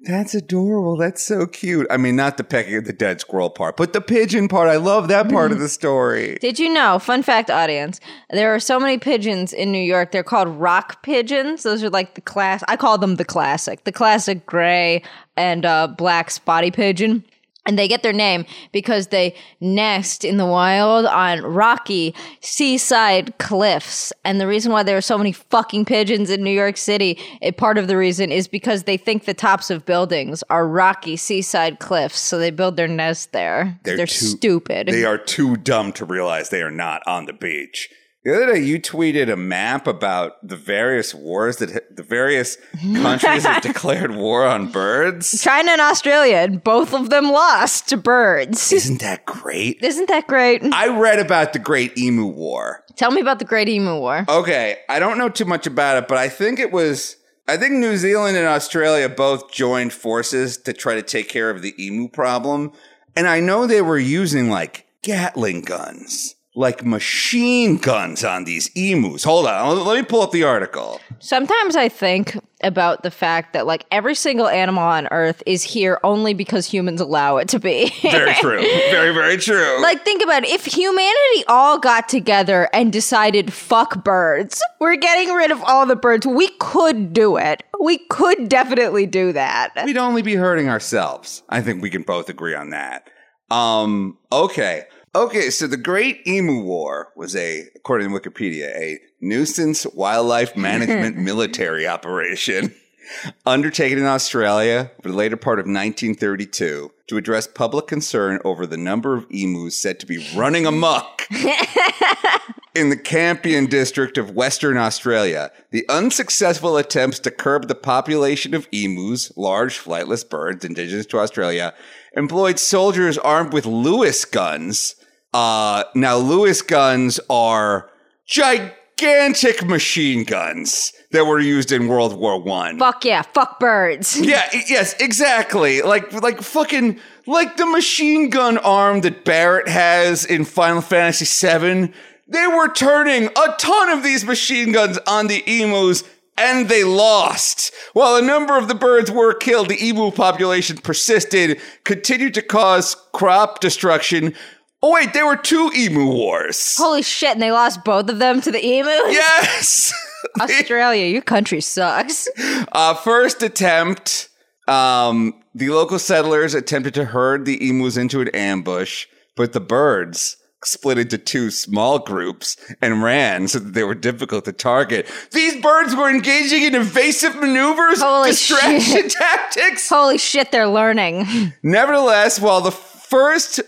That's 0.00 0.32
adorable. 0.34 0.96
That's 0.96 1.22
so 1.22 1.46
cute. 1.46 1.86
I 1.90 1.96
mean, 1.96 2.14
not 2.14 2.36
the 2.36 2.44
pecking 2.44 2.76
at 2.76 2.84
the 2.84 2.92
dead 2.92 3.20
squirrel 3.20 3.50
part, 3.50 3.76
but 3.76 3.92
the 3.92 4.00
pigeon 4.00 4.46
part. 4.46 4.68
I 4.68 4.76
love 4.76 5.08
that 5.08 5.28
part 5.28 5.50
of 5.50 5.58
the 5.58 5.68
story. 5.68 6.38
Did 6.40 6.60
you 6.60 6.72
know, 6.72 7.00
fun 7.00 7.24
fact 7.24 7.50
audience, 7.50 7.98
there 8.30 8.54
are 8.54 8.60
so 8.60 8.78
many 8.78 8.98
pigeons 8.98 9.52
in 9.52 9.72
New 9.72 9.82
York. 9.82 10.12
They're 10.12 10.22
called 10.22 10.48
rock 10.48 11.02
pigeons. 11.02 11.64
Those 11.64 11.82
are 11.82 11.90
like 11.90 12.14
the 12.14 12.20
class, 12.20 12.62
I 12.68 12.76
call 12.76 12.96
them 12.98 13.16
the 13.16 13.24
classic, 13.24 13.84
the 13.84 13.92
classic 13.92 14.46
gray 14.46 15.02
and 15.36 15.66
uh, 15.66 15.88
black 15.88 16.30
spotty 16.30 16.70
pigeon. 16.70 17.24
And 17.68 17.78
they 17.78 17.86
get 17.86 18.02
their 18.02 18.14
name 18.14 18.46
because 18.72 19.08
they 19.08 19.34
nest 19.60 20.24
in 20.24 20.38
the 20.38 20.46
wild 20.46 21.04
on 21.04 21.42
rocky 21.42 22.14
seaside 22.40 23.36
cliffs. 23.36 24.10
And 24.24 24.40
the 24.40 24.46
reason 24.46 24.72
why 24.72 24.82
there 24.82 24.96
are 24.96 25.02
so 25.02 25.18
many 25.18 25.32
fucking 25.32 25.84
pigeons 25.84 26.30
in 26.30 26.42
New 26.42 26.50
York 26.50 26.78
City, 26.78 27.18
a 27.42 27.52
part 27.52 27.76
of 27.76 27.86
the 27.86 27.96
reason 27.98 28.32
is 28.32 28.48
because 28.48 28.84
they 28.84 28.96
think 28.96 29.26
the 29.26 29.34
tops 29.34 29.68
of 29.68 29.84
buildings 29.84 30.42
are 30.48 30.66
rocky 30.66 31.16
seaside 31.16 31.78
cliffs. 31.78 32.18
So 32.18 32.38
they 32.38 32.50
build 32.50 32.76
their 32.76 32.88
nest 32.88 33.32
there. 33.32 33.78
They're, 33.84 34.06
too- 34.06 34.06
stupid. 34.06 34.88
They 34.88 35.04
are 35.04 35.18
too 35.18 35.56
dumb 35.56 35.92
to 35.92 36.06
realize 36.06 36.48
they 36.48 36.62
are 36.62 36.70
not 36.70 37.02
on 37.06 37.26
the 37.26 37.34
beach. 37.34 37.90
The 38.24 38.34
other 38.34 38.52
day, 38.54 38.60
you 38.60 38.80
tweeted 38.80 39.32
a 39.32 39.36
map 39.36 39.86
about 39.86 40.46
the 40.46 40.56
various 40.56 41.14
wars 41.14 41.58
that 41.58 41.96
the 41.96 42.02
various 42.02 42.58
countries 42.82 43.44
have 43.44 43.62
declared 43.62 44.14
war 44.14 44.44
on 44.44 44.70
birds. 44.72 45.40
China 45.40 45.70
and 45.70 45.80
Australia, 45.80 46.36
and 46.36 46.62
both 46.62 46.92
of 46.92 47.10
them 47.10 47.30
lost 47.30 47.88
to 47.88 47.96
birds. 47.96 48.72
Isn't 48.72 49.00
that 49.00 49.24
great? 49.24 49.82
Isn't 49.82 50.08
that 50.08 50.26
great? 50.26 50.62
I 50.74 50.88
read 50.88 51.20
about 51.20 51.52
the 51.52 51.58
Great 51.60 51.96
Emu 51.96 52.26
War. 52.26 52.84
Tell 52.96 53.12
me 53.12 53.20
about 53.20 53.38
the 53.38 53.44
Great 53.44 53.68
Emu 53.68 53.98
War. 53.98 54.26
Okay, 54.28 54.78
I 54.88 54.98
don't 54.98 55.16
know 55.16 55.28
too 55.28 55.44
much 55.44 55.66
about 55.66 56.02
it, 56.02 56.08
but 56.08 56.18
I 56.18 56.28
think 56.28 56.58
it 56.58 56.72
was. 56.72 57.16
I 57.46 57.56
think 57.56 57.74
New 57.74 57.96
Zealand 57.96 58.36
and 58.36 58.46
Australia 58.46 59.08
both 59.08 59.50
joined 59.52 59.92
forces 59.94 60.58
to 60.58 60.72
try 60.74 60.96
to 60.96 61.02
take 61.02 61.28
care 61.30 61.48
of 61.48 61.62
the 61.62 61.72
emu 61.82 62.08
problem. 62.08 62.72
And 63.16 63.26
I 63.26 63.40
know 63.40 63.66
they 63.66 63.80
were 63.80 63.98
using 63.98 64.50
like 64.50 64.86
Gatling 65.02 65.62
guns, 65.62 66.34
like 66.58 66.84
machine 66.84 67.76
guns 67.76 68.24
on 68.24 68.42
these 68.42 68.68
emus. 68.74 69.22
Hold 69.22 69.46
on, 69.46 69.86
let 69.86 69.96
me 69.96 70.02
pull 70.04 70.22
up 70.22 70.32
the 70.32 70.42
article. 70.42 71.00
Sometimes 71.20 71.76
I 71.76 71.88
think 71.88 72.36
about 72.64 73.04
the 73.04 73.12
fact 73.12 73.52
that 73.52 73.64
like 73.64 73.86
every 73.92 74.16
single 74.16 74.48
animal 74.48 74.82
on 74.82 75.06
earth 75.12 75.40
is 75.46 75.62
here 75.62 76.00
only 76.02 76.34
because 76.34 76.66
humans 76.66 77.00
allow 77.00 77.36
it 77.36 77.46
to 77.50 77.60
be. 77.60 77.94
Very 78.02 78.34
true. 78.34 78.60
Very, 78.90 79.14
very 79.14 79.36
true. 79.36 79.80
Like, 79.80 80.04
think 80.04 80.20
about 80.20 80.42
it. 80.42 80.50
If 80.50 80.64
humanity 80.64 81.44
all 81.46 81.78
got 81.78 82.08
together 82.08 82.68
and 82.72 82.92
decided, 82.92 83.52
fuck 83.52 84.02
birds, 84.02 84.60
we're 84.80 84.96
getting 84.96 85.32
rid 85.34 85.52
of 85.52 85.62
all 85.62 85.86
the 85.86 85.94
birds, 85.94 86.26
we 86.26 86.48
could 86.58 87.12
do 87.12 87.36
it. 87.36 87.62
We 87.78 87.98
could 88.08 88.48
definitely 88.48 89.06
do 89.06 89.32
that. 89.32 89.74
We'd 89.84 89.96
only 89.96 90.22
be 90.22 90.34
hurting 90.34 90.68
ourselves. 90.68 91.44
I 91.48 91.60
think 91.60 91.82
we 91.82 91.90
can 91.90 92.02
both 92.02 92.28
agree 92.28 92.56
on 92.56 92.70
that. 92.70 93.08
Um, 93.50 94.18
okay. 94.32 94.84
Okay, 95.14 95.48
so 95.48 95.66
the 95.66 95.78
Great 95.78 96.26
Emu 96.26 96.62
War 96.62 97.12
was 97.16 97.34
a, 97.34 97.66
according 97.74 98.10
to 98.10 98.14
Wikipedia, 98.14 98.68
a 98.76 99.00
nuisance 99.20 99.86
wildlife 99.86 100.56
management 100.56 101.16
military 101.16 101.86
operation 101.86 102.74
undertaken 103.46 103.98
in 103.98 104.04
Australia 104.04 104.90
for 105.02 105.08
the 105.08 105.16
later 105.16 105.36
part 105.36 105.58
of 105.58 105.64
1932 105.64 106.92
to 107.06 107.16
address 107.16 107.46
public 107.46 107.86
concern 107.86 108.38
over 108.44 108.66
the 108.66 108.76
number 108.76 109.14
of 109.14 109.26
emus 109.30 109.78
said 109.78 109.98
to 109.98 110.04
be 110.04 110.28
running 110.36 110.66
amok 110.66 111.26
in 112.74 112.90
the 112.90 112.96
Campion 112.96 113.64
district 113.64 114.18
of 114.18 114.32
Western 114.32 114.76
Australia. 114.76 115.50
The 115.70 115.88
unsuccessful 115.88 116.76
attempts 116.76 117.18
to 117.20 117.30
curb 117.30 117.66
the 117.66 117.74
population 117.74 118.52
of 118.52 118.68
emus, 118.72 119.34
large 119.38 119.78
flightless 119.78 120.28
birds 120.28 120.66
indigenous 120.66 121.06
to 121.06 121.18
Australia, 121.18 121.72
employed 122.14 122.58
soldiers 122.58 123.18
armed 123.18 123.52
with 123.52 123.66
Lewis 123.66 124.24
guns. 124.24 124.94
Uh, 125.32 125.84
now, 125.94 126.16
Lewis 126.16 126.62
guns 126.62 127.20
are 127.28 127.90
gigantic 128.26 129.64
machine 129.64 130.24
guns 130.24 130.92
that 131.10 131.24
were 131.24 131.40
used 131.40 131.72
in 131.72 131.88
World 131.88 132.18
War 132.18 132.40
One. 132.40 132.78
Fuck 132.78 133.04
yeah, 133.04 133.22
fuck 133.22 133.58
birds. 133.60 134.18
Yeah, 134.28 134.48
yes, 134.52 134.94
exactly. 135.00 135.82
Like 135.82 136.12
like 136.12 136.40
fucking 136.42 137.00
like 137.26 137.56
the 137.56 137.66
machine 137.66 138.30
gun 138.30 138.58
arm 138.58 139.00
that 139.02 139.24
Barret 139.24 139.68
has 139.68 140.24
in 140.24 140.44
Final 140.44 140.82
Fantasy 140.82 141.24
VII. 141.26 141.92
They 142.30 142.46
were 142.46 142.68
turning 142.68 143.26
a 143.28 143.54
ton 143.58 143.88
of 143.90 144.02
these 144.02 144.24
machine 144.24 144.72
guns 144.72 144.98
on 145.06 145.28
the 145.28 145.42
emus 145.46 146.04
and 146.38 146.68
they 146.68 146.84
lost. 146.84 147.72
While 147.92 148.16
a 148.16 148.22
number 148.22 148.56
of 148.56 148.68
the 148.68 148.74
birds 148.74 149.10
were 149.10 149.34
killed, 149.34 149.68
the 149.68 149.86
emu 149.86 150.10
population 150.10 150.78
persisted, 150.78 151.60
continued 151.84 152.34
to 152.34 152.42
cause 152.42 152.96
crop 153.12 153.60
destruction. 153.60 154.34
Oh 154.82 154.92
wait, 154.94 155.12
there 155.12 155.26
were 155.26 155.36
two 155.36 155.70
emu 155.76 156.06
wars. 156.06 156.76
Holy 156.76 157.02
shit, 157.02 157.32
and 157.32 157.42
they 157.42 157.50
lost 157.50 157.84
both 157.84 158.08
of 158.08 158.18
them 158.18 158.40
to 158.40 158.50
the 158.50 158.64
emus? 158.64 159.02
Yes. 159.12 159.92
Australia, 160.40 161.06
your 161.06 161.22
country 161.22 161.60
sucks. 161.60 162.28
Uh, 162.72 162.94
first 162.94 163.42
attempt, 163.42 164.28
um, 164.66 165.34
the 165.54 165.70
local 165.70 165.98
settlers 165.98 166.54
attempted 166.54 166.94
to 166.94 167.04
herd 167.04 167.44
the 167.44 167.68
emus 167.68 167.96
into 167.96 168.20
an 168.20 168.28
ambush, 168.28 169.06
but 169.36 169.52
the 169.52 169.60
birds 169.60 170.36
split 170.64 170.98
into 170.98 171.18
two 171.18 171.50
small 171.50 171.98
groups 171.98 172.56
and 172.82 173.02
ran 173.02 173.48
so 173.48 173.58
that 173.58 173.74
they 173.74 173.84
were 173.84 173.94
difficult 173.94 174.44
to 174.44 174.52
target. 174.52 175.06
These 175.32 175.60
birds 175.62 175.94
were 175.94 176.10
engaging 176.10 176.62
in 176.64 176.74
evasive 176.74 177.36
maneuvers, 177.36 178.00
Holy 178.02 178.30
distraction 178.30 178.80
shit. 178.80 179.12
tactics. 179.12 179.88
Holy 179.88 180.18
shit, 180.18 180.50
they're 180.50 180.66
learning. 180.68 181.52
Nevertheless, 181.62 182.40
while 182.40 182.60
the 182.60 182.72
first 182.72 183.60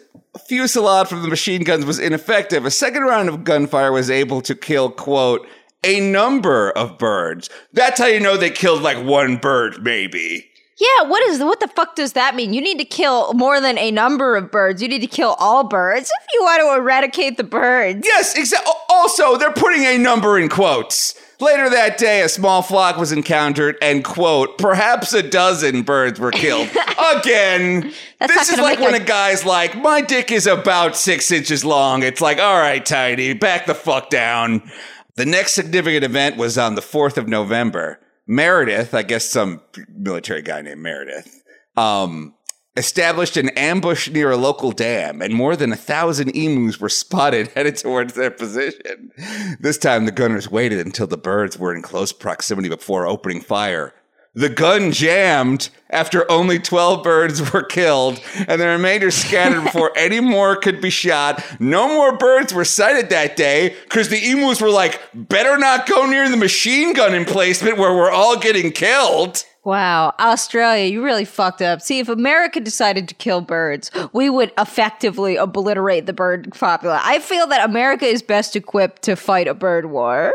fusillade 0.48 1.09
from 1.09 1.22
the 1.22 1.29
machine 1.29 1.62
guns 1.62 1.85
was 1.85 1.98
ineffective, 1.98 2.64
a 2.66 2.70
second 2.70 3.03
round 3.03 3.29
of 3.29 3.44
gunfire 3.44 3.92
was 3.92 4.11
able 4.11 4.40
to 4.42 4.55
kill, 4.55 4.90
quote, 4.90 5.46
a 5.85 6.00
number 6.00 6.70
of 6.72 6.98
birds. 6.98 7.48
That's 7.72 7.98
how 7.98 8.07
you 8.07 8.20
know 8.20 8.37
they 8.37 8.50
killed 8.50 8.83
like 8.83 9.03
one 9.03 9.37
bird, 9.37 9.83
maybe. 9.83 10.49
Yeah, 10.81 11.09
what 11.09 11.23
is 11.25 11.40
what 11.40 11.61
the 11.61 11.69
fuck 11.69 11.95
does 11.95 12.14
that 12.14 12.35
mean? 12.35 12.55
You 12.55 12.61
need 12.62 12.79
to 12.79 12.85
kill 12.87 13.35
more 13.35 13.61
than 13.61 13.77
a 13.77 13.90
number 13.90 14.35
of 14.37 14.51
birds. 14.51 14.81
You 14.81 14.88
need 14.88 15.01
to 15.03 15.07
kill 15.07 15.37
all 15.38 15.64
birds 15.64 16.11
if 16.23 16.27
you 16.33 16.43
want 16.43 16.61
to 16.62 16.75
eradicate 16.81 17.37
the 17.37 17.45
birds. 17.45 18.01
Yes, 18.05 18.35
exactly. 18.35 18.73
Also, 18.88 19.37
they're 19.37 19.53
putting 19.53 19.85
a 19.85 19.99
number 19.99 20.38
in 20.38 20.49
quotes. 20.49 21.14
Later 21.38 21.71
that 21.71 21.97
day, 21.97 22.21
a 22.23 22.29
small 22.29 22.61
flock 22.61 22.97
was 22.99 23.12
encountered, 23.12 23.77
and 23.81 24.05
quote, 24.05 24.59
perhaps 24.59 25.12
a 25.14 25.23
dozen 25.23 25.83
birds 25.83 26.21
were 26.21 26.31
killed. 26.33 26.69
Again, 27.16 27.93
this 28.19 28.51
is 28.51 28.59
like 28.59 28.79
when 28.79 28.93
a- 28.95 28.99
a 28.99 29.05
guy's 29.05 29.45
like, 29.47 29.75
my 29.77 30.03
dick 30.03 30.31
is 30.31 30.47
about 30.47 30.97
six 30.97 31.31
inches 31.31 31.64
long. 31.64 32.03
It's 32.03 32.21
like, 32.21 32.38
all 32.38 32.59
right, 32.59 32.85
Tiny, 32.85 33.33
back 33.33 33.64
the 33.66 33.75
fuck 33.75 34.11
down. 34.11 34.71
The 35.16 35.25
next 35.25 35.55
significant 35.55 36.05
event 36.05 36.37
was 36.37 36.59
on 36.59 36.75
the 36.75 36.83
4th 36.83 37.16
of 37.16 37.27
November. 37.27 38.01
Meredith, 38.31 38.95
I 38.95 39.03
guess 39.03 39.29
some 39.29 39.61
military 39.88 40.40
guy 40.40 40.62
named 40.62 40.81
Meredith, 40.81 41.43
um, 41.77 42.33
established 42.77 43.37
an 43.37 43.49
ambush 43.51 44.09
near 44.09 44.31
a 44.31 44.37
local 44.37 44.71
dam, 44.71 45.21
and 45.21 45.35
more 45.35 45.57
than 45.57 45.73
a 45.73 45.77
thousand 45.77 46.29
emus 46.37 46.79
were 46.79 46.88
spotted 46.88 47.49
headed 47.57 47.77
towards 47.77 48.14
their 48.14 48.31
position. 48.31 49.11
This 49.59 49.79
time, 49.79 50.07
the 50.07 50.12
gunners 50.12 50.49
waited 50.49 50.79
until 50.79 51.09
the 51.09 51.16
birds 51.16 51.59
were 51.59 51.75
in 51.75 51.83
close 51.83 52.12
proximity 52.12 52.69
before 52.69 53.05
opening 53.05 53.40
fire. 53.40 53.93
The 54.35 54.49
gun 54.49 54.93
jammed 54.93 55.71
after 55.90 56.31
only 56.31 56.61
12 56.61 57.03
birds 57.03 57.53
were 57.53 57.64
killed, 57.64 58.21
and 58.47 58.61
the 58.61 58.69
remainder 58.69 59.11
scattered 59.11 59.64
before 59.64 59.90
any 59.97 60.21
more 60.21 60.55
could 60.55 60.81
be 60.81 60.90
shot. 60.90 61.45
No 61.59 61.88
more 61.88 62.16
birds 62.16 62.55
were 62.55 62.64
sighted 62.64 63.11
that 63.11 63.37
day 63.37 63.75
because 63.85 64.09
the 64.09 64.31
emus 64.31 64.61
were 64.61 64.71
like, 64.71 65.01
better 65.14 65.59
not 65.59 65.88
go 65.88 66.07
near 66.07 66.31
the 66.31 66.37
machine 66.37 66.93
gun 66.93 67.12
emplacement 67.12 67.77
where 67.77 67.93
we're 67.93 68.11
all 68.11 68.38
getting 68.38 68.71
killed. 68.71 69.45
Wow, 69.64 70.14
Australia, 70.21 70.85
you 70.87 71.03
really 71.03 71.25
fucked 71.25 71.61
up. 71.61 71.83
See, 71.83 71.99
if 71.99 72.09
America 72.09 72.61
decided 72.61 73.09
to 73.09 73.14
kill 73.16 73.40
birds, 73.40 73.90
we 74.12 74.31
would 74.31 74.53
effectively 74.57 75.35
obliterate 75.37 76.07
the 76.07 76.12
bird 76.12 76.53
population. 76.55 77.03
I 77.05 77.19
feel 77.19 77.49
that 77.49 77.69
America 77.69 78.07
is 78.07 78.23
best 78.23 78.55
equipped 78.55 79.03
to 79.03 79.16
fight 79.16 79.49
a 79.49 79.55
bird 79.55 79.87
war. 79.87 80.35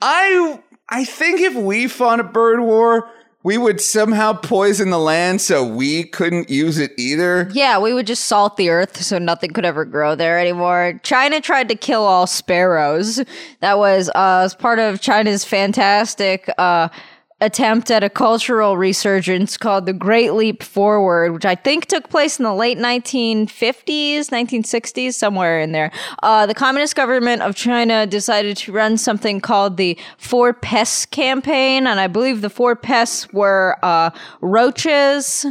I 0.00 0.60
I 0.88 1.04
think 1.04 1.40
if 1.40 1.54
we 1.54 1.88
fought 1.88 2.20
a 2.20 2.24
bird 2.24 2.60
war, 2.60 3.10
we 3.42 3.58
would 3.58 3.80
somehow 3.80 4.32
poison 4.32 4.90
the 4.90 4.98
land 4.98 5.40
so 5.40 5.64
we 5.66 6.04
couldn't 6.04 6.48
use 6.48 6.78
it 6.78 6.92
either. 6.96 7.48
Yeah, 7.52 7.78
we 7.78 7.92
would 7.92 8.06
just 8.06 8.26
salt 8.26 8.56
the 8.56 8.70
earth 8.70 9.02
so 9.02 9.18
nothing 9.18 9.52
could 9.52 9.64
ever 9.64 9.84
grow 9.84 10.14
there 10.14 10.38
anymore. 10.38 11.00
China 11.02 11.40
tried 11.40 11.68
to 11.68 11.74
kill 11.74 12.02
all 12.02 12.26
sparrows. 12.26 13.22
That 13.60 13.78
was 13.78 14.08
uh, 14.14 14.42
as 14.44 14.54
part 14.54 14.78
of 14.78 15.00
China's 15.00 15.44
fantastic 15.44 16.48
uh, 16.58 16.88
attempt 17.42 17.90
at 17.90 18.04
a 18.04 18.08
cultural 18.08 18.76
resurgence 18.76 19.56
called 19.56 19.84
the 19.84 19.92
Great 19.92 20.32
Leap 20.32 20.62
Forward, 20.62 21.32
which 21.32 21.44
I 21.44 21.56
think 21.56 21.86
took 21.86 22.08
place 22.08 22.38
in 22.38 22.44
the 22.44 22.54
late 22.54 22.78
1950s, 22.78 24.28
1960s, 24.28 25.14
somewhere 25.14 25.60
in 25.60 25.72
there. 25.72 25.90
Uh, 26.22 26.46
the 26.46 26.54
Communist 26.54 26.94
government 26.94 27.42
of 27.42 27.56
China 27.56 28.06
decided 28.06 28.56
to 28.58 28.72
run 28.72 28.96
something 28.96 29.40
called 29.40 29.76
the 29.76 29.98
Four 30.16 30.52
Pests 30.52 31.04
campaign, 31.04 31.86
and 31.86 31.98
I 31.98 32.06
believe 32.06 32.40
the 32.40 32.50
four 32.50 32.76
pests 32.76 33.30
were 33.32 33.76
uh, 33.82 34.10
roaches 34.40 35.44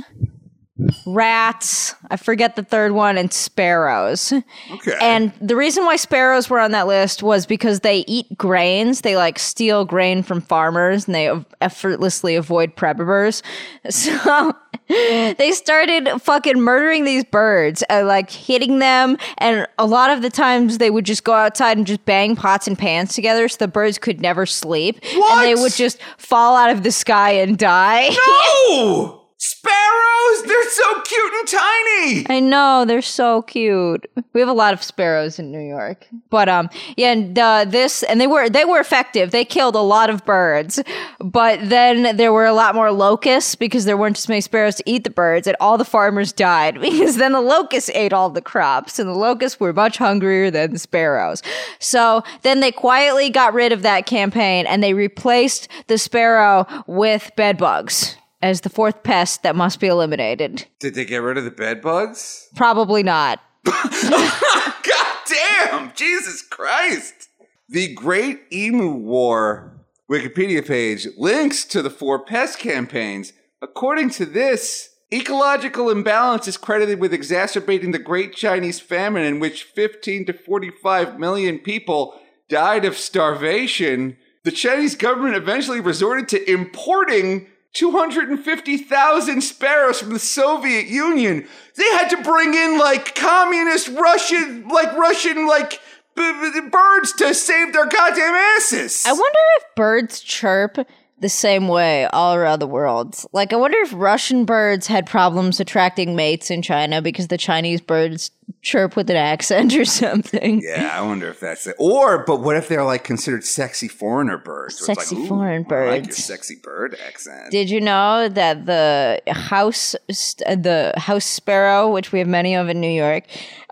rats, 1.06 1.96
I 2.10 2.17
forget 2.17 2.56
the 2.56 2.63
third 2.63 2.91
one, 2.91 3.17
and 3.17 3.32
sparrows. 3.32 4.34
Okay. 4.72 4.98
And 5.02 5.34
the 5.41 5.56
reason 5.56 5.86
why 5.86 5.96
sparrows 5.96 6.50
were 6.50 6.60
on 6.60 6.72
that 6.72 6.88
list 6.88 7.24
was 7.24 7.46
because 7.46 7.82
they 7.82 8.00
eat 8.08 8.38
grains. 8.38 9.02
They 9.02 9.15
like 9.15 9.39
steal 9.39 9.86
grain 9.86 10.24
from 10.24 10.41
farmers 10.41 11.06
and 11.06 11.15
they 11.15 11.32
effortlessly 11.60 12.36
avoid 12.36 12.76
predators. 12.76 13.44
So 13.91 14.56
they 14.88 15.52
started 15.54 16.10
fucking 16.22 16.60
murdering 16.60 17.04
these 17.04 17.24
birds, 17.24 17.84
uh, 17.89 18.04
like 18.06 18.30
hitting 18.30 18.80
them. 18.80 19.17
And 19.38 19.67
a 19.78 19.86
lot 19.86 20.12
of 20.12 20.22
the 20.22 20.30
times 20.30 20.78
they 20.78 20.89
would 20.89 21.06
just 21.06 21.24
go 21.24 21.34
outside 21.34 21.78
and 21.78 21.88
just 21.88 22.04
bang 22.06 22.36
pots 22.36 22.67
and 22.67 22.78
pans 22.78 23.13
together 23.13 23.48
so 23.48 23.58
the 23.58 23.67
birds 23.67 23.98
could 23.98 24.22
never 24.22 24.46
sleep. 24.46 25.04
What? 25.15 25.38
And 25.38 25.48
they 25.48 25.62
would 25.62 25.74
just 25.74 26.02
fall 26.17 26.56
out 26.56 26.70
of 26.70 26.84
the 26.84 26.91
sky 26.91 27.32
and 27.32 27.58
die. 27.58 28.10
no! 28.10 29.18
Sparrows! 29.44 30.44
They're 30.46 30.70
so 30.70 31.02
cute 31.02 31.34
and 31.34 31.48
tiny! 31.48 32.26
I 32.30 32.39
know 32.39 32.86
they're 32.86 33.02
so 33.02 33.42
cute. 33.42 34.06
We 34.34 34.39
have 34.39 34.48
a 34.48 34.54
lot 34.54 34.72
of 34.72 34.84
sparrows 34.84 35.39
in 35.39 35.52
New 35.52 35.68
York, 35.68 36.06
but 36.30 36.48
um, 36.48 36.70
yeah, 36.96 37.14
and 37.14 37.39
uh, 37.39 37.66
this 37.66 38.04
and 38.04 38.22
they 38.22 38.28
were 38.28 38.52
they 38.52 38.66
were 38.66 38.80
effective. 38.80 39.32
They 39.32 39.44
killed 39.44 39.74
a 39.74 39.82
lot 39.82 40.12
of 40.12 40.24
birds, 40.26 40.84
but 41.20 41.60
then 41.70 42.18
there 42.18 42.32
were 42.32 42.46
a 42.46 42.54
lot 42.54 42.76
more 42.76 42.92
locusts 42.92 43.56
because 43.56 43.86
there 43.86 43.98
weren't 43.98 44.20
as 44.20 44.30
many 44.30 44.42
sparrows 44.42 44.76
to 44.76 44.84
eat 44.86 45.06
the 45.06 45.10
birds, 45.10 45.48
and 45.48 45.58
all 45.60 45.76
the 45.76 45.86
farmers 45.86 46.32
died 46.32 46.76
because 46.80 47.18
then 47.18 47.32
the 47.32 47.42
locusts 47.42 47.89
ate 47.96 48.14
all 48.14 48.30
the 48.30 48.44
crops, 48.44 49.00
and 49.00 49.10
the 49.10 49.18
locusts 49.18 49.60
were 49.60 49.74
much 49.74 49.98
hungrier 49.98 50.52
than 50.52 50.74
the 50.74 50.78
sparrows. 50.78 51.42
So 51.80 52.22
then 52.44 52.60
they 52.60 52.72
quietly 52.72 53.32
got 53.32 53.56
rid 53.56 53.72
of 53.72 53.82
that 53.82 54.06
campaign 54.06 54.68
and 54.68 54.84
they 54.84 54.94
replaced 54.94 55.68
the 55.88 55.98
sparrow 55.98 56.68
with 56.86 57.32
bedbugs. 57.36 58.18
As 58.42 58.62
the 58.62 58.70
fourth 58.70 59.04
pest 59.04 59.44
that 59.44 59.56
must 59.56 59.80
be 59.80 59.88
eliminated. 59.88 60.66
Did 60.80 60.96
they 60.96 61.06
get 61.06 61.18
rid 61.18 61.38
of 61.38 61.44
the 61.44 61.52
bed 61.52 61.82
bugs? 61.82 62.50
Probably 62.56 63.04
not. 63.04 63.39
God 63.64 65.16
damn! 65.30 65.94
Jesus 65.96 66.42
Christ. 66.42 67.30
The 67.70 67.94
Great 67.94 68.42
Emu 68.52 68.94
War 68.94 69.72
Wikipedia 70.12 70.66
page 70.68 71.08
links 71.18 71.64
to 71.66 71.82
the 71.82 71.89
four 71.89 72.26
pest 72.26 72.60
campaigns. 72.60 73.32
According 73.62 74.10
to 74.12 74.26
this, 74.26 74.89
ecological 75.14 75.89
imbalance 75.89 76.48
is 76.48 76.58
credited 76.58 77.00
with 77.00 77.14
exacerbating 77.14 77.92
the 77.92 78.00
Great 78.00 78.36
Chinese 78.36 78.80
Famine, 78.80 79.24
in 79.24 79.39
which 79.39 79.64
15 79.64 80.26
to 80.26 80.34
45 80.34 81.18
million 81.18 81.60
people 81.60 82.20
died 82.50 82.84
of 82.84 82.98
starvation. 82.98 84.18
The 84.44 84.52
Chinese 84.52 84.96
government 84.96 85.36
eventually 85.36 85.80
resorted 85.80 86.28
to 86.30 86.52
importing 86.52 87.48
250,000 87.74 89.41
sparrows 89.41 89.99
from 89.99 90.13
the 90.13 90.19
Soviet 90.19 90.88
Union. 90.88 91.47
They 91.76 91.89
had 91.91 92.09
to 92.09 92.22
bring 92.22 92.53
in 92.53 92.78
like 92.78 93.15
communist 93.15 93.88
Russian, 93.89 94.67
like 94.67 94.95
Russian, 94.97 95.47
like 95.47 95.80
b- 96.15 96.51
b- 96.53 96.69
birds 96.69 97.13
to 97.13 97.34
save 97.34 97.74
their 97.74 97.86
goddamn 97.86 98.36
asses. 98.36 99.03
I 99.05 99.13
wonder 99.13 99.39
if 99.57 99.76
birds 99.76 100.19
chirp 100.19 100.78
the 101.22 101.30
same 101.30 101.67
way 101.67 102.05
all 102.07 102.36
around 102.36 102.59
the 102.59 102.67
world. 102.67 103.24
Like, 103.32 103.53
I 103.53 103.55
wonder 103.55 103.78
if 103.78 103.93
Russian 103.93 104.43
birds 104.43 104.88
had 104.88 105.05
problems 105.05 105.59
attracting 105.59 106.15
mates 106.15 106.49
in 106.49 106.63
China 106.63 107.01
because 107.01 107.28
the 107.28 107.38
Chinese 107.38 107.80
birds 107.80 108.32
chirp 108.62 108.96
with 108.96 109.10
an 109.10 109.16
accent 109.16 109.76
or 109.76 109.86
something. 110.02 110.62
yeah, 110.64 110.92
I 110.94 111.02
wonder 111.02 111.30
if 111.30 111.39
that's 111.39 111.68
it. 111.68 111.76
Or, 111.80 112.24
but 112.26 112.42
what 112.42 112.56
if 112.56 112.68
they're 112.68 112.84
like 112.84 113.04
considered 113.04 113.44
sexy 113.44 113.88
foreigner 113.88 114.38
birds? 114.38 114.80
Sexy 114.80 115.16
"Ooh, 115.16 115.28
foreign 115.28 115.66
I 115.70 115.86
like 115.86 115.96
your 115.96 116.04
birds." 116.04 116.24
sexy 116.24 116.56
bird 116.56 116.98
accent. 117.08 117.52
Did 117.52 117.70
you 117.70 117.82
know 117.82 118.30
that 118.30 118.66
the 118.66 119.22
house, 119.28 119.96
the 120.08 120.94
house 120.98 121.26
sparrow, 121.26 121.92
which 121.92 122.12
we 122.12 122.20
have 122.20 122.28
many 122.28 122.56
of 122.56 122.70
in 122.70 122.80
New 122.80 122.88
York, 122.88 123.24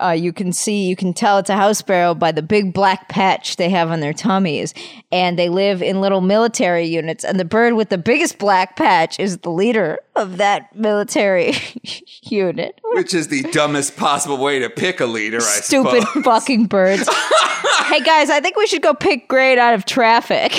uh, 0.01 0.11
you 0.11 0.31
can 0.31 0.53
see, 0.53 0.87
you 0.87 0.95
can 0.95 1.13
tell 1.13 1.37
it's 1.37 1.49
a 1.49 1.55
house 1.55 1.79
sparrow 1.79 2.15
by 2.15 2.31
the 2.31 2.41
big 2.41 2.73
black 2.73 3.09
patch 3.09 3.57
they 3.57 3.69
have 3.69 3.91
on 3.91 3.99
their 3.99 4.13
tummies, 4.13 4.73
and 5.11 5.37
they 5.37 5.49
live 5.49 5.81
in 5.81 6.01
little 6.01 6.21
military 6.21 6.85
units. 6.85 7.23
And 7.23 7.39
the 7.39 7.45
bird 7.45 7.73
with 7.73 7.89
the 7.89 7.97
biggest 7.97 8.37
black 8.39 8.75
patch 8.75 9.19
is 9.19 9.39
the 9.39 9.49
leader 9.49 9.99
of 10.15 10.37
that 10.37 10.75
military 10.75 11.53
unit. 12.23 12.79
Which 12.93 13.13
is 13.13 13.27
the 13.27 13.43
dumbest 13.51 13.97
possible 13.97 14.37
way 14.37 14.59
to 14.59 14.68
pick 14.75 14.99
a 14.99 15.05
leader, 15.05 15.37
I 15.37 15.61
Stupid 15.61 16.03
fucking 16.23 16.65
birds. 16.65 17.07
hey 17.87 18.01
guys, 18.01 18.29
I 18.29 18.39
think 18.41 18.55
we 18.55 18.67
should 18.67 18.81
go 18.81 18.93
pick 18.93 19.27
grade 19.27 19.57
out 19.57 19.73
of 19.73 19.85
traffic. 19.85 20.51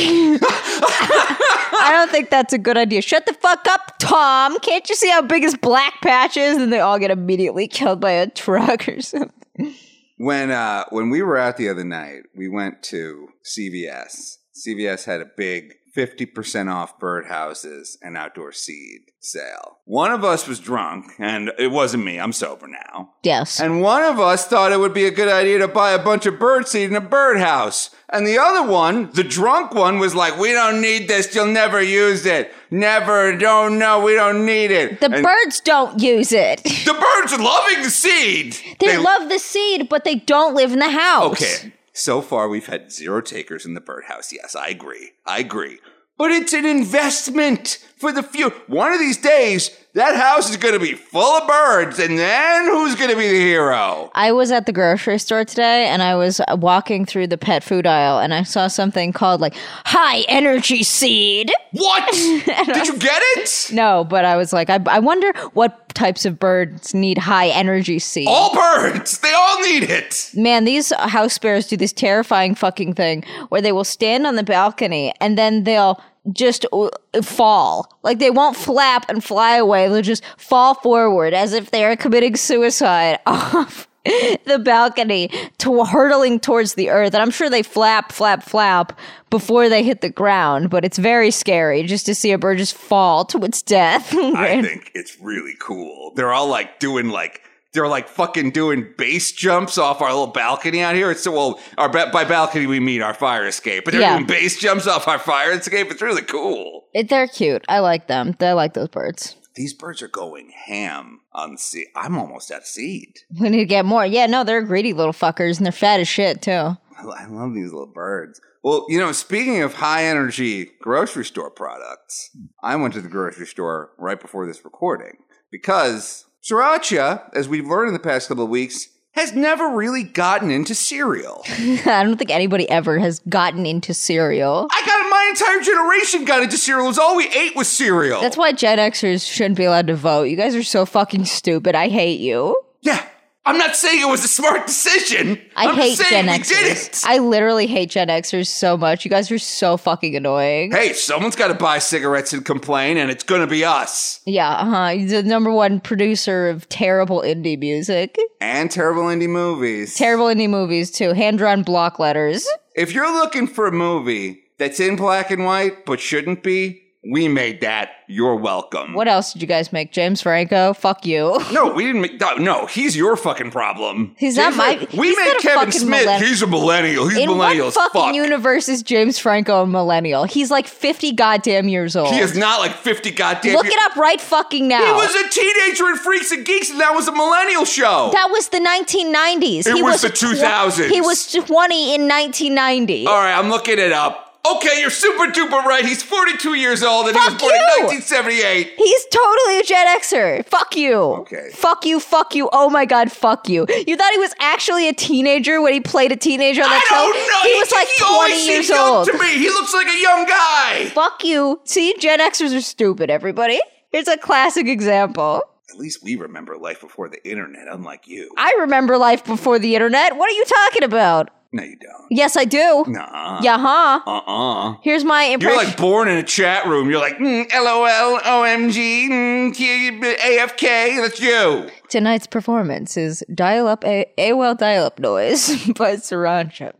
I 1.82 1.90
don't 1.92 2.10
think 2.10 2.30
that's 2.30 2.52
a 2.52 2.58
good 2.58 2.76
idea. 2.76 3.02
Shut 3.02 3.26
the 3.26 3.32
fuck 3.34 3.66
up, 3.68 3.94
Tom. 3.98 4.58
Can't 4.60 4.88
you 4.88 4.94
see 4.94 5.08
how 5.08 5.22
big 5.22 5.42
his 5.42 5.56
black 5.56 6.00
patch 6.02 6.36
is? 6.36 6.58
And 6.58 6.72
they 6.72 6.80
all 6.80 6.98
get 6.98 7.10
immediately 7.10 7.68
killed 7.68 8.00
by 8.00 8.12
a 8.12 8.28
truck 8.28 8.88
or 8.88 9.00
something. 9.00 9.74
When 10.18 10.50
uh 10.50 10.84
when 10.90 11.08
we 11.08 11.22
were 11.22 11.38
out 11.38 11.56
the 11.56 11.70
other 11.70 11.84
night, 11.84 12.24
we 12.34 12.48
went 12.48 12.82
to 12.84 13.28
CVS. 13.44 14.36
CVS 14.54 15.04
had 15.06 15.20
a 15.20 15.30
big 15.36 15.76
50% 15.96 16.72
off 16.72 16.98
birdhouses 16.98 17.96
and 18.02 18.16
outdoor 18.16 18.52
seed 18.52 19.00
sale. 19.18 19.78
One 19.84 20.12
of 20.12 20.24
us 20.24 20.46
was 20.46 20.60
drunk, 20.60 21.12
and 21.18 21.50
it 21.58 21.68
wasn't 21.70 22.04
me. 22.04 22.18
I'm 22.18 22.32
sober 22.32 22.66
now. 22.68 23.10
Yes. 23.22 23.60
And 23.60 23.82
one 23.82 24.02
of 24.02 24.18
us 24.20 24.46
thought 24.46 24.72
it 24.72 24.78
would 24.78 24.94
be 24.94 25.04
a 25.04 25.10
good 25.10 25.28
idea 25.28 25.58
to 25.58 25.68
buy 25.68 25.90
a 25.90 26.02
bunch 26.02 26.26
of 26.26 26.38
bird 26.38 26.68
seed 26.68 26.90
in 26.90 26.96
a 26.96 27.00
birdhouse. 27.00 27.90
And 28.08 28.26
the 28.26 28.38
other 28.38 28.70
one, 28.70 29.10
the 29.12 29.24
drunk 29.24 29.74
one, 29.74 29.98
was 29.98 30.14
like, 30.14 30.38
We 30.38 30.52
don't 30.52 30.80
need 30.80 31.08
this. 31.08 31.34
You'll 31.34 31.46
never 31.46 31.82
use 31.82 32.24
it. 32.24 32.52
Never. 32.70 33.36
Don't 33.36 33.78
know. 33.78 34.00
We 34.00 34.14
don't 34.14 34.46
need 34.46 34.70
it. 34.70 35.00
the 35.00 35.10
And 35.12 35.24
birds 35.24 35.60
don't 35.60 36.00
use 36.00 36.32
it. 36.32 36.62
the 36.62 36.94
birds 37.20 37.32
are 37.32 37.42
loving 37.42 37.82
the 37.82 37.90
seed. 37.90 38.56
They, 38.78 38.96
love 38.96 39.28
the 39.28 39.38
seed, 39.38 39.88
but 39.88 40.04
they 40.04 40.16
don't 40.16 40.54
live 40.54 40.72
in 40.72 40.78
the 40.78 40.90
house. 40.90 41.32
Okay. 41.32 41.72
So 41.92 42.22
far, 42.22 42.48
we've 42.48 42.66
had 42.66 42.92
zero 42.92 43.20
takers 43.20 43.66
in 43.66 43.74
the 43.74 43.80
birdhouse. 43.80 44.32
Yes, 44.32 44.54
I 44.54 44.68
agree. 44.68 45.12
I 45.26 45.40
agree. 45.40 45.78
But 46.16 46.30
it's 46.30 46.52
an 46.52 46.66
investment 46.66 47.78
for 47.96 48.12
the 48.12 48.22
future. 48.22 48.54
One 48.66 48.92
of 48.92 48.98
these 48.98 49.16
days, 49.16 49.70
that 49.94 50.14
house 50.14 50.50
is 50.50 50.56
going 50.56 50.74
to 50.74 50.80
be 50.80 50.94
full 50.94 51.38
of 51.38 51.48
birds, 51.48 51.98
and 51.98 52.18
then 52.18 52.66
who's 52.66 52.94
going 52.94 53.10
to 53.10 53.16
be 53.16 53.28
the 53.28 53.40
hero? 53.40 54.10
I 54.14 54.32
was 54.32 54.52
at 54.52 54.66
the 54.66 54.72
grocery 54.72 55.18
store 55.18 55.44
today 55.44 55.88
and 55.88 56.02
I 56.02 56.14
was 56.14 56.40
walking 56.50 57.04
through 57.04 57.26
the 57.26 57.38
pet 57.38 57.64
food 57.64 57.86
aisle 57.86 58.20
and 58.20 58.32
I 58.32 58.42
saw 58.44 58.68
something 58.68 59.12
called 59.12 59.40
like 59.40 59.54
high 59.84 60.20
energy 60.28 60.82
seed. 60.82 61.50
What? 61.72 62.12
Did 62.14 62.86
you 62.86 62.98
get 62.98 63.20
it? 63.36 63.70
No, 63.72 64.04
but 64.04 64.24
I 64.24 64.36
was 64.36 64.52
like, 64.52 64.70
I, 64.70 64.78
I 64.86 65.00
wonder 65.00 65.32
what 65.54 65.88
types 65.94 66.24
of 66.24 66.38
birds 66.38 66.94
need 66.94 67.18
high 67.18 67.48
energy 67.48 67.98
seed. 67.98 68.28
All 68.28 68.54
birds. 68.54 69.18
They 69.18 69.32
all 69.32 69.60
need 69.62 69.84
it. 69.84 70.30
Man, 70.34 70.64
these 70.64 70.92
house 70.94 71.34
sparrows 71.34 71.66
do 71.66 71.76
this 71.76 71.92
terrifying 71.92 72.54
fucking 72.54 72.94
thing 72.94 73.24
where 73.48 73.60
they 73.60 73.72
will 73.72 73.84
stand 73.84 74.26
on 74.26 74.36
the 74.36 74.44
balcony 74.44 75.12
and 75.20 75.36
then 75.36 75.64
they'll 75.64 76.00
just 76.32 76.66
uh, 76.72 76.88
fall. 77.22 77.98
Like 78.02 78.18
they 78.18 78.30
won't 78.30 78.56
flap 78.56 79.06
and 79.08 79.22
fly 79.22 79.56
away. 79.56 79.88
They'll 79.88 80.02
just 80.02 80.24
fall 80.36 80.74
forward 80.74 81.34
as 81.34 81.52
if 81.52 81.70
they 81.70 81.84
are 81.84 81.96
committing 81.96 82.36
suicide 82.36 83.18
off 83.26 83.88
the 84.04 84.60
balcony 84.64 85.30
to 85.58 85.84
hurtling 85.84 86.40
towards 86.40 86.74
the 86.74 86.90
earth. 86.90 87.14
And 87.14 87.22
I'm 87.22 87.30
sure 87.30 87.50
they 87.50 87.62
flap, 87.62 88.12
flap, 88.12 88.42
flap 88.42 88.98
before 89.28 89.68
they 89.68 89.82
hit 89.82 90.00
the 90.00 90.08
ground, 90.08 90.70
but 90.70 90.84
it's 90.84 90.98
very 90.98 91.30
scary 91.30 91.82
just 91.82 92.06
to 92.06 92.14
see 92.14 92.32
a 92.32 92.38
bird 92.38 92.58
just 92.58 92.74
fall 92.74 93.24
to 93.26 93.44
its 93.44 93.62
death. 93.62 94.14
I 94.14 94.62
think 94.62 94.90
it's 94.94 95.18
really 95.20 95.54
cool. 95.60 96.12
They're 96.14 96.32
all 96.32 96.48
like 96.48 96.80
doing 96.80 97.10
like 97.10 97.42
they're 97.72 97.88
like 97.88 98.08
fucking 98.08 98.50
doing 98.50 98.92
base 98.98 99.32
jumps 99.32 99.78
off 99.78 100.00
our 100.00 100.10
little 100.10 100.26
balcony 100.28 100.80
out 100.80 100.94
here. 100.94 101.10
It's 101.10 101.22
so 101.22 101.32
well, 101.32 101.60
our 101.78 101.88
by 101.88 102.24
balcony 102.24 102.66
we 102.66 102.80
mean 102.80 103.02
our 103.02 103.14
fire 103.14 103.46
escape, 103.46 103.84
but 103.84 103.92
they're 103.92 104.00
Yeah. 104.00 104.14
doing 104.16 104.26
base 104.26 104.58
jumps 104.58 104.86
off 104.86 105.06
our 105.08 105.18
fire 105.18 105.52
escape. 105.52 105.90
It's 105.90 106.02
really 106.02 106.22
cool. 106.22 106.86
It- 106.94 107.08
They're 107.08 107.28
cute. 107.28 107.64
I 107.68 107.78
like 107.80 108.06
them. 108.08 108.34
I 108.40 108.52
like 108.52 108.74
those 108.74 108.88
birds. 108.88 109.36
These 109.54 109.74
birds 109.74 110.00
are 110.00 110.08
going 110.08 110.50
ham 110.66 111.20
on 111.32 111.58
seed. 111.58 111.86
I'm 111.96 112.16
almost 112.16 112.50
at 112.50 112.66
seed. 112.66 113.18
We 113.40 113.48
need 113.50 113.58
to 113.58 113.64
get 113.66 113.84
more. 113.84 114.06
Yeah, 114.06 114.26
no, 114.26 114.42
they're 114.44 114.62
greedy 114.62 114.92
little 114.92 115.12
fuckers 115.12 115.56
and 115.58 115.66
they're 115.66 115.72
fat 115.72 116.00
as 116.00 116.08
shit 116.08 116.40
too. 116.42 116.50
I 116.52 116.76
I 117.02 117.26
love 117.28 117.54
these 117.54 117.72
little 117.72 117.86
birds. 117.92 118.40
Well, 118.62 118.84
you 118.88 118.98
know, 118.98 119.10
speaking 119.12 119.62
of 119.62 119.74
high 119.74 120.04
energy 120.04 120.70
grocery 120.80 121.24
store 121.24 121.50
products, 121.50 122.30
I 122.62 122.76
went 122.76 122.92
to 122.94 123.00
the 123.00 123.08
grocery 123.08 123.46
store 123.46 123.90
right 123.98 124.20
before 124.20 124.46
this 124.46 124.64
recording 124.64 125.16
because 125.50 126.26
Sriracha, 126.42 127.30
as 127.34 127.48
we've 127.48 127.66
learned 127.66 127.88
in 127.88 127.92
the 127.92 127.98
past 128.00 128.28
couple 128.28 128.44
of 128.44 128.50
weeks, 128.50 128.88
has 129.12 129.34
never 129.34 129.68
really 129.68 130.02
gotten 130.04 130.50
into 130.50 130.74
cereal. 130.74 131.42
I 131.48 132.02
don't 132.04 132.16
think 132.16 132.30
anybody 132.30 132.68
ever 132.70 132.98
has 132.98 133.18
gotten 133.28 133.66
into 133.66 133.92
cereal. 133.92 134.68
I 134.70 134.82
got 134.86 135.10
my 135.10 135.26
entire 135.30 135.60
generation 135.60 136.24
got 136.24 136.42
into 136.42 136.56
cereal. 136.56 136.86
It 136.86 136.90
was 136.90 136.98
all 136.98 137.16
we 137.16 137.28
ate 137.28 137.54
was 137.56 137.68
cereal. 137.68 138.20
That's 138.20 138.36
why 138.36 138.52
Gen 138.52 138.78
Xers 138.78 139.28
shouldn't 139.30 139.56
be 139.56 139.64
allowed 139.64 139.88
to 139.88 139.96
vote. 139.96 140.24
You 140.24 140.36
guys 140.36 140.54
are 140.54 140.62
so 140.62 140.86
fucking 140.86 141.24
stupid. 141.24 141.74
I 141.74 141.88
hate 141.88 142.20
you. 142.20 142.56
yeah. 142.82 143.04
I'm 143.46 143.56
not 143.56 143.74
saying 143.74 144.02
it 144.02 144.08
was 144.08 144.22
a 144.22 144.28
smart 144.28 144.66
decision. 144.66 145.40
I 145.56 145.66
I'm 145.68 145.74
hate 145.74 145.98
Gen 145.98 146.26
Xers. 146.26 147.02
I 147.06 147.18
literally 147.18 147.66
hate 147.66 147.90
Gen 147.90 148.08
Xers 148.08 148.48
so 148.48 148.76
much. 148.76 149.04
You 149.04 149.10
guys 149.10 149.30
are 149.30 149.38
so 149.38 149.78
fucking 149.78 150.14
annoying. 150.14 150.72
hey, 150.72 150.92
someone's 150.92 151.36
got 151.36 151.48
to 151.48 151.54
buy 151.54 151.78
cigarettes 151.78 152.34
and 152.34 152.44
complain, 152.44 152.98
and 152.98 153.10
it's 153.10 153.24
going 153.24 153.40
to 153.40 153.46
be 153.46 153.64
us. 153.64 154.20
Yeah, 154.26 154.50
uh 154.50 154.64
huh. 154.66 155.06
The 155.06 155.22
number 155.22 155.50
one 155.50 155.80
producer 155.80 156.48
of 156.50 156.68
terrible 156.68 157.22
indie 157.22 157.58
music. 157.58 158.18
And 158.42 158.70
terrible 158.70 159.04
indie 159.04 159.28
movies. 159.28 159.94
Terrible 159.94 160.26
indie 160.26 160.48
movies, 160.48 160.90
too. 160.90 161.12
Hand 161.14 161.38
drawn 161.38 161.62
block 161.62 161.98
letters. 161.98 162.46
If 162.76 162.92
you're 162.92 163.12
looking 163.12 163.46
for 163.46 163.66
a 163.66 163.72
movie 163.72 164.42
that's 164.58 164.80
in 164.80 164.96
black 164.96 165.30
and 165.30 165.44
white 165.46 165.86
but 165.86 165.98
shouldn't 165.98 166.42
be, 166.42 166.82
we 167.02 167.28
made 167.28 167.62
that. 167.62 167.90
You're 168.08 168.34
welcome. 168.36 168.92
What 168.94 169.06
else 169.08 169.32
did 169.32 169.40
you 169.40 169.46
guys 169.48 169.72
make? 169.72 169.92
James 169.92 170.20
Franco? 170.20 170.72
Fuck 170.74 171.06
you. 171.06 171.40
No, 171.52 171.72
we 171.72 171.84
didn't 171.86 172.00
make. 172.02 172.20
No, 172.40 172.66
he's 172.66 172.96
your 172.96 173.16
fucking 173.16 173.50
problem. 173.52 174.14
He's 174.18 174.36
not 174.36 174.54
my- 174.56 174.86
We 174.96 175.08
he's 175.08 175.16
made 175.16 175.24
not 175.26 175.36
a 175.36 175.40
Kevin 175.40 175.58
fucking 175.66 175.72
Smith. 175.80 176.20
he's 176.22 176.42
a 176.42 176.46
millennial. 176.46 177.08
He's 177.08 177.18
In 177.18 177.28
millennial 177.28 177.66
what 177.66 177.68
as 177.68 177.74
fucking 177.92 178.00
fuck. 178.00 178.14
universe 178.14 178.68
is 178.68 178.82
James 178.82 179.18
Franco 179.18 179.62
a 179.62 179.66
millennial? 179.66 180.24
He's 180.24 180.50
like 180.50 180.66
50 180.66 181.12
goddamn 181.12 181.68
years 181.68 181.94
old. 181.96 182.12
he 182.12 182.18
is 182.18 182.36
not 182.36 182.60
like 182.60 182.74
50 182.74 183.10
goddamn. 183.12 183.54
Look 183.54 183.64
years- 183.64 183.74
it 183.74 183.80
up 183.90 183.96
right 183.96 184.20
fucking 184.20 184.66
now. 184.68 184.84
He 184.84 184.92
was 184.92 185.14
a 185.14 185.28
teenager 185.30 185.88
in 185.88 185.96
Freaks 185.96 186.32
and 186.32 186.44
Geeks, 186.44 186.70
and 186.70 186.80
that 186.80 186.94
was 186.94 187.06
a 187.08 187.12
millennial 187.12 187.64
show. 187.64 188.10
that 188.12 188.30
was 188.30 188.48
the 188.48 188.58
1990s. 188.58 189.66
It 189.66 189.76
he 189.76 189.82
was 189.82 190.02
the 190.02 190.10
tw- 190.10 190.20
2000s. 190.40 190.90
he 190.90 191.00
was 191.00 191.30
20 191.32 191.94
in 191.94 192.08
1990. 192.08 193.06
All 193.06 193.14
right, 193.14 193.32
I'm 193.38 193.48
looking 193.50 193.78
it 193.78 193.92
up. 193.92 194.29
Okay, 194.48 194.80
you're 194.80 194.88
super 194.90 195.26
duper 195.30 195.62
right. 195.64 195.84
He's 195.84 196.02
42 196.02 196.54
years 196.54 196.82
old, 196.82 197.06
and 197.08 197.16
he 197.16 197.22
was 197.22 197.34
born 197.34 197.54
in 197.54 197.60
1978. 197.84 198.72
He's 198.76 199.06
totally 199.06 199.58
a 199.60 199.62
Gen 199.62 199.86
Xer. 200.00 200.46
Fuck 200.46 200.76
you. 200.76 200.94
Okay. 200.94 201.50
Fuck 201.52 201.84
you, 201.84 202.00
fuck 202.00 202.34
you. 202.34 202.48
Oh 202.52 202.70
my 202.70 202.86
god, 202.86 203.12
fuck 203.12 203.48
you. 203.50 203.66
You 203.86 203.96
thought 203.96 204.12
he 204.12 204.18
was 204.18 204.34
actually 204.40 204.88
a 204.88 204.94
teenager 204.94 205.60
when 205.60 205.74
he 205.74 205.80
played 205.80 206.10
a 206.10 206.16
teenager 206.16 206.62
on 206.62 206.70
that 206.70 206.82
I 206.82 206.88
show? 206.88 207.12
don't 207.12 207.28
know. 207.28 207.52
He 207.52 207.58
was 207.58 207.70
like 207.72 207.88
he 207.88 208.04
always 208.04 208.32
20 208.32 208.38
seems 208.40 208.48
years 208.48 208.68
young 208.70 208.88
old. 208.96 209.06
to 209.08 209.18
me. 209.18 209.28
He 209.38 209.48
looks 209.50 209.74
like 209.74 209.86
a 209.88 210.00
young 210.00 210.26
guy. 210.26 210.86
Fuck 210.94 211.22
you. 211.24 211.60
See, 211.64 211.94
Gen 211.98 212.20
Xers 212.20 212.56
are 212.56 212.60
stupid, 212.62 213.10
everybody. 213.10 213.60
Here's 213.92 214.08
a 214.08 214.16
classic 214.16 214.66
example. 214.68 215.42
At 215.70 215.76
least 215.76 216.02
we 216.02 216.16
remember 216.16 216.56
life 216.56 216.80
before 216.80 217.08
the 217.08 217.22
internet, 217.28 217.68
unlike 217.70 218.08
you. 218.08 218.32
I 218.38 218.56
remember 218.60 218.96
life 218.96 219.24
before 219.24 219.58
the 219.58 219.74
internet. 219.74 220.16
What 220.16 220.28
are 220.30 220.34
you 220.34 220.44
talking 220.46 220.82
about? 220.82 221.30
No, 221.52 221.64
you 221.64 221.76
don't. 221.76 222.06
Yes, 222.10 222.36
I 222.36 222.44
do. 222.44 222.84
Nah. 222.86 223.40
Yeah, 223.42 223.58
huh? 223.58 224.00
Uh-uh. 224.06 224.76
Here's 224.82 225.02
my 225.02 225.24
impression. 225.24 225.58
You're 225.58 225.66
like 225.66 225.76
born 225.76 226.06
in 226.06 226.16
a 226.16 226.22
chat 226.22 226.64
room. 226.66 226.88
You're 226.88 227.00
like, 227.00 227.16
mm, 227.18 227.52
LOL, 227.52 228.20
OMG, 228.20 229.08
mm, 229.08 230.16
AFK. 230.16 231.00
That's 231.00 231.20
you. 231.20 231.68
Tonight's 231.88 232.28
performance 232.28 232.96
is 232.96 233.24
Dial 233.34 233.66
Up 233.66 233.84
A 233.84 234.06
AOL 234.16 234.56
Dial 234.56 234.84
Up 234.84 235.00
Noise 235.00 235.66
by 235.76 235.96
Sriracha. 235.96 236.72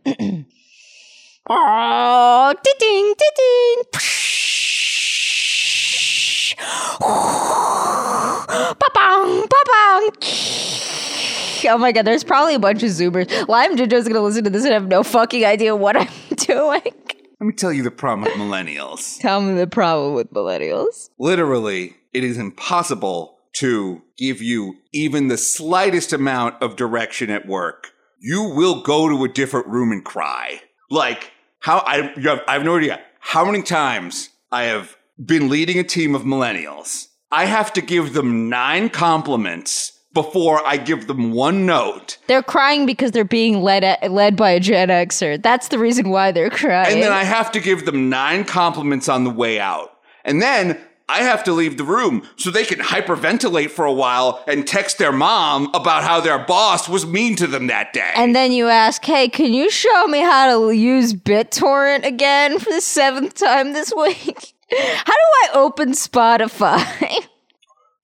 oh, 1.49 2.53
ding, 2.63 3.13
ding, 3.17 3.83
Ba-bong, 8.79 9.47
Oh 11.71 11.77
my 11.77 11.91
god, 11.91 12.05
there's 12.05 12.23
probably 12.23 12.55
a 12.55 12.59
bunch 12.59 12.83
of 12.83 12.89
Zoomers. 12.89 13.47
Lime 13.47 13.77
Ginger 13.77 14.01
gonna 14.03 14.21
listen 14.21 14.43
to 14.43 14.49
this 14.49 14.63
and 14.63 14.73
have 14.73 14.87
no 14.87 15.03
fucking 15.03 15.45
idea 15.45 15.75
what 15.75 15.95
I'm 15.95 16.07
doing. 16.35 16.81
Let 16.83 17.47
me 17.47 17.53
tell 17.53 17.71
you 17.73 17.83
the 17.83 17.91
problem 17.91 18.23
with 18.23 18.33
millennials. 18.33 19.19
Tell 19.21 19.41
me 19.41 19.55
the 19.55 19.67
problem 19.67 20.13
with 20.13 20.31
millennials. 20.31 21.09
Literally, 21.17 21.95
it 22.13 22.23
is 22.23 22.37
impossible 22.37 23.37
to 23.53 24.01
give 24.17 24.41
you 24.41 24.75
even 24.91 25.27
the 25.27 25.37
slightest 25.37 26.13
amount 26.13 26.61
of 26.61 26.75
direction 26.75 27.29
at 27.31 27.47
work. 27.47 27.93
You 28.19 28.43
will 28.43 28.83
go 28.83 29.09
to 29.09 29.23
a 29.23 29.27
different 29.27 29.67
room 29.67 29.91
and 29.91 30.05
cry. 30.05 30.61
Like 30.89 31.31
how 31.59 31.79
I 31.79 32.13
you 32.15 32.29
have, 32.29 32.41
I 32.47 32.53
have 32.53 32.63
no 32.63 32.77
idea 32.77 33.01
how 33.19 33.45
many 33.45 33.63
times 33.63 34.29
I 34.51 34.63
have 34.63 34.97
been 35.23 35.49
leading 35.49 35.79
a 35.79 35.83
team 35.83 36.15
of 36.15 36.23
millennials. 36.23 37.07
I 37.31 37.45
have 37.45 37.73
to 37.73 37.81
give 37.81 38.13
them 38.13 38.49
nine 38.49 38.89
compliments 38.89 39.93
before 40.13 40.65
I 40.65 40.77
give 40.77 41.07
them 41.07 41.31
one 41.31 41.65
note. 41.65 42.17
They're 42.27 42.43
crying 42.43 42.85
because 42.85 43.11
they're 43.11 43.23
being 43.23 43.61
led 43.61 43.83
at, 43.83 44.11
led 44.11 44.35
by 44.35 44.51
a 44.51 44.59
Gen 44.59 44.89
Xer. 44.89 45.41
That's 45.41 45.69
the 45.69 45.79
reason 45.79 46.09
why 46.09 46.31
they're 46.31 46.49
crying. 46.49 46.93
And 46.93 47.03
then 47.03 47.11
I 47.11 47.23
have 47.23 47.51
to 47.53 47.59
give 47.59 47.85
them 47.85 48.09
nine 48.09 48.43
compliments 48.43 49.07
on 49.07 49.23
the 49.23 49.29
way 49.29 49.59
out. 49.59 49.97
And 50.25 50.41
then 50.41 50.79
I 51.11 51.23
have 51.23 51.43
to 51.43 51.51
leave 51.51 51.77
the 51.77 51.83
room 51.83 52.25
so 52.37 52.49
they 52.49 52.63
can 52.63 52.79
hyperventilate 52.79 53.71
for 53.71 53.83
a 53.83 53.91
while 53.91 54.41
and 54.47 54.65
text 54.65 54.97
their 54.97 55.11
mom 55.11 55.69
about 55.73 56.03
how 56.03 56.21
their 56.21 56.39
boss 56.39 56.87
was 56.87 57.05
mean 57.05 57.35
to 57.35 57.47
them 57.47 57.67
that 57.67 57.91
day. 57.91 58.11
And 58.15 58.33
then 58.33 58.53
you 58.53 58.69
ask, 58.69 59.03
hey, 59.03 59.27
can 59.27 59.53
you 59.53 59.69
show 59.69 60.07
me 60.07 60.19
how 60.19 60.57
to 60.57 60.71
use 60.71 61.13
BitTorrent 61.13 62.05
again 62.05 62.59
for 62.59 62.69
the 62.69 62.79
seventh 62.79 63.33
time 63.33 63.73
this 63.73 63.91
week? 63.95 64.53
How 64.71 65.03
do 65.03 65.11
I 65.11 65.49
open 65.55 65.91
Spotify? 65.91 67.27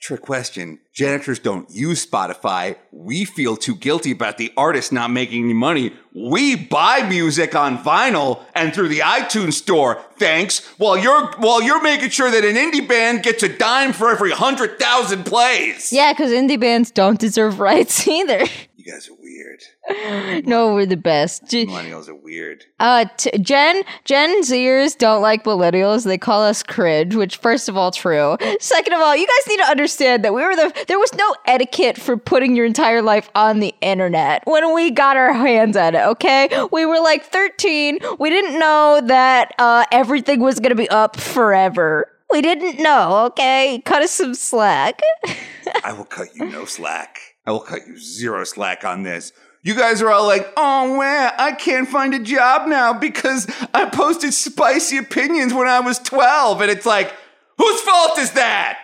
Trick 0.08 0.22
question. 0.22 0.80
Janitors 0.94 1.38
don't 1.38 1.70
use 1.70 2.06
Spotify. 2.06 2.78
We 2.94 3.26
feel 3.26 3.58
too 3.58 3.76
guilty 3.76 4.12
about 4.12 4.38
the 4.38 4.54
artist 4.56 4.94
not 4.94 5.12
making 5.12 5.44
any 5.44 5.54
money. 5.54 5.92
We 6.16 6.56
buy 6.56 7.02
music 7.10 7.56
on 7.56 7.78
vinyl 7.78 8.40
and 8.56 8.74
through 8.74 8.88
the 8.88 9.00
iTunes 9.00 9.56
store. 9.56 10.02
Thanks. 10.18 10.66
While 10.78 10.98
you're 10.98 11.32
while 11.40 11.62
you're 11.62 11.82
making 11.84 12.12
sure 12.12 12.32
that 12.32 12.46
an 12.46 12.56
indie 12.56 12.88
band 12.88 13.22
gets 13.24 13.44
a 13.44 13.50
dime 13.50 13.92
for 13.92 14.10
every 14.10 14.32
hundred 14.32 14.80
thousand 14.80 15.26
plays. 15.26 15.92
yeah, 15.92 16.14
because 16.14 16.32
indie 16.32 16.58
bands 16.58 16.90
don't 16.90 17.20
deserve 17.20 17.60
rights 17.60 18.08
either. 18.20 18.46
You 18.88 18.94
guys 18.94 19.10
are 19.10 19.16
weird. 19.20 20.46
no, 20.48 20.74
we're 20.74 20.86
the 20.86 20.96
best. 20.96 21.44
Millennials 21.44 22.08
are 22.08 22.16
weird. 22.16 22.64
Uh, 22.80 23.04
t- 23.18 23.38
Gen 23.38 23.84
Gen 24.06 24.44
Zers 24.44 24.98
don't 24.98 25.22
like 25.22 25.44
millennials. 25.44 26.06
They 26.06 26.18
call 26.18 26.42
us 26.42 26.64
cringe, 26.64 27.14
which 27.14 27.36
first 27.36 27.68
of 27.68 27.76
all 27.76 27.92
true. 27.92 28.38
Second 28.62 28.94
of 28.94 29.02
all, 29.02 29.14
you 29.14 29.28
guys 29.28 29.48
need 29.50 29.58
to 29.58 29.66
understand 29.66 30.24
that 30.24 30.34
we 30.34 30.42
were 30.42 30.56
the 30.56 30.86
there 30.88 31.00
was 31.00 31.14
no 31.16 31.36
etiquette 31.46 31.98
for 31.98 32.16
putting 32.16 32.56
your 32.56 32.66
entire 32.66 33.02
life 33.02 33.30
on 33.36 33.60
the 33.60 33.76
internet 33.82 34.44
when 34.46 34.74
we 34.74 34.90
got 34.90 35.18
our 35.18 35.34
hands 35.34 35.76
on 35.76 35.94
it. 35.94 36.06
Okay, 36.06 36.48
we 36.72 36.86
were 36.86 37.02
like 37.02 37.26
thirteen. 37.26 38.00
We 38.20 38.30
didn't 38.30 38.58
know 38.58 39.02
that 39.04 39.54
uh, 39.60 39.84
everything 39.92 40.40
was 40.40 40.62
gonna 40.62 40.76
be 40.76 40.90
up 40.90 41.20
forever. 41.20 42.10
We 42.32 42.42
didn't 42.42 42.82
know. 42.82 43.26
Okay, 43.26 43.82
cut 43.84 44.02
us 44.02 44.12
some 44.12 44.34
slack. 44.34 45.02
I 45.84 45.92
will 45.92 46.06
cut 46.06 46.34
you 46.34 46.46
no 46.46 46.64
slack. 46.64 47.27
I 47.48 47.52
will 47.52 47.62
cut 47.62 47.88
you 47.88 47.98
zero 47.98 48.44
slack 48.44 48.86
on 48.86 49.02
this. 49.02 49.34
You 49.64 49.74
guys 49.74 50.04
are 50.04 50.12
all 50.12 50.28
like, 50.28 50.54
oh 50.56 51.00
man, 51.00 51.32
I 51.40 51.54
can't 51.54 51.90
find 51.90 52.14
a 52.14 52.20
job 52.20 52.68
now 52.68 52.94
because 52.94 53.48
I 53.74 53.90
posted 53.90 54.36
spicy 54.36 54.98
opinions 54.98 55.54
when 55.54 55.68
I 55.68 55.80
was 55.80 55.98
12. 55.98 56.62
And 56.62 56.70
it's 56.70 56.86
like, 56.86 57.12
whose 57.58 57.82
fault 57.82 58.20
is 58.20 58.32
that? 58.34 58.78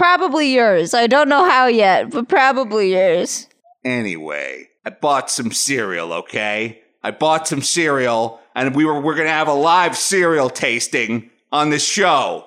probably 0.00 0.54
yours. 0.54 0.94
I 0.94 1.06
don't 1.06 1.28
know 1.28 1.44
how 1.44 1.66
yet, 1.66 2.10
but 2.10 2.26
probably 2.26 2.94
yours. 2.94 3.46
Anyway, 3.84 4.68
I 4.82 4.88
bought 4.88 5.30
some 5.30 5.52
cereal, 5.52 6.14
okay? 6.14 6.80
I 7.02 7.10
bought 7.10 7.46
some 7.46 7.60
cereal 7.60 8.40
and 8.54 8.74
we 8.74 8.86
were 8.86 8.98
we're 8.98 9.14
gonna 9.14 9.28
have 9.28 9.46
a 9.46 9.52
live 9.52 9.98
cereal 9.98 10.48
tasting 10.48 11.30
on 11.52 11.68
this 11.68 11.86
show. 11.86 12.46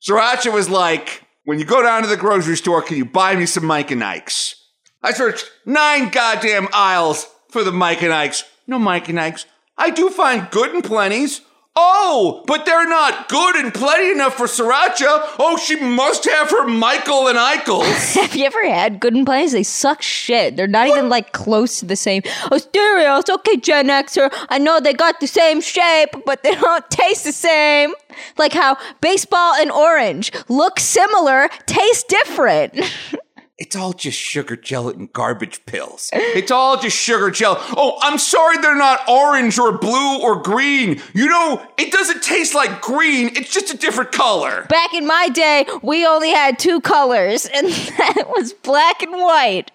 Sriracha 0.00 0.52
was 0.52 0.70
like, 0.70 1.24
when 1.44 1.58
you 1.58 1.64
go 1.64 1.82
down 1.82 2.02
to 2.02 2.08
the 2.08 2.16
grocery 2.16 2.56
store, 2.56 2.82
can 2.82 2.96
you 2.96 3.04
buy 3.04 3.34
me 3.34 3.46
some 3.46 3.64
Mike 3.64 3.90
and 3.90 4.04
Ike's? 4.04 4.61
I 5.02 5.12
searched 5.12 5.50
nine 5.66 6.10
goddamn 6.10 6.68
aisles 6.72 7.26
for 7.48 7.64
the 7.64 7.72
Mike 7.72 8.02
and 8.02 8.12
Ike's. 8.12 8.44
No 8.66 8.78
Mike 8.78 9.08
and 9.08 9.18
Ike's. 9.18 9.46
I 9.76 9.90
do 9.90 10.10
find 10.10 10.48
good 10.50 10.72
and 10.72 10.82
plenties. 10.84 11.40
Oh, 11.74 12.44
but 12.46 12.66
they're 12.66 12.88
not 12.88 13.30
good 13.30 13.56
and 13.56 13.72
plenty 13.72 14.10
enough 14.10 14.34
for 14.34 14.44
Sriracha. 14.46 15.36
Oh, 15.38 15.56
she 15.56 15.74
must 15.80 16.26
have 16.26 16.50
her 16.50 16.66
Michael 16.68 17.28
and 17.28 17.38
Eichels. 17.38 18.14
Have 18.20 18.36
you 18.36 18.44
ever 18.44 18.68
had 18.68 19.00
Good 19.00 19.14
and 19.14 19.24
Plays? 19.24 19.52
They 19.52 19.62
suck 19.62 20.02
shit. 20.02 20.54
They're 20.54 20.66
not 20.66 20.88
even 20.88 21.08
like 21.08 21.32
close 21.32 21.80
to 21.80 21.86
the 21.86 21.96
same. 21.96 22.22
Oh, 22.50 22.58
cereals. 22.58 23.24
Okay, 23.28 23.56
Gen 23.56 23.88
Xer. 23.88 24.30
I 24.50 24.58
know 24.58 24.80
they 24.80 24.92
got 24.92 25.20
the 25.20 25.26
same 25.26 25.62
shape, 25.62 26.10
but 26.26 26.42
they 26.42 26.54
don't 26.54 26.88
taste 26.90 27.24
the 27.24 27.32
same. 27.32 27.94
Like 28.36 28.52
how 28.52 28.76
baseball 29.00 29.54
and 29.54 29.72
orange 29.72 30.30
look 30.50 30.78
similar, 30.78 31.48
taste 31.64 32.06
different. 32.08 32.74
It's 33.62 33.76
all 33.76 33.92
just 33.92 34.18
sugar 34.18 34.56
gelatin 34.56 35.08
garbage 35.12 35.64
pills. 35.66 36.10
It's 36.12 36.50
all 36.50 36.80
just 36.80 36.96
sugar 36.96 37.30
gel. 37.30 37.56
Oh, 37.76 37.96
I'm 38.02 38.18
sorry 38.18 38.58
they're 38.58 38.74
not 38.74 39.08
orange 39.08 39.56
or 39.56 39.78
blue 39.78 40.18
or 40.20 40.42
green. 40.42 41.00
You 41.14 41.28
know, 41.28 41.64
it 41.78 41.92
doesn't 41.92 42.24
taste 42.24 42.56
like 42.56 42.82
green. 42.82 43.28
It's 43.36 43.54
just 43.54 43.72
a 43.72 43.76
different 43.76 44.10
color. 44.10 44.66
Back 44.68 44.92
in 44.94 45.06
my 45.06 45.28
day, 45.28 45.64
we 45.80 46.04
only 46.04 46.30
had 46.30 46.58
two 46.58 46.80
colors, 46.80 47.46
and 47.46 47.68
that 47.98 48.24
was 48.34 48.52
black 48.52 49.00
and 49.00 49.12
white. 49.12 49.70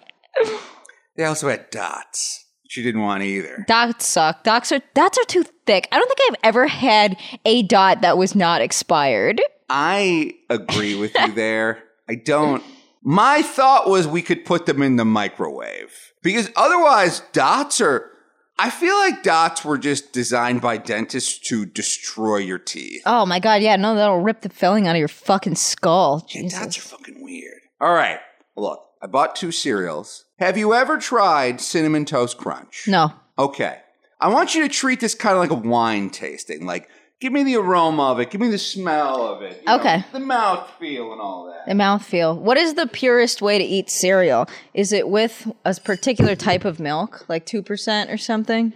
They 1.16 1.24
also 1.24 1.48
had 1.48 1.70
dots. 1.70 2.44
She 2.68 2.82
didn't 2.82 3.00
want 3.00 3.22
either. 3.22 3.64
Dots 3.66 4.04
suck. 4.04 4.44
Dots 4.44 4.70
are 4.70 4.82
dots 4.92 5.16
are 5.16 5.24
too 5.24 5.44
thick. 5.64 5.88
I 5.90 5.96
don't 5.96 6.08
think 6.14 6.30
I've 6.30 6.40
ever 6.42 6.66
had 6.66 7.16
a 7.46 7.62
dot 7.62 8.02
that 8.02 8.18
was 8.18 8.34
not 8.34 8.60
expired. 8.60 9.40
I 9.70 10.34
agree 10.50 10.94
with 10.94 11.14
you 11.18 11.32
there. 11.32 11.82
I 12.06 12.16
don't. 12.16 12.62
My 13.10 13.40
thought 13.40 13.88
was 13.88 14.06
we 14.06 14.20
could 14.20 14.44
put 14.44 14.66
them 14.66 14.82
in 14.82 14.96
the 14.96 15.04
microwave 15.06 16.12
because 16.22 16.50
otherwise, 16.54 17.22
dots 17.32 17.80
are. 17.80 18.10
I 18.58 18.68
feel 18.68 18.94
like 18.96 19.22
dots 19.22 19.64
were 19.64 19.78
just 19.78 20.12
designed 20.12 20.60
by 20.60 20.76
dentists 20.76 21.38
to 21.48 21.64
destroy 21.64 22.36
your 22.36 22.58
teeth. 22.58 23.00
Oh 23.06 23.24
my 23.24 23.40
god, 23.40 23.62
yeah, 23.62 23.76
no, 23.76 23.94
that'll 23.94 24.20
rip 24.20 24.42
the 24.42 24.50
filling 24.50 24.86
out 24.86 24.94
of 24.94 24.98
your 24.98 25.08
fucking 25.08 25.54
skull. 25.54 26.26
Yeah, 26.28 26.50
dots 26.50 26.76
are 26.76 26.82
fucking 26.82 27.22
weird. 27.22 27.60
All 27.80 27.94
right, 27.94 28.20
look, 28.56 28.84
I 29.00 29.06
bought 29.06 29.34
two 29.34 29.52
cereals. 29.52 30.26
Have 30.38 30.58
you 30.58 30.74
ever 30.74 30.98
tried 30.98 31.62
cinnamon 31.62 32.04
toast 32.04 32.36
crunch? 32.36 32.84
No. 32.86 33.14
Okay. 33.38 33.78
I 34.20 34.28
want 34.28 34.54
you 34.54 34.60
to 34.64 34.68
treat 34.68 35.00
this 35.00 35.14
kind 35.14 35.32
of 35.32 35.40
like 35.40 35.50
a 35.50 35.66
wine 35.68 36.10
tasting. 36.10 36.66
Like, 36.66 36.90
give 37.20 37.32
me 37.32 37.42
the 37.42 37.56
aroma 37.56 38.12
of 38.12 38.20
it, 38.20 38.30
give 38.30 38.40
me 38.40 38.48
the 38.48 38.58
smell 38.58 39.26
of 39.26 39.42
it. 39.42 39.58
you 39.60 39.66
know, 39.66 39.76
Okay. 39.80 40.04
the 40.12 40.20
mouth 40.20 40.68
feel 40.78 41.12
and 41.12 41.20
all 41.20 41.46
that. 41.46 41.66
The 41.68 41.74
mouth 41.74 42.04
feel. 42.04 42.36
What 42.36 42.56
is 42.56 42.74
the 42.74 42.86
purest 42.86 43.42
way 43.42 43.58
to 43.58 43.64
eat 43.64 43.90
cereal? 43.90 44.48
Is 44.74 44.92
it 44.92 45.08
with 45.08 45.50
a 45.64 45.74
particular 45.74 46.34
type 46.36 46.64
of 46.64 46.78
milk, 46.80 47.24
like 47.28 47.44
2% 47.46 48.12
or 48.12 48.16
something? 48.16 48.72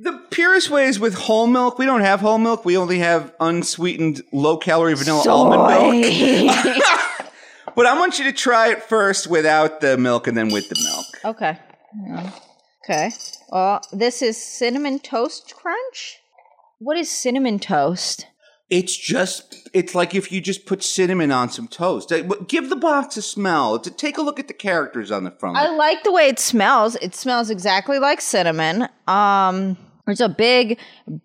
The 0.00 0.12
purest 0.30 0.70
way 0.70 0.84
is 0.86 1.00
with 1.00 1.14
whole 1.14 1.48
milk. 1.48 1.78
We 1.78 1.86
don't 1.86 2.02
have 2.02 2.20
whole 2.20 2.38
milk. 2.38 2.64
We 2.64 2.76
only 2.76 3.00
have 3.00 3.34
unsweetened, 3.40 4.22
low 4.32 4.56
calorie 4.56 4.94
vanilla 4.94 5.24
almond 5.28 6.46
milk. 6.46 6.76
But 7.74 7.86
I 7.86 7.96
want 7.98 8.18
you 8.18 8.24
to 8.24 8.32
try 8.32 8.70
it 8.72 8.82
first 8.82 9.28
without 9.28 9.80
the 9.80 9.96
milk 9.96 10.26
and 10.26 10.36
then 10.36 10.48
with 10.48 10.68
the 10.68 10.74
milk. 10.82 11.06
okay. 11.36 11.58
Yeah. 12.06 12.30
Okay. 12.84 13.10
Well, 13.50 13.80
this 13.92 14.20
is 14.20 14.36
cinnamon 14.36 14.98
toast 14.98 15.54
crunch? 15.54 16.18
What 16.78 16.96
is 16.96 17.10
cinnamon 17.10 17.58
toast? 17.58 18.26
It's 18.70 18.96
just, 18.96 19.68
it's 19.72 19.94
like 19.94 20.14
if 20.14 20.30
you 20.30 20.40
just 20.40 20.66
put 20.66 20.82
cinnamon 20.82 21.32
on 21.32 21.50
some 21.50 21.68
toast. 21.68 22.12
Give 22.48 22.68
the 22.68 22.76
box 22.76 23.16
a 23.16 23.22
smell. 23.22 23.78
To 23.78 23.90
take 23.90 24.18
a 24.18 24.22
look 24.22 24.38
at 24.38 24.46
the 24.46 24.54
characters 24.54 25.10
on 25.10 25.24
the 25.24 25.30
front. 25.30 25.56
I 25.56 25.70
like 25.70 26.04
the 26.04 26.12
way 26.12 26.28
it 26.28 26.38
smells. 26.38 26.94
It 26.96 27.14
smells 27.14 27.50
exactly 27.50 27.98
like 27.98 28.20
cinnamon. 28.20 28.88
Um, 29.06 29.78
there's 30.06 30.20
a 30.20 30.28
big, 30.28 30.78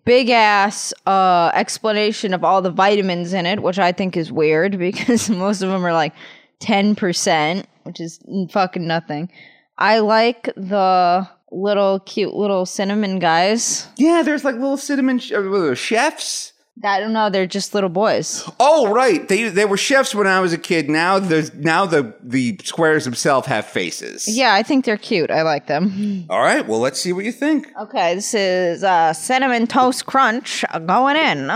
big 0.04 0.30
ass 0.30 0.92
uh, 1.06 1.50
explanation 1.54 2.34
of 2.34 2.44
all 2.44 2.62
the 2.62 2.70
vitamins 2.70 3.32
in 3.32 3.46
it, 3.46 3.62
which 3.62 3.78
I 3.78 3.92
think 3.92 4.16
is 4.16 4.32
weird 4.32 4.78
because 4.78 5.28
most 5.28 5.62
of 5.62 5.70
them 5.70 5.84
are 5.84 5.92
like 5.92 6.14
10%, 6.60 7.64
which 7.82 8.00
is 8.00 8.20
fucking 8.50 8.86
nothing. 8.86 9.30
I 9.76 9.98
like 9.98 10.44
the 10.56 11.28
little 11.54 12.00
cute 12.00 12.34
little 12.34 12.66
cinnamon 12.66 13.18
guys. 13.18 13.88
Yeah, 13.96 14.22
there's 14.22 14.44
like 14.44 14.54
little 14.54 14.76
cinnamon 14.76 15.18
sh- 15.18 15.32
uh, 15.32 15.74
chefs. 15.74 16.52
I 16.82 16.98
don't 16.98 17.12
know. 17.12 17.30
They're 17.30 17.46
just 17.46 17.72
little 17.72 17.88
boys. 17.88 18.42
Oh, 18.58 18.92
right. 18.92 19.26
They 19.28 19.48
they 19.48 19.64
were 19.64 19.76
chefs 19.76 20.12
when 20.14 20.26
I 20.26 20.40
was 20.40 20.52
a 20.52 20.58
kid. 20.58 20.90
Now 20.90 21.20
the 21.20 21.48
now 21.54 21.86
the 21.86 22.14
the 22.20 22.58
squares 22.64 23.04
themselves 23.04 23.46
have 23.46 23.64
faces. 23.64 24.26
Yeah, 24.26 24.52
I 24.54 24.64
think 24.64 24.84
they're 24.84 24.96
cute. 24.96 25.30
I 25.30 25.42
like 25.42 25.68
them. 25.68 26.26
All 26.28 26.40
right. 26.40 26.66
Well, 26.66 26.80
let's 26.80 27.00
see 27.00 27.12
what 27.12 27.24
you 27.24 27.30
think. 27.32 27.68
Okay, 27.80 28.16
this 28.16 28.34
is 28.34 28.82
uh, 28.82 29.12
cinnamon 29.12 29.68
toast 29.68 30.06
crunch 30.06 30.64
going 30.84 31.16
in. 31.16 31.48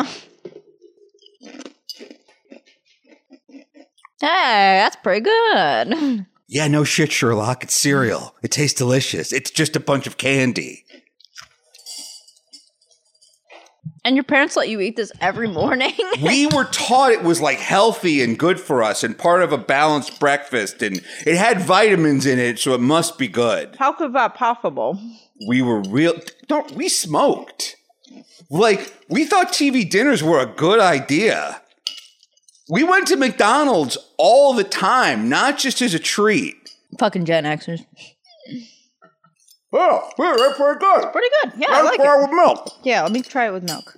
Hey, 4.20 4.78
that's 4.80 4.96
pretty 4.96 5.20
good. 5.20 6.26
Yeah, 6.48 6.66
no 6.66 6.82
shit, 6.82 7.12
Sherlock. 7.12 7.62
It's 7.62 7.76
hmm. 7.76 7.88
cereal. 7.88 8.34
It 8.42 8.50
tastes 8.50 8.78
delicious. 8.78 9.32
It's 9.32 9.50
just 9.50 9.76
a 9.76 9.80
bunch 9.80 10.06
of 10.06 10.16
candy. 10.16 10.84
And 14.04 14.16
your 14.16 14.24
parents 14.24 14.56
let 14.56 14.70
you 14.70 14.80
eat 14.80 14.96
this 14.96 15.12
every 15.20 15.48
morning? 15.48 15.92
we 16.22 16.46
were 16.46 16.64
taught 16.64 17.12
it 17.12 17.22
was 17.22 17.42
like 17.42 17.58
healthy 17.58 18.22
and 18.22 18.38
good 18.38 18.58
for 18.58 18.82
us 18.82 19.04
and 19.04 19.18
part 19.18 19.42
of 19.42 19.52
a 19.52 19.58
balanced 19.58 20.18
breakfast 20.18 20.82
and 20.82 21.02
it 21.26 21.36
had 21.36 21.60
vitamins 21.60 22.24
in 22.24 22.38
it 22.38 22.58
so 22.58 22.72
it 22.72 22.80
must 22.80 23.18
be 23.18 23.28
good 23.28 23.76
How 23.78 23.92
could 23.92 24.14
that 24.14 24.34
possible? 24.34 24.98
we 25.46 25.60
were 25.60 25.82
real 25.82 26.14
don't 26.46 26.72
we 26.72 26.88
smoked 26.88 27.76
like 28.50 28.92
we 29.08 29.24
thought 29.24 29.48
tv 29.48 29.88
dinners 29.88 30.22
were 30.22 30.40
a 30.40 30.46
good 30.46 30.80
idea 30.80 31.60
we 32.68 32.82
went 32.84 33.06
to 33.08 33.16
mcdonald's 33.16 33.96
all 34.18 34.52
the 34.54 34.64
time 34.64 35.28
not 35.28 35.58
just 35.58 35.80
as 35.82 35.94
a 35.94 35.98
treat 35.98 36.54
Fucking 36.98 37.24
Gen 37.26 37.44
Xers. 37.44 37.84
oh 39.72 40.10
yeah, 40.18 40.34
that's 40.38 40.56
pretty 40.56 40.78
good 40.80 41.12
Pretty 41.12 41.28
good. 41.42 41.52
Yeah, 41.58 41.66
I 41.70 41.82
like 41.82 42.00
it. 42.00 42.20
with 42.20 42.30
milk 42.30 42.72
Yeah, 42.82 43.02
let 43.02 43.12
me 43.12 43.22
try 43.22 43.46
it 43.48 43.52
with 43.52 43.62
milk. 43.64 43.96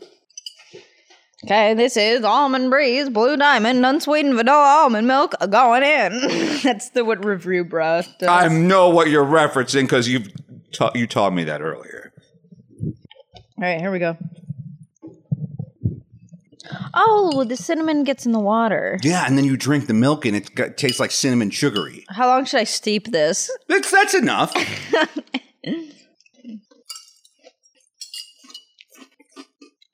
Okay, 1.45 1.73
this 1.73 1.97
is 1.97 2.23
almond 2.23 2.69
breeze, 2.71 3.09
blue 3.09 3.35
diamond, 3.37 3.87
unsweetened 3.87 4.35
vanilla 4.35 4.83
almond 4.83 5.07
milk 5.07 5.35
going 5.49 5.83
in. 5.83 6.59
That's 6.63 6.91
the 6.91 7.03
what 7.05 7.25
review 7.25 7.65
bro 7.65 8.03
does. 8.19 8.29
i 8.29 8.49
know 8.49 8.91
what 8.91 9.09
you're 9.09 9.25
referencing 9.25 9.83
because 9.83 10.09
you've 10.09 10.29
ta- 10.73 10.91
you 10.95 11.07
taught 11.07 11.33
me 11.33 11.45
that 11.45 11.63
earlier 11.63 12.13
All 12.85 12.93
right, 13.59 13.81
here 13.81 13.91
we 13.91 13.99
go. 14.01 14.17
Oh, 17.03 17.45
the 17.45 17.57
cinnamon 17.57 18.05
gets 18.05 18.27
in 18.27 18.33
the 18.33 18.39
water. 18.41 18.99
yeah 19.03 19.25
and 19.27 19.37
then 19.39 19.45
you 19.45 19.57
drink 19.57 19.87
the 19.87 19.95
milk 19.95 20.27
and 20.27 20.37
it 20.37 20.55
got, 20.55 20.77
tastes 20.77 21.01
like 21.01 21.11
cinnamon 21.11 21.51
sugary 21.51 22.05
How 22.11 22.27
long 22.29 22.45
should 22.45 22.61
I 22.61 22.65
steep 22.65 23.11
this? 23.11 23.51
That's 23.69 23.91
that's 23.91 24.15
enough. 24.15 24.53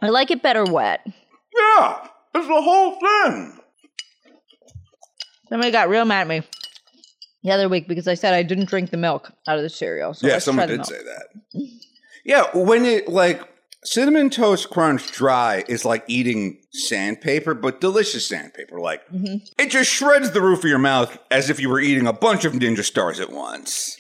I 0.03 0.09
like 0.11 0.31
it 0.31 0.43
better 0.43 0.65
wet. 0.65 1.01
yeah, 1.07 2.09
it's 2.35 2.47
the 2.47 2.61
whole 2.63 2.99
thing. 3.01 3.59
Somebody 5.49 5.71
got 5.73 5.89
real 5.89 6.05
mad 6.05 6.23
at 6.23 6.27
me 6.29 6.43
the 7.45 7.53
other 7.53 7.69
week 7.69 7.87
because 7.89 8.09
I 8.09 8.15
said 8.15 8.35
I 8.35 8.43
didn't 8.43 8.69
drink 8.69 8.91
the 8.91 8.97
milk 8.97 9.33
out 9.47 9.57
of 9.57 9.63
the 9.63 9.69
cereal. 9.71 10.13
So 10.13 10.27
Yeah, 10.27 10.39
someone 10.39 10.69
did 10.69 10.79
milk. 10.79 10.89
say 10.89 10.99
that. 11.03 11.29
Yeah, 12.25 12.45
when 12.55 12.85
it 12.85 13.09
like 13.09 13.41
cinnamon 13.87 14.30
toast 14.30 14.70
crunch 14.70 15.11
dry 15.12 15.64
is 15.68 15.84
like 15.84 16.05
eating 16.09 16.59
sandpaper, 16.72 17.55
but 17.55 17.80
delicious 17.80 18.26
sandpaper. 18.26 18.80
Like 18.80 19.07
mm-hmm. 19.09 19.37
it 19.59 19.70
just 19.70 19.91
shreds 19.91 20.32
the 20.32 20.43
roof 20.43 20.61
of 20.61 20.70
your 20.70 20.78
mouth 20.78 21.16
as 21.30 21.49
if 21.51 21.61
you 21.61 21.68
were 21.68 21.80
eating 21.80 22.07
a 22.07 22.12
bunch 22.12 22.45
of 22.45 22.53
ninja 22.53 22.84
stars 22.84 23.20
at 23.20 23.30
once. 23.30 23.97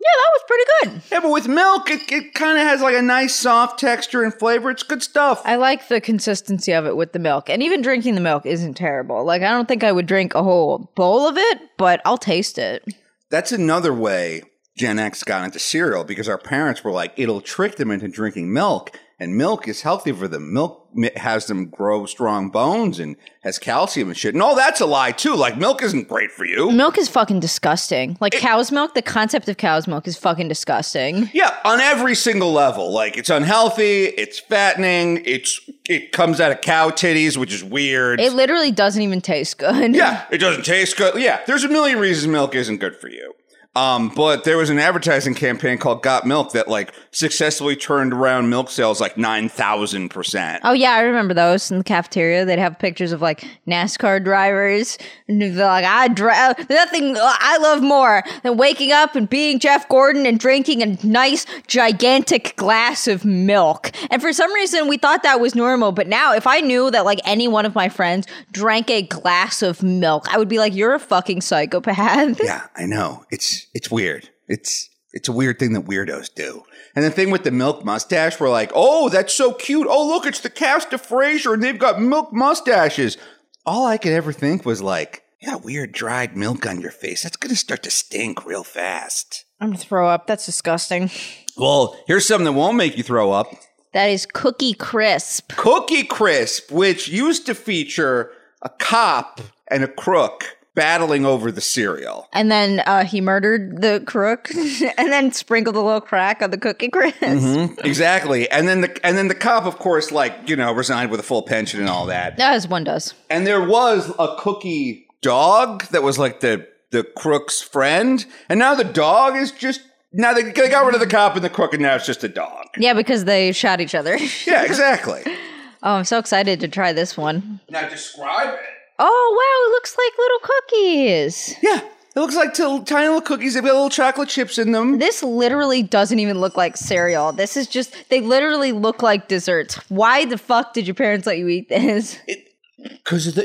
Yeah, 0.00 0.10
that 0.10 0.30
was 0.34 0.42
pretty 0.46 0.64
good. 1.00 1.02
Yeah, 1.10 1.20
but 1.20 1.30
with 1.30 1.48
milk, 1.48 1.90
it, 1.90 2.12
it 2.12 2.34
kind 2.34 2.58
of 2.58 2.64
has 2.64 2.82
like 2.82 2.94
a 2.94 3.00
nice 3.00 3.34
soft 3.34 3.78
texture 3.78 4.22
and 4.22 4.34
flavor. 4.34 4.70
It's 4.70 4.82
good 4.82 5.02
stuff. 5.02 5.40
I 5.46 5.56
like 5.56 5.88
the 5.88 5.98
consistency 5.98 6.72
of 6.72 6.84
it 6.84 6.94
with 6.94 7.14
the 7.14 7.18
milk. 7.18 7.48
And 7.48 7.62
even 7.62 7.80
drinking 7.80 8.14
the 8.14 8.20
milk 8.20 8.44
isn't 8.44 8.74
terrible. 8.74 9.24
Like, 9.24 9.40
I 9.40 9.50
don't 9.50 9.66
think 9.66 9.82
I 9.82 9.92
would 9.92 10.04
drink 10.04 10.34
a 10.34 10.42
whole 10.42 10.92
bowl 10.94 11.26
of 11.26 11.38
it, 11.38 11.58
but 11.78 12.02
I'll 12.04 12.18
taste 12.18 12.58
it. 12.58 12.84
That's 13.30 13.50
another 13.50 13.94
way 13.94 14.42
Gen 14.76 14.98
X 14.98 15.22
got 15.22 15.44
into 15.44 15.58
cereal 15.58 16.04
because 16.04 16.28
our 16.28 16.38
parents 16.38 16.82
were 16.82 16.92
like, 16.92 17.12
it'll 17.16 17.40
trick 17.40 17.76
them 17.76 17.90
into 17.90 18.08
drinking 18.08 18.52
milk, 18.52 18.98
and 19.24 19.36
milk 19.36 19.66
is 19.66 19.80
healthy 19.80 20.12
for 20.12 20.28
them. 20.28 20.52
Milk 20.52 20.86
has 21.16 21.46
them 21.46 21.70
grow 21.70 22.04
strong 22.04 22.50
bones 22.50 23.00
and 23.00 23.16
has 23.42 23.58
calcium 23.58 24.08
and 24.08 24.16
shit. 24.16 24.34
And 24.34 24.42
all 24.42 24.54
that's 24.54 24.82
a 24.82 24.86
lie 24.86 25.12
too. 25.12 25.34
Like 25.34 25.56
milk 25.56 25.82
isn't 25.82 26.08
great 26.08 26.30
for 26.30 26.44
you. 26.44 26.70
Milk 26.70 26.98
is 26.98 27.08
fucking 27.08 27.40
disgusting. 27.40 28.18
Like, 28.20 28.34
cow's 28.34 28.70
milk, 28.70 28.94
the 28.94 29.02
concept 29.02 29.48
of 29.48 29.56
cow's 29.56 29.88
milk 29.88 30.06
is 30.06 30.16
fucking 30.18 30.48
disgusting. 30.48 31.30
Yeah, 31.32 31.56
on 31.64 31.80
every 31.80 32.14
single 32.14 32.52
level. 32.52 32.92
Like 32.92 33.16
it's 33.16 33.30
unhealthy, 33.30 34.04
it's 34.04 34.38
fattening, 34.38 35.22
it's 35.24 35.58
it 35.88 36.12
comes 36.12 36.38
out 36.38 36.52
of 36.52 36.60
cow 36.60 36.90
titties, 36.90 37.36
which 37.38 37.52
is 37.52 37.64
weird. 37.64 38.20
It 38.20 38.34
literally 38.34 38.70
doesn't 38.70 39.02
even 39.02 39.22
taste 39.22 39.58
good. 39.58 39.94
Yeah, 39.94 40.26
it 40.30 40.38
doesn't 40.38 40.64
taste 40.64 40.96
good. 40.98 41.20
Yeah, 41.20 41.40
there's 41.46 41.64
a 41.64 41.68
million 41.68 41.98
reasons 41.98 42.30
milk 42.30 42.54
isn't 42.54 42.76
good 42.76 42.96
for 42.96 43.08
you. 43.08 43.34
Um, 43.76 44.08
but 44.14 44.44
there 44.44 44.56
was 44.56 44.70
an 44.70 44.78
advertising 44.78 45.34
campaign 45.34 45.78
called 45.78 46.02
Got 46.02 46.26
Milk 46.26 46.52
that 46.52 46.68
like 46.68 46.94
successfully 47.10 47.74
turned 47.74 48.12
around 48.12 48.48
milk 48.48 48.70
sales 48.70 49.00
like 49.00 49.16
nine 49.18 49.48
thousand 49.48 50.10
percent. 50.10 50.60
Oh 50.64 50.72
yeah, 50.72 50.92
I 50.92 51.00
remember 51.00 51.34
those 51.34 51.70
in 51.70 51.78
the 51.78 51.84
cafeteria. 51.84 52.44
They'd 52.44 52.60
have 52.60 52.78
pictures 52.78 53.10
of 53.10 53.20
like 53.20 53.44
NASCAR 53.66 54.22
drivers. 54.22 54.96
And 55.26 55.42
they're 55.42 55.66
like, 55.66 55.84
I 55.84 56.08
drive 56.08 56.68
nothing 56.70 57.16
I 57.18 57.58
love 57.60 57.82
more 57.82 58.22
than 58.42 58.56
waking 58.56 58.92
up 58.92 59.16
and 59.16 59.28
being 59.28 59.58
Jeff 59.58 59.88
Gordon 59.88 60.24
and 60.24 60.38
drinking 60.38 60.82
a 60.82 61.06
nice 61.06 61.46
gigantic 61.66 62.54
glass 62.56 63.08
of 63.08 63.24
milk. 63.24 63.90
And 64.10 64.22
for 64.22 64.32
some 64.32 64.52
reason, 64.52 64.86
we 64.86 64.98
thought 64.98 65.22
that 65.24 65.40
was 65.40 65.54
normal. 65.54 65.92
But 65.92 66.06
now, 66.06 66.32
if 66.32 66.46
I 66.46 66.60
knew 66.60 66.90
that 66.92 67.04
like 67.04 67.20
any 67.24 67.48
one 67.48 67.66
of 67.66 67.74
my 67.74 67.88
friends 67.88 68.26
drank 68.52 68.88
a 68.90 69.02
glass 69.02 69.62
of 69.62 69.82
milk, 69.82 70.32
I 70.32 70.38
would 70.38 70.48
be 70.48 70.58
like, 70.58 70.74
you're 70.74 70.94
a 70.94 71.00
fucking 71.00 71.40
psychopath. 71.40 72.40
Yeah, 72.42 72.66
I 72.76 72.86
know. 72.86 73.24
It's 73.30 73.63
it's 73.74 73.90
weird. 73.90 74.30
It's 74.48 74.88
it's 75.12 75.28
a 75.28 75.32
weird 75.32 75.58
thing 75.58 75.74
that 75.74 75.86
weirdos 75.86 76.34
do. 76.34 76.64
And 76.96 77.04
the 77.04 77.10
thing 77.10 77.30
with 77.30 77.44
the 77.44 77.50
milk 77.50 77.84
mustache, 77.84 78.40
we're 78.40 78.50
like, 78.50 78.72
oh, 78.74 79.08
that's 79.08 79.32
so 79.32 79.52
cute. 79.52 79.86
Oh, 79.88 80.08
look, 80.08 80.26
it's 80.26 80.40
the 80.40 80.50
cast 80.50 80.92
of 80.92 81.06
Frasier, 81.06 81.54
and 81.54 81.62
they've 81.62 81.78
got 81.78 82.00
milk 82.00 82.32
mustaches. 82.32 83.16
All 83.64 83.86
I 83.86 83.96
could 83.96 84.12
ever 84.12 84.32
think 84.32 84.64
was 84.64 84.82
like, 84.82 85.22
yeah, 85.40 85.56
weird 85.56 85.92
dried 85.92 86.36
milk 86.36 86.66
on 86.66 86.80
your 86.80 86.90
face. 86.90 87.22
That's 87.22 87.36
gonna 87.36 87.56
start 87.56 87.82
to 87.82 87.90
stink 87.90 88.46
real 88.46 88.64
fast. 88.64 89.44
I'm 89.60 89.68
gonna 89.68 89.78
throw 89.78 90.08
up. 90.08 90.26
That's 90.26 90.46
disgusting. 90.46 91.10
Well, 91.56 91.96
here's 92.06 92.26
something 92.26 92.46
that 92.46 92.52
won't 92.52 92.76
make 92.76 92.96
you 92.96 93.02
throw 93.02 93.30
up. 93.30 93.48
That 93.92 94.06
is 94.06 94.26
Cookie 94.26 94.74
Crisp. 94.74 95.52
Cookie 95.56 96.02
Crisp, 96.02 96.72
which 96.72 97.08
used 97.08 97.46
to 97.46 97.54
feature 97.54 98.32
a 98.62 98.68
cop 98.68 99.40
and 99.70 99.84
a 99.84 99.88
crook 99.88 100.56
battling 100.74 101.24
over 101.24 101.52
the 101.52 101.60
cereal. 101.60 102.28
And 102.32 102.50
then 102.50 102.80
uh, 102.86 103.04
he 103.04 103.20
murdered 103.20 103.80
the 103.80 104.02
crook 104.06 104.50
and 104.54 105.12
then 105.12 105.32
sprinkled 105.32 105.76
a 105.76 105.80
little 105.80 106.00
crack 106.00 106.42
on 106.42 106.50
the 106.50 106.58
Cookie 106.58 106.88
Crisp. 106.88 107.14
Exactly. 107.84 108.50
And 108.50 108.66
then 108.66 108.80
the 108.80 109.06
and 109.06 109.16
then 109.16 109.28
the 109.28 109.34
cop, 109.34 109.64
of 109.66 109.78
course, 109.78 110.10
like, 110.10 110.34
you 110.48 110.56
know, 110.56 110.72
resigned 110.72 111.10
with 111.10 111.20
a 111.20 111.22
full 111.22 111.42
pension 111.42 111.80
and 111.80 111.88
all 111.88 112.06
that. 112.06 112.38
As 112.40 112.66
one 112.66 112.84
does. 112.84 113.14
And 113.30 113.46
there 113.46 113.64
was 113.64 114.12
a 114.18 114.36
cookie 114.38 115.06
dog 115.20 115.84
that 115.86 116.02
was 116.02 116.18
like 116.18 116.40
the 116.40 116.66
the 116.90 117.04
crook's 117.04 117.60
friend. 117.60 118.24
And 118.48 118.58
now 118.58 118.74
the 118.74 118.84
dog 118.84 119.36
is 119.36 119.52
just 119.52 119.80
now 120.12 120.32
they, 120.32 120.42
they 120.44 120.68
got 120.68 120.86
rid 120.86 120.94
of 120.94 121.00
the 121.00 121.06
cop 121.06 121.34
and 121.34 121.44
the 121.44 121.50
crook, 121.50 121.74
and 121.74 121.82
now 121.82 121.96
it's 121.96 122.06
just 122.06 122.22
a 122.24 122.28
dog. 122.28 122.66
Yeah, 122.78 122.94
because 122.94 123.24
they 123.24 123.52
shot 123.52 123.80
each 123.80 123.94
other. 123.94 124.16
Yeah, 124.46 124.64
exactly. 124.64 125.22
oh, 125.82 125.94
I'm 125.94 126.04
so 126.04 126.18
excited 126.18 126.60
to 126.60 126.68
try 126.68 126.92
this 126.92 127.16
one. 127.16 127.60
now 127.68 127.88
describe 127.88 128.54
it. 128.54 128.60
Oh, 128.98 129.30
wow, 129.36 129.68
it 129.68 129.72
looks 129.72 129.96
like 129.98 130.12
little 130.18 130.38
cookies. 130.42 131.54
Yeah. 131.62 131.90
It 132.16 132.20
looks 132.20 132.36
like 132.36 132.54
till 132.54 132.84
tiny 132.84 133.08
little 133.08 133.20
cookies. 133.20 133.54
They've 133.54 133.62
got 133.64 133.72
little 133.72 133.90
chocolate 133.90 134.28
chips 134.28 134.56
in 134.56 134.70
them. 134.70 134.98
This 134.98 135.22
literally 135.22 135.82
doesn't 135.82 136.20
even 136.20 136.40
look 136.40 136.56
like 136.56 136.76
cereal. 136.76 137.32
This 137.32 137.56
is 137.56 137.66
just, 137.66 138.08
they 138.08 138.20
literally 138.20 138.70
look 138.70 139.02
like 139.02 139.26
desserts. 139.26 139.74
Why 139.90 140.24
the 140.24 140.38
fuck 140.38 140.74
did 140.74 140.86
your 140.86 140.94
parents 140.94 141.26
let 141.26 141.38
you 141.38 141.48
eat 141.48 141.68
this? 141.68 142.18
because 142.82 143.36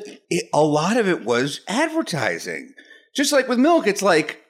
a 0.53 0.61
lot 0.61 0.97
of 0.97 1.07
it 1.07 1.25
was 1.25 1.61
advertising. 1.67 2.73
Just 3.15 3.33
like 3.33 3.47
with 3.47 3.57
milk, 3.57 3.87
it's 3.87 4.03
like 4.03 4.43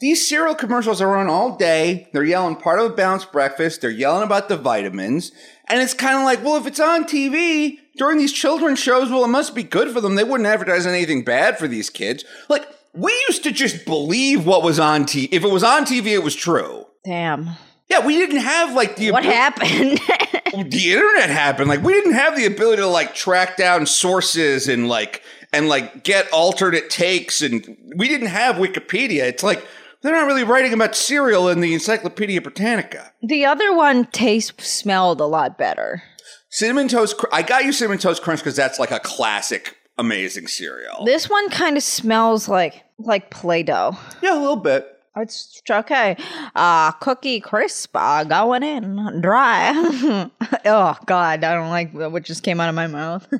these 0.00 0.26
cereal 0.26 0.54
commercials 0.54 1.00
are 1.00 1.16
on 1.16 1.28
all 1.28 1.56
day. 1.56 2.08
They're 2.12 2.24
yelling 2.24 2.56
part 2.56 2.80
of 2.80 2.90
a 2.90 2.94
balanced 2.94 3.32
breakfast. 3.32 3.82
They're 3.82 3.90
yelling 3.90 4.24
about 4.24 4.48
the 4.48 4.56
vitamins, 4.56 5.30
and 5.68 5.80
it's 5.80 5.94
kind 5.94 6.16
of 6.16 6.24
like, 6.24 6.42
well, 6.42 6.56
if 6.56 6.66
it's 6.66 6.80
on 6.80 7.04
TV 7.04 7.78
during 7.96 8.18
these 8.18 8.32
children's 8.32 8.78
shows, 8.78 9.10
well, 9.10 9.24
it 9.24 9.28
must 9.28 9.54
be 9.54 9.62
good 9.62 9.90
for 9.92 10.00
them. 10.00 10.14
They 10.14 10.24
wouldn't 10.24 10.46
advertise 10.46 10.86
anything 10.86 11.22
bad 11.22 11.58
for 11.58 11.68
these 11.68 11.90
kids. 11.90 12.24
Like 12.48 12.66
we 12.94 13.12
used 13.28 13.44
to 13.44 13.52
just 13.52 13.84
believe 13.84 14.46
what 14.46 14.62
was 14.62 14.78
on 14.78 15.04
TV. 15.04 15.28
If 15.30 15.44
it 15.44 15.50
was 15.50 15.62
on 15.62 15.84
TV, 15.84 16.06
it 16.06 16.22
was 16.22 16.34
true. 16.34 16.86
Damn. 17.04 17.50
Yeah, 17.88 18.06
we 18.06 18.16
didn't 18.16 18.38
have 18.38 18.74
like 18.74 18.96
the 18.96 19.10
What 19.10 19.24
happened? 19.24 19.68
the 20.70 20.92
internet 20.92 21.28
happened. 21.28 21.68
Like 21.68 21.82
we 21.82 21.92
didn't 21.92 22.14
have 22.14 22.36
the 22.36 22.46
ability 22.46 22.82
to 22.82 22.86
like 22.86 23.14
track 23.14 23.56
down 23.56 23.84
sources 23.86 24.68
and 24.68 24.88
like 24.88 25.22
and 25.52 25.68
like 25.68 26.04
get 26.04 26.30
alternate 26.32 26.88
takes 26.88 27.42
and 27.42 27.76
we 27.96 28.08
didn't 28.08 28.28
have 28.28 28.56
Wikipedia. 28.56 29.24
It's 29.24 29.42
like 29.42 29.66
they're 30.02 30.12
not 30.12 30.26
really 30.26 30.44
writing 30.44 30.72
about 30.72 30.94
cereal 30.96 31.48
in 31.48 31.60
the 31.60 31.74
Encyclopedia 31.74 32.40
Britannica. 32.40 33.12
The 33.22 33.44
other 33.44 33.74
one 33.74 34.06
taste 34.06 34.60
smelled 34.60 35.20
a 35.20 35.26
lot 35.26 35.58
better. 35.58 36.02
Cinnamon 36.48 36.88
Toast. 36.88 37.18
Cr- 37.18 37.26
I 37.32 37.42
got 37.42 37.64
you 37.64 37.72
Cinnamon 37.72 37.98
Toast 37.98 38.22
Crunch 38.22 38.40
because 38.40 38.56
that's 38.56 38.78
like 38.78 38.90
a 38.90 38.98
classic, 39.00 39.76
amazing 39.98 40.48
cereal. 40.48 41.04
This 41.04 41.28
one 41.30 41.48
kind 41.50 41.76
of 41.76 41.82
smells 41.82 42.48
like 42.48 42.84
like 42.98 43.30
Play-Doh. 43.30 43.96
yeah, 44.22 44.34
a 44.34 44.40
little 44.40 44.56
bit. 44.56 44.96
It's 45.16 45.60
okay. 45.68 46.16
Uh 46.54 46.92
cookie 46.92 47.40
crisp 47.40 47.90
uh, 47.94 48.24
going 48.24 48.62
in 48.62 49.20
dry. 49.20 49.72
oh 50.64 50.96
god, 51.06 51.44
I 51.44 51.54
don't 51.54 51.68
like 51.68 51.92
what 51.92 52.22
just 52.24 52.42
came 52.42 52.60
out 52.60 52.68
of 52.68 52.74
my 52.74 52.86
mouth. 52.86 53.26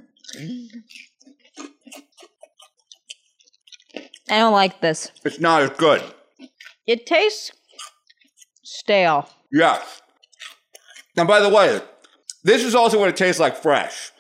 I 4.29 4.39
don't 4.39 4.53
like 4.53 4.81
this. 4.81 5.11
It's 5.25 5.41
not 5.41 5.63
as 5.63 5.71
good. 5.71 6.03
It 6.91 7.07
tastes 7.07 7.53
stale. 8.65 9.29
Yes. 9.53 10.03
Now, 11.17 11.25
by 11.25 11.39
the 11.39 11.49
way, 11.49 11.81
this 12.43 12.65
is 12.65 12.75
also 12.75 12.99
what 12.99 13.09
it 13.09 13.15
tastes 13.15 13.39
like 13.39 13.57
fresh. 13.57 14.11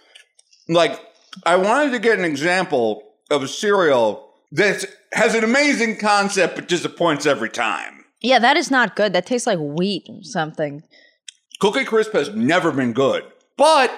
Like, 0.68 1.00
I 1.44 1.56
wanted 1.56 1.90
to 1.90 1.98
get 1.98 2.16
an 2.16 2.24
example 2.24 3.02
of 3.28 3.42
a 3.42 3.48
cereal 3.48 4.32
that 4.52 4.84
has 5.12 5.34
an 5.34 5.42
amazing 5.42 5.96
concept 5.98 6.54
but 6.54 6.68
disappoints 6.68 7.26
every 7.26 7.50
time. 7.50 8.04
Yeah, 8.20 8.38
that 8.38 8.56
is 8.56 8.70
not 8.70 8.94
good. 8.94 9.14
That 9.14 9.26
tastes 9.26 9.48
like 9.48 9.58
wheat 9.58 10.06
or 10.08 10.22
something. 10.22 10.84
Cookie 11.58 11.84
Crisp 11.84 12.12
has 12.12 12.28
never 12.36 12.70
been 12.70 12.92
good, 12.92 13.24
but 13.56 13.90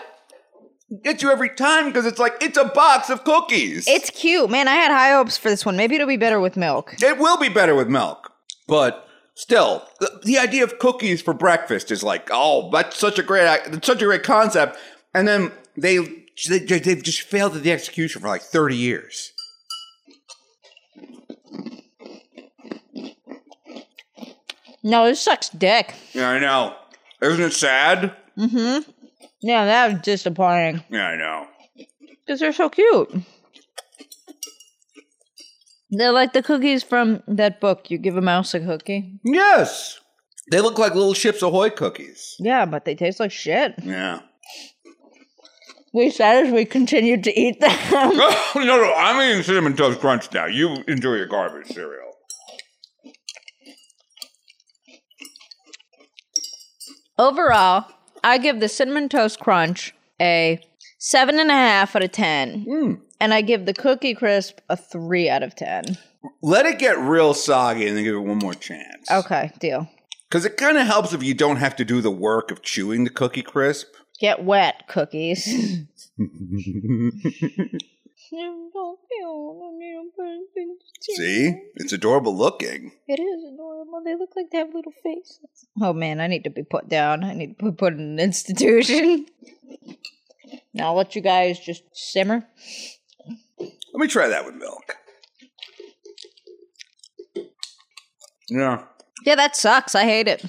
gets 1.03 1.23
you 1.23 1.31
every 1.31 1.51
time 1.51 1.87
because 1.87 2.07
it's 2.07 2.19
like 2.19 2.35
it's 2.41 2.59
a 2.59 2.65
box 2.65 3.11
of 3.11 3.25
cookies. 3.25 3.87
It's 3.89 4.11
cute, 4.11 4.51
man. 4.51 4.69
I 4.69 4.75
had 4.75 4.91
high 4.91 5.13
hopes 5.13 5.37
for 5.37 5.49
this 5.49 5.65
one. 5.65 5.77
Maybe 5.77 5.95
it'll 5.95 6.07
be 6.07 6.17
better 6.17 6.41
with 6.41 6.57
milk. 6.57 6.95
it 7.03 7.19
will 7.19 7.37
be 7.37 7.49
better 7.49 7.75
with 7.75 7.89
milk, 7.89 8.32
but 8.67 9.09
still, 9.35 9.87
the, 10.01 10.21
the 10.25 10.39
idea 10.39 10.65
of 10.65 10.79
cookies 10.79 11.23
for 11.23 11.35
breakfast 11.35 11.91
is 11.91 12.03
like, 12.03 12.29
oh, 12.31 12.71
that's 12.71 12.99
such 12.99 13.19
a 13.19 13.23
great, 13.23 13.47
it's 13.67 13.87
such 13.87 14.03
a 14.03 14.07
great 14.07 14.23
concept, 14.23 14.79
and 15.15 15.27
then 15.27 15.53
they, 15.77 15.99
they 16.49 16.59
they've 16.59 17.03
just 17.03 17.23
failed 17.23 17.57
at 17.57 17.63
the 17.63 17.73
execution 17.73 18.23
for 18.23 18.29
like 18.29 18.43
thirty 18.43 18.77
years. 18.77 19.33
No, 24.83 25.07
this 25.07 25.21
sucks 25.21 25.49
dick. 25.49 25.95
Yeah, 26.13 26.31
I 26.31 26.39
know. 26.41 26.75
Isn't 27.21 27.41
it 27.41 27.53
sad? 27.53 28.17
Mm-hmm. 28.37 28.91
Yeah, 29.41 29.65
that 29.65 29.93
was 29.93 30.03
disappointing. 30.03 30.83
Yeah, 30.91 31.07
I 31.07 31.17
know. 31.17 31.47
Because 32.09 32.41
they're 32.41 32.53
so 32.53 32.69
cute. 32.69 33.15
They're 35.95 36.11
like 36.11 36.33
the 36.33 36.43
cookies 36.43 36.83
from 36.83 37.23
that 37.29 37.61
book. 37.61 37.91
You 37.91 37.99
give 37.99 38.17
a 38.17 38.23
mouse 38.23 38.55
a 38.55 38.61
cookie. 38.61 39.21
Yes, 39.25 40.01
they 40.51 40.61
look 40.61 40.79
like 40.79 40.95
little 40.95 41.13
Chips 41.13 41.43
Ahoy 41.43 41.69
cookies. 41.69 42.35
Yeah, 42.41 42.65
but 42.65 42.87
they 42.87 42.95
taste 42.95 43.21
like 43.21 43.31
shit. 43.31 43.75
Yeah. 43.83 44.21
We 45.93 46.11
said 46.11 46.47
as 46.47 46.53
we 46.53 46.65
continued 46.65 47.23
to 47.25 47.39
eat 47.39 47.61
them. 47.61 47.79
no, 47.93 48.35
no, 48.57 48.95
I'm 48.95 49.21
eating 49.21 49.43
cinnamon 49.43 49.77
toast 49.77 50.01
crunch 50.01 50.33
now. 50.33 50.47
You 50.47 50.83
enjoy 50.89 51.17
your 51.17 51.27
garbage 51.27 51.67
cereal. 51.67 52.13
Overall, 57.19 57.85
I 58.25 58.39
give 58.39 58.61
the 58.61 58.69
cinnamon 58.71 59.11
toast 59.11 59.39
crunch 59.39 59.95
a 60.19 60.59
seven 60.99 61.39
and 61.39 61.51
a 61.51 61.55
half 61.55 61.95
out 61.95 62.03
of 62.03 62.13
ten, 62.13 62.63
hmm. 62.63 62.95
And 63.23 63.33
I 63.33 63.41
give 63.41 63.67
the 63.67 63.73
cookie 63.73 64.15
crisp 64.15 64.59
a 64.69 64.77
three 64.77 65.31
out 65.31 65.45
of 65.45 65.55
ten. 65.55 65.97
Let 66.43 66.67
it 66.67 66.81
get 66.81 66.99
real 66.99 67.35
soggy 67.35 67.87
and 67.87 67.97
then 67.97 68.03
give 68.03 68.17
it 68.17 68.19
one 68.19 68.39
more 68.39 68.53
chance. 68.53 69.09
Okay, 69.09 69.53
deal. 69.61 69.89
Because 70.29 70.45
it 70.45 70.57
kind 70.57 70.77
of 70.77 70.87
helps 70.89 71.13
if 71.13 71.23
you 71.23 71.33
don't 71.33 71.57
have 71.57 71.77
to 71.77 71.85
do 71.85 72.01
the 72.01 72.11
work 72.11 72.51
of 72.51 72.63
chewing 72.63 73.05
the 73.05 73.11
cookie 73.11 73.43
crisp. 73.43 73.87
Get 74.19 74.45
wet, 74.45 74.89
cookies. 74.89 75.45
See? 81.01 81.55
It's 81.77 81.93
adorable 81.93 82.37
looking. 82.37 82.93
It 83.07 83.21
is 83.21 83.53
adorable. 83.53 84.03
They 84.05 84.17
look 84.17 84.31
like 84.35 84.51
they 84.51 84.59
have 84.59 84.75
little 84.75 84.93
faces. 85.03 85.67
Oh 85.81 85.93
man, 85.93 86.21
I 86.21 86.27
need 86.27 86.45
to 86.45 86.51
be 86.51 86.65
put 86.65 86.89
down. 86.89 87.23
I 87.23 87.35
need 87.35 87.59
to 87.59 87.67
be 87.67 87.73
put 87.73 87.93
in 87.93 88.01
an 88.01 88.19
institution. 88.19 89.27
now 90.75 90.89
I'll 90.89 90.95
let 90.97 91.15
you 91.15 91.23
guys 91.23 91.61
just 91.61 91.85
simmer. 91.93 92.49
Let 93.93 94.01
me 94.01 94.09
try 94.09 94.29
that 94.29 94.45
with 94.45 94.55
milk. 94.55 94.97
Yeah. 98.49 98.85
Yeah, 99.25 99.37
that 99.37 99.57
sucks. 99.57 99.95
I 99.95 100.05
hate 100.05 100.29
it. 100.29 100.45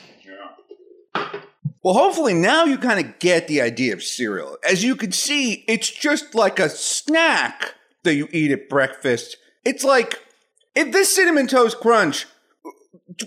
Well, 1.84 1.94
hopefully 1.94 2.34
now 2.34 2.64
you 2.64 2.78
kind 2.78 3.06
of 3.06 3.20
get 3.20 3.50
the 3.50 3.62
idea 3.62 3.94
of 3.94 4.02
cereal. 4.02 4.58
As 4.68 4.84
you 4.84 4.96
can 4.96 5.12
see, 5.12 5.66
it's 5.68 5.90
just 5.90 6.34
like 6.34 6.58
a 6.58 6.70
snack 6.70 7.74
that 8.04 8.16
you 8.16 8.30
eat 8.32 8.52
at 8.52 8.70
breakfast. 8.70 9.36
It's 9.66 9.84
like 9.84 10.20
if 10.76 10.94
this 10.94 11.14
cinnamon 11.14 11.48
toast 11.48 11.80
crunch 11.82 12.26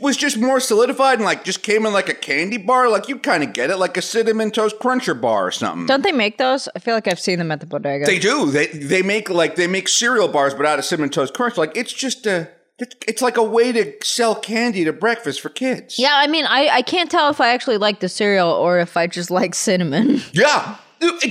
was 0.01 0.17
just 0.17 0.39
more 0.39 0.59
solidified 0.59 1.19
and 1.19 1.25
like 1.25 1.45
just 1.45 1.63
came 1.63 1.85
in 1.85 1.93
like 1.93 2.09
a 2.09 2.15
candy 2.15 2.57
bar, 2.57 2.89
like 2.89 3.09
you 3.09 3.19
kind 3.19 3.43
of 3.43 3.53
get 3.53 3.71
it, 3.71 3.77
like 3.77 3.97
a 3.97 4.03
cinnamon 4.03 4.51
toast 4.51 4.79
cruncher 4.79 5.15
bar 5.15 5.47
or 5.47 5.51
something. 5.51 5.87
Don't 5.87 6.03
they 6.03 6.13
make 6.13 6.39
those? 6.39 6.69
I 6.75 6.79
feel 6.79 6.95
like 6.95 7.07
I've 7.07 7.21
seen 7.21 7.39
them 7.39 7.53
at 7.53 7.61
the 7.61 7.67
bodega. 7.67 8.07
They 8.07 8.19
do. 8.19 8.51
They 8.51 8.69
they 8.69 9.03
make 9.03 9.29
like 9.29 9.57
they 9.57 9.67
make 9.67 9.89
cereal 9.89 10.29
bars, 10.29 10.55
but 10.55 10.67
out 10.67 10.79
of 10.79 10.85
cinnamon 10.85 11.11
toast 11.11 11.35
crunch. 11.35 11.57
Like 11.57 11.77
it's 11.77 11.93
just 11.93 12.27
a. 12.27 12.51
It's, 12.79 13.23
like 13.23 13.39
a 13.39 13.43
way 13.43 13.73
to 13.73 13.95
sell 14.05 14.35
candy 14.35 14.85
to 14.85 14.93
breakfast 14.93 15.41
for 15.41 15.49
kids. 15.49 15.99
yeah, 15.99 16.13
I 16.13 16.27
mean, 16.27 16.45
I, 16.45 16.69
I 16.69 16.83
can't 16.83 17.11
tell 17.11 17.31
if 17.31 17.41
I 17.41 17.55
actually 17.55 17.79
like 17.79 18.01
the 18.01 18.09
cereal 18.11 18.51
or 18.51 18.79
if 18.79 18.99
I 18.99 19.07
just 19.07 19.31
like 19.31 19.55
cinnamon. 19.55 20.21
Yeah, 20.35 20.77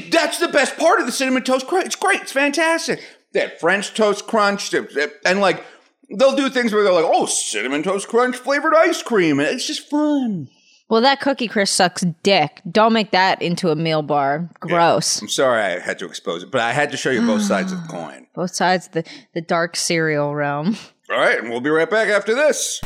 that's 0.09 0.39
the 0.39 0.47
best 0.47 0.75
part 0.75 0.99
of 0.99 1.05
the 1.05 1.11
cinnamon 1.11 1.43
toast 1.43 1.67
crunch. 1.67 1.85
It's 1.85 1.95
great. 1.95 2.21
It's 2.21 2.31
fantastic. 2.31 2.99
That 3.33 3.59
French 3.59 3.93
toast 3.93 4.25
crunch, 4.25 4.73
and 4.73 5.39
like 5.39 5.63
they'll 6.17 6.35
do 6.35 6.49
things 6.49 6.73
where 6.73 6.83
they're 6.83 6.93
like, 6.93 7.05
"Oh, 7.07 7.25
cinnamon 7.25 7.83
toast 7.83 8.07
crunch 8.07 8.35
flavored 8.35 8.73
ice 8.75 9.01
cream," 9.01 9.39
and 9.39 9.47
it's 9.49 9.67
just 9.67 9.89
fun. 9.89 10.49
well, 10.89 11.01
that 11.01 11.19
cookie 11.19 11.47
crisp 11.47 11.73
sucks 11.75 12.03
dick. 12.23 12.61
Don't 12.69 12.93
make 12.93 13.11
that 13.11 13.41
into 13.41 13.69
a 13.69 13.75
meal 13.75 14.01
bar. 14.03 14.49
Gross. 14.59 15.21
I'm 15.21 15.29
sorry 15.29 15.61
I 15.61 15.79
had 15.79 15.97
to 15.99 16.05
expose 16.05 16.43
it, 16.43 16.51
but 16.51 16.61
I 16.61 16.73
had 16.73 16.91
to 16.91 16.97
show 16.97 17.09
you 17.09 17.21
both 17.25 17.41
sides 17.53 17.71
of 17.71 17.81
the 17.81 17.87
coin. 17.87 18.27
Both 18.35 18.53
sides 18.55 18.87
of 18.87 18.93
the, 18.93 19.03
the 19.33 19.41
dark 19.41 19.75
cereal 19.75 20.35
realm. 20.35 20.77
All 21.09 21.17
right, 21.17 21.39
and 21.39 21.49
we'll 21.49 21.61
be 21.61 21.69
right 21.69 21.89
back 21.89 22.09
after 22.09 22.33
this. 22.35 22.81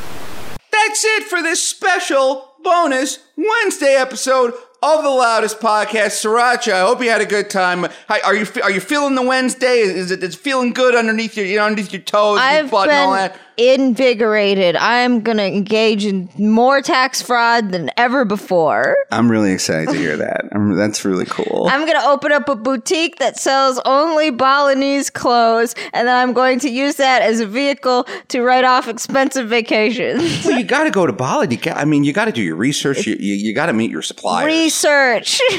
That's 0.71 1.03
it 1.03 1.23
for 1.23 1.41
this 1.41 1.65
special 1.65 2.53
bonus 2.63 3.19
Wednesday 3.37 3.95
episode 3.95 4.53
of 4.81 5.03
the 5.03 5.09
Loudest 5.09 5.59
Podcast. 5.59 6.23
Sriracha, 6.23 6.73
I 6.73 6.81
hope 6.81 7.03
you 7.03 7.09
had 7.09 7.21
a 7.21 7.25
good 7.25 7.49
time. 7.49 7.87
Hi, 8.07 8.19
are 8.21 8.35
you 8.35 8.45
are 8.63 8.71
you 8.71 8.79
feeling 8.79 9.15
the 9.15 9.21
Wednesday? 9.21 9.79
Is 9.79 10.11
it 10.11 10.23
is 10.23 10.35
it 10.35 10.37
feeling 10.37 10.71
good 10.71 10.95
underneath 10.95 11.35
your 11.35 11.45
you 11.45 11.57
know 11.57 11.65
underneath 11.65 11.91
your 11.91 12.01
toes, 12.01 12.37
your 12.37 12.45
I've 12.45 12.71
butt, 12.71 12.89
and 12.89 12.97
all 12.97 13.13
that? 13.13 13.37
Invigorated. 13.59 14.77
I'm 14.77 15.19
going 15.19 15.37
to 15.37 15.43
engage 15.45 16.05
in 16.05 16.29
more 16.37 16.81
tax 16.81 17.21
fraud 17.21 17.71
than 17.71 17.91
ever 17.97 18.23
before. 18.23 18.95
I'm 19.11 19.29
really 19.29 19.51
excited 19.51 19.89
to 19.89 19.97
hear 19.97 20.15
that. 20.15 20.45
that's 20.77 21.03
really 21.03 21.25
cool. 21.25 21.67
I'm 21.69 21.81
going 21.81 21.99
to 21.99 22.07
open 22.07 22.31
up 22.31 22.47
a 22.47 22.55
boutique 22.55 23.17
that 23.17 23.37
sells 23.37 23.79
only 23.85 24.29
Balinese 24.31 25.09
clothes, 25.09 25.75
and 25.93 26.07
then 26.07 26.15
I'm 26.15 26.33
going 26.33 26.59
to 26.59 26.69
use 26.69 26.95
that 26.95 27.21
as 27.21 27.41
a 27.41 27.45
vehicle 27.45 28.07
to 28.29 28.41
write 28.41 28.63
off 28.63 28.87
expensive 28.87 29.49
vacations. 29.49 30.45
well, 30.45 30.57
you 30.57 30.63
got 30.63 30.85
to 30.85 30.91
go 30.91 31.05
to 31.05 31.13
Bali. 31.13 31.47
Got, 31.57 31.77
I 31.77 31.83
mean, 31.83 32.05
you 32.05 32.13
got 32.13 32.25
to 32.25 32.31
do 32.31 32.41
your 32.41 32.55
research. 32.55 33.05
You, 33.05 33.17
you, 33.19 33.35
you 33.35 33.53
got 33.53 33.65
to 33.65 33.73
meet 33.73 33.91
your 33.91 34.01
suppliers. 34.01 34.47
Research. 34.47 35.41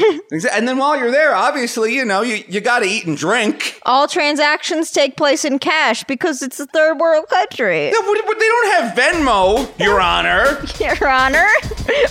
And 0.53 0.66
then 0.66 0.78
while 0.78 0.96
you're 0.96 1.11
there, 1.11 1.34
obviously, 1.34 1.94
you 1.94 2.05
know, 2.05 2.22
you, 2.22 2.44
you 2.48 2.61
got 2.61 2.80
to 2.80 2.86
eat 2.86 3.05
and 3.07 3.16
drink. 3.16 3.78
All 3.84 4.07
transactions 4.07 4.90
take 4.90 5.16
place 5.16 5.44
in 5.44 5.59
cash 5.59 6.05
because 6.05 6.40
it's 6.42 6.59
a 6.61 6.66
third 6.66 6.98
world 6.98 7.28
country. 7.28 7.89
Yeah, 7.91 7.99
but, 8.07 8.26
but 8.26 8.38
they 8.38 8.47
don't 8.47 8.72
have 8.72 8.97
Venmo, 8.97 9.78
Your 9.80 10.01
Honor. 10.01 10.64
Your 10.80 11.09
Honor, 11.09 11.47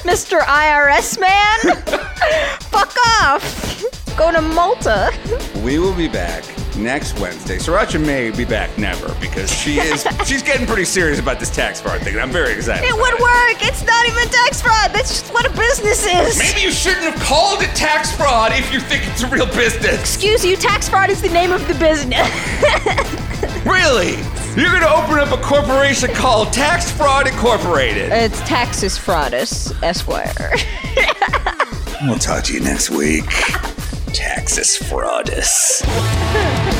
Mr. 0.03 0.39
IRS 0.41 1.19
man, 1.19 1.59
fuck 2.63 2.93
off. 3.21 3.85
Go 4.17 4.31
to 4.33 4.41
Malta. 4.41 5.11
We 5.63 5.79
will 5.79 5.95
be 5.95 6.09
back 6.09 6.43
next 6.75 7.17
Wednesday. 7.21 7.55
Sriracha 7.57 8.05
may 8.05 8.29
be 8.31 8.43
back 8.43 8.77
never 8.77 9.13
because 9.21 9.49
she 9.49 9.79
is 9.79 10.05
she's 10.25 10.43
getting 10.43 10.67
pretty 10.67 10.83
serious 10.83 11.19
about 11.19 11.39
this 11.39 11.49
tax 11.49 11.79
fraud 11.79 12.01
thing. 12.01 12.19
I'm 12.19 12.29
very 12.31 12.53
excited. 12.53 12.85
It 12.85 12.93
about 12.93 12.99
would 12.99 13.13
work. 13.13 13.65
It's 13.65 13.85
not 13.85 14.05
even 14.05 14.27
tax 14.27 14.61
fraud. 14.61 14.91
That's 14.91 15.21
just 15.21 15.33
what 15.33 15.45
a 15.45 15.51
business 15.57 16.05
is. 16.05 16.37
Maybe 16.37 16.59
you 16.61 16.71
shouldn't 16.71 17.03
have 17.03 17.19
called 17.21 17.61
it 17.61 17.73
tax 17.75 18.13
fraud 18.13 18.51
if 18.53 18.73
you 18.73 18.81
think 18.81 19.07
it's 19.07 19.23
a 19.23 19.29
real 19.29 19.47
business. 19.47 19.99
Excuse 20.01 20.43
you, 20.43 20.57
tax 20.57 20.89
fraud 20.89 21.09
is 21.09 21.21
the 21.21 21.29
name 21.29 21.53
of 21.53 21.65
the 21.69 21.75
business. 21.75 22.27
Really? 23.65 24.15
You're 24.55 24.71
gonna 24.71 24.87
open 24.87 25.19
up 25.19 25.31
a 25.31 25.41
corporation 25.41 26.09
called 26.13 26.51
Tax 26.53 26.91
Fraud 26.91 27.27
Incorporated. 27.27 28.11
it's 28.11 28.39
Taxes 28.41 28.97
Fraudus, 28.97 29.71
Esquire. 29.83 30.55
We'll 32.03 32.17
talk 32.19 32.43
to 32.45 32.53
you 32.53 32.61
next 32.61 32.89
week. 32.89 33.25
Taxes 34.13 34.77
Fraudus. 34.79 35.83